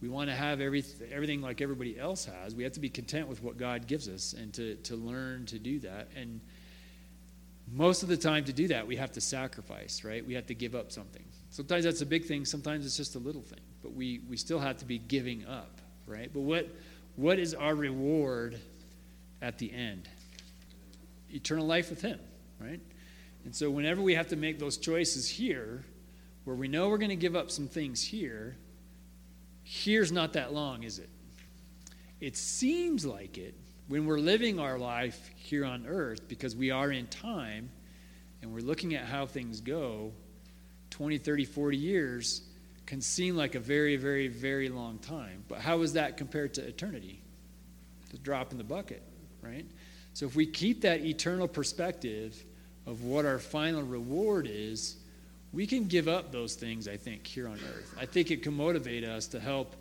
We 0.01 0.09
want 0.09 0.29
to 0.29 0.35
have 0.35 0.61
every, 0.61 0.83
everything 1.11 1.41
like 1.41 1.61
everybody 1.61 1.99
else 1.99 2.25
has. 2.25 2.53
We 2.53 2.63
have 2.63 2.73
to 2.73 2.79
be 2.79 2.89
content 2.89 3.27
with 3.27 3.41
what 3.41 3.57
God 3.57 3.87
gives 3.87 4.07
us 4.07 4.33
and 4.33 4.53
to, 4.53 4.75
to 4.75 4.95
learn 4.95 5.45
to 5.47 5.59
do 5.59 5.79
that. 5.79 6.09
And 6.15 6.41
most 7.71 8.03
of 8.03 8.09
the 8.09 8.17
time, 8.17 8.43
to 8.45 8.53
do 8.53 8.67
that, 8.67 8.85
we 8.85 8.95
have 8.97 9.11
to 9.13 9.21
sacrifice, 9.21 10.03
right? 10.03 10.25
We 10.25 10.33
have 10.35 10.45
to 10.47 10.53
give 10.53 10.75
up 10.75 10.91
something. 10.91 11.23
Sometimes 11.49 11.85
that's 11.85 12.01
a 12.01 12.05
big 12.05 12.25
thing, 12.25 12.45
sometimes 12.45 12.85
it's 12.85 12.97
just 12.97 13.15
a 13.15 13.19
little 13.19 13.41
thing. 13.41 13.61
But 13.81 13.93
we, 13.93 14.21
we 14.29 14.37
still 14.37 14.59
have 14.59 14.77
to 14.77 14.85
be 14.85 14.97
giving 14.97 15.45
up, 15.45 15.79
right? 16.05 16.29
But 16.31 16.41
what, 16.41 16.67
what 17.15 17.39
is 17.39 17.53
our 17.53 17.73
reward 17.73 18.59
at 19.41 19.57
the 19.57 19.71
end? 19.71 20.09
Eternal 21.33 21.65
life 21.65 21.89
with 21.89 22.01
Him, 22.01 22.19
right? 22.59 22.79
And 23.45 23.55
so, 23.55 23.69
whenever 23.69 24.01
we 24.01 24.15
have 24.15 24.29
to 24.29 24.35
make 24.35 24.59
those 24.59 24.77
choices 24.77 25.29
here, 25.29 25.83
where 26.45 26.55
we 26.55 26.67
know 26.67 26.89
we're 26.89 26.97
going 26.97 27.09
to 27.09 27.15
give 27.15 27.35
up 27.35 27.51
some 27.51 27.67
things 27.67 28.01
here, 28.01 28.55
here's 29.63 30.11
not 30.11 30.33
that 30.33 30.53
long, 30.53 30.83
is 30.83 30.99
it? 30.99 31.09
It 32.21 32.37
seems 32.37 33.05
like 33.05 33.37
it 33.37 33.55
when 33.87 34.05
we're 34.05 34.19
living 34.19 34.59
our 34.59 34.79
life 34.79 35.29
here 35.35 35.65
on 35.65 35.85
earth 35.85 36.27
because 36.27 36.55
we 36.55 36.71
are 36.71 36.91
in 36.91 37.07
time 37.07 37.69
and 38.41 38.53
we're 38.53 38.61
looking 38.61 38.95
at 38.95 39.05
how 39.05 39.25
things 39.25 39.61
go 39.61 40.11
20 40.91 41.17
30 41.17 41.45
40 41.45 41.77
years 41.77 42.41
can 42.85 43.01
seem 43.01 43.35
like 43.35 43.55
a 43.55 43.59
very 43.59 43.97
very 43.97 44.27
very 44.27 44.69
long 44.69 44.97
time. 44.99 45.43
But 45.47 45.59
how 45.59 45.81
is 45.81 45.93
that 45.93 46.17
compared 46.17 46.53
to 46.55 46.65
eternity? 46.65 47.21
The 48.11 48.17
drop 48.17 48.51
in 48.51 48.57
the 48.57 48.63
bucket 48.63 49.03
right? 49.45 49.65
So 50.13 50.25
if 50.25 50.35
we 50.35 50.45
keep 50.45 50.81
that 50.81 51.01
eternal 51.01 51.47
perspective 51.47 52.43
of 52.85 53.03
what 53.03 53.25
our 53.25 53.39
final 53.39 53.83
reward 53.83 54.47
is 54.49 54.97
we 55.55 55.65
can 55.65 55.87
give 55.87 56.07
up 56.07 56.31
those 56.31 56.53
things 56.53 56.87
i 56.87 56.97
think 56.97 57.25
here 57.25 57.47
on 57.47 57.57
earth 57.75 57.95
i 57.99 58.05
think 58.05 58.29
it 58.29 58.43
can 58.43 58.55
motivate 58.55 59.03
us 59.03 59.25
to 59.25 59.39
help 59.39 59.75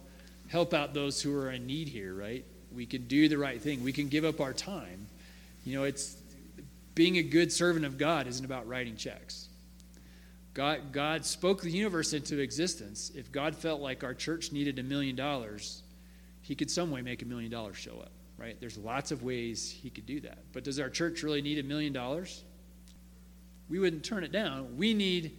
help 0.48 0.72
out 0.72 0.94
those 0.94 1.20
who 1.20 1.36
are 1.36 1.50
in 1.50 1.66
need 1.66 1.88
here 1.88 2.14
right 2.14 2.44
we 2.74 2.86
can 2.86 3.06
do 3.06 3.28
the 3.28 3.38
right 3.38 3.60
thing. 3.60 3.82
We 3.82 3.92
can 3.92 4.08
give 4.08 4.24
up 4.24 4.40
our 4.40 4.52
time. 4.52 5.06
You 5.64 5.78
know, 5.78 5.84
it's 5.84 6.16
being 6.94 7.18
a 7.18 7.22
good 7.22 7.52
servant 7.52 7.84
of 7.84 7.98
God 7.98 8.26
isn't 8.26 8.44
about 8.44 8.68
writing 8.68 8.96
checks. 8.96 9.48
God, 10.52 10.92
God 10.92 11.24
spoke 11.24 11.62
the 11.62 11.70
universe 11.70 12.12
into 12.12 12.38
existence. 12.38 13.10
If 13.14 13.32
God 13.32 13.56
felt 13.56 13.80
like 13.80 14.04
our 14.04 14.14
church 14.14 14.52
needed 14.52 14.78
a 14.78 14.82
million 14.82 15.16
dollars, 15.16 15.82
he 16.42 16.54
could 16.54 16.70
some 16.70 16.90
way 16.90 17.02
make 17.02 17.22
a 17.22 17.24
million 17.24 17.50
dollars 17.50 17.76
show 17.76 17.98
up, 18.00 18.12
right? 18.38 18.56
There's 18.60 18.78
lots 18.78 19.10
of 19.10 19.22
ways 19.22 19.70
he 19.70 19.90
could 19.90 20.06
do 20.06 20.20
that. 20.20 20.38
But 20.52 20.64
does 20.64 20.78
our 20.78 20.90
church 20.90 21.22
really 21.22 21.42
need 21.42 21.58
a 21.58 21.64
million 21.64 21.92
dollars? 21.92 22.44
We 23.68 23.78
wouldn't 23.78 24.04
turn 24.04 24.22
it 24.22 24.30
down. 24.30 24.76
We 24.76 24.94
need 24.94 25.36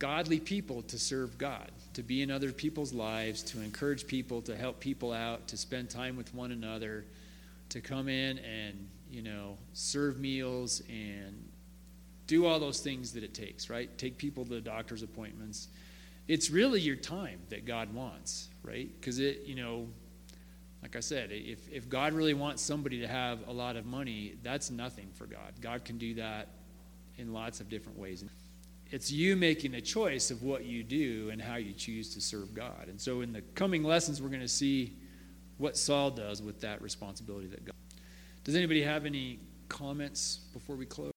godly 0.00 0.40
people 0.40 0.82
to 0.82 0.98
serve 0.98 1.38
God, 1.38 1.70
to 1.92 2.02
be 2.02 2.22
in 2.22 2.30
other 2.30 2.50
people's 2.50 2.92
lives, 2.92 3.42
to 3.44 3.60
encourage 3.60 4.06
people, 4.06 4.42
to 4.42 4.56
help 4.56 4.80
people 4.80 5.12
out, 5.12 5.46
to 5.48 5.56
spend 5.56 5.90
time 5.90 6.16
with 6.16 6.34
one 6.34 6.50
another, 6.50 7.04
to 7.68 7.80
come 7.80 8.08
in 8.08 8.38
and, 8.38 8.88
you 9.10 9.22
know, 9.22 9.56
serve 9.74 10.18
meals 10.18 10.82
and 10.88 11.46
do 12.26 12.46
all 12.46 12.58
those 12.58 12.80
things 12.80 13.12
that 13.12 13.22
it 13.22 13.34
takes, 13.34 13.68
right? 13.68 13.96
Take 13.98 14.16
people 14.16 14.44
to 14.44 14.50
the 14.50 14.60
doctor's 14.60 15.02
appointments. 15.02 15.68
It's 16.28 16.50
really 16.50 16.80
your 16.80 16.96
time 16.96 17.38
that 17.50 17.66
God 17.66 17.92
wants, 17.92 18.48
right? 18.62 18.88
Because 18.98 19.18
it, 19.18 19.42
you 19.44 19.54
know, 19.54 19.86
like 20.80 20.96
I 20.96 21.00
said, 21.00 21.28
if, 21.30 21.70
if 21.70 21.90
God 21.90 22.14
really 22.14 22.34
wants 22.34 22.62
somebody 22.62 23.00
to 23.00 23.06
have 23.06 23.46
a 23.48 23.52
lot 23.52 23.76
of 23.76 23.84
money, 23.84 24.36
that's 24.42 24.70
nothing 24.70 25.08
for 25.12 25.26
God. 25.26 25.52
God 25.60 25.84
can 25.84 25.98
do 25.98 26.14
that 26.14 26.48
in 27.18 27.34
lots 27.34 27.60
of 27.60 27.68
different 27.68 27.98
ways 27.98 28.24
it's 28.90 29.10
you 29.10 29.36
making 29.36 29.74
a 29.74 29.80
choice 29.80 30.30
of 30.30 30.42
what 30.42 30.64
you 30.64 30.82
do 30.82 31.30
and 31.30 31.40
how 31.40 31.56
you 31.56 31.72
choose 31.72 32.12
to 32.14 32.20
serve 32.20 32.54
God. 32.54 32.88
And 32.88 33.00
so 33.00 33.20
in 33.20 33.32
the 33.32 33.42
coming 33.54 33.84
lessons, 33.84 34.20
we're 34.20 34.28
going 34.28 34.40
to 34.40 34.48
see 34.48 34.96
what 35.58 35.76
Saul 35.76 36.10
does 36.10 36.42
with 36.42 36.60
that 36.62 36.82
responsibility 36.82 37.46
that 37.48 37.64
God. 37.64 37.74
Does 38.42 38.56
anybody 38.56 38.82
have 38.82 39.04
any 39.06 39.38
comments 39.68 40.40
before 40.52 40.76
we 40.76 40.86
close? 40.86 41.12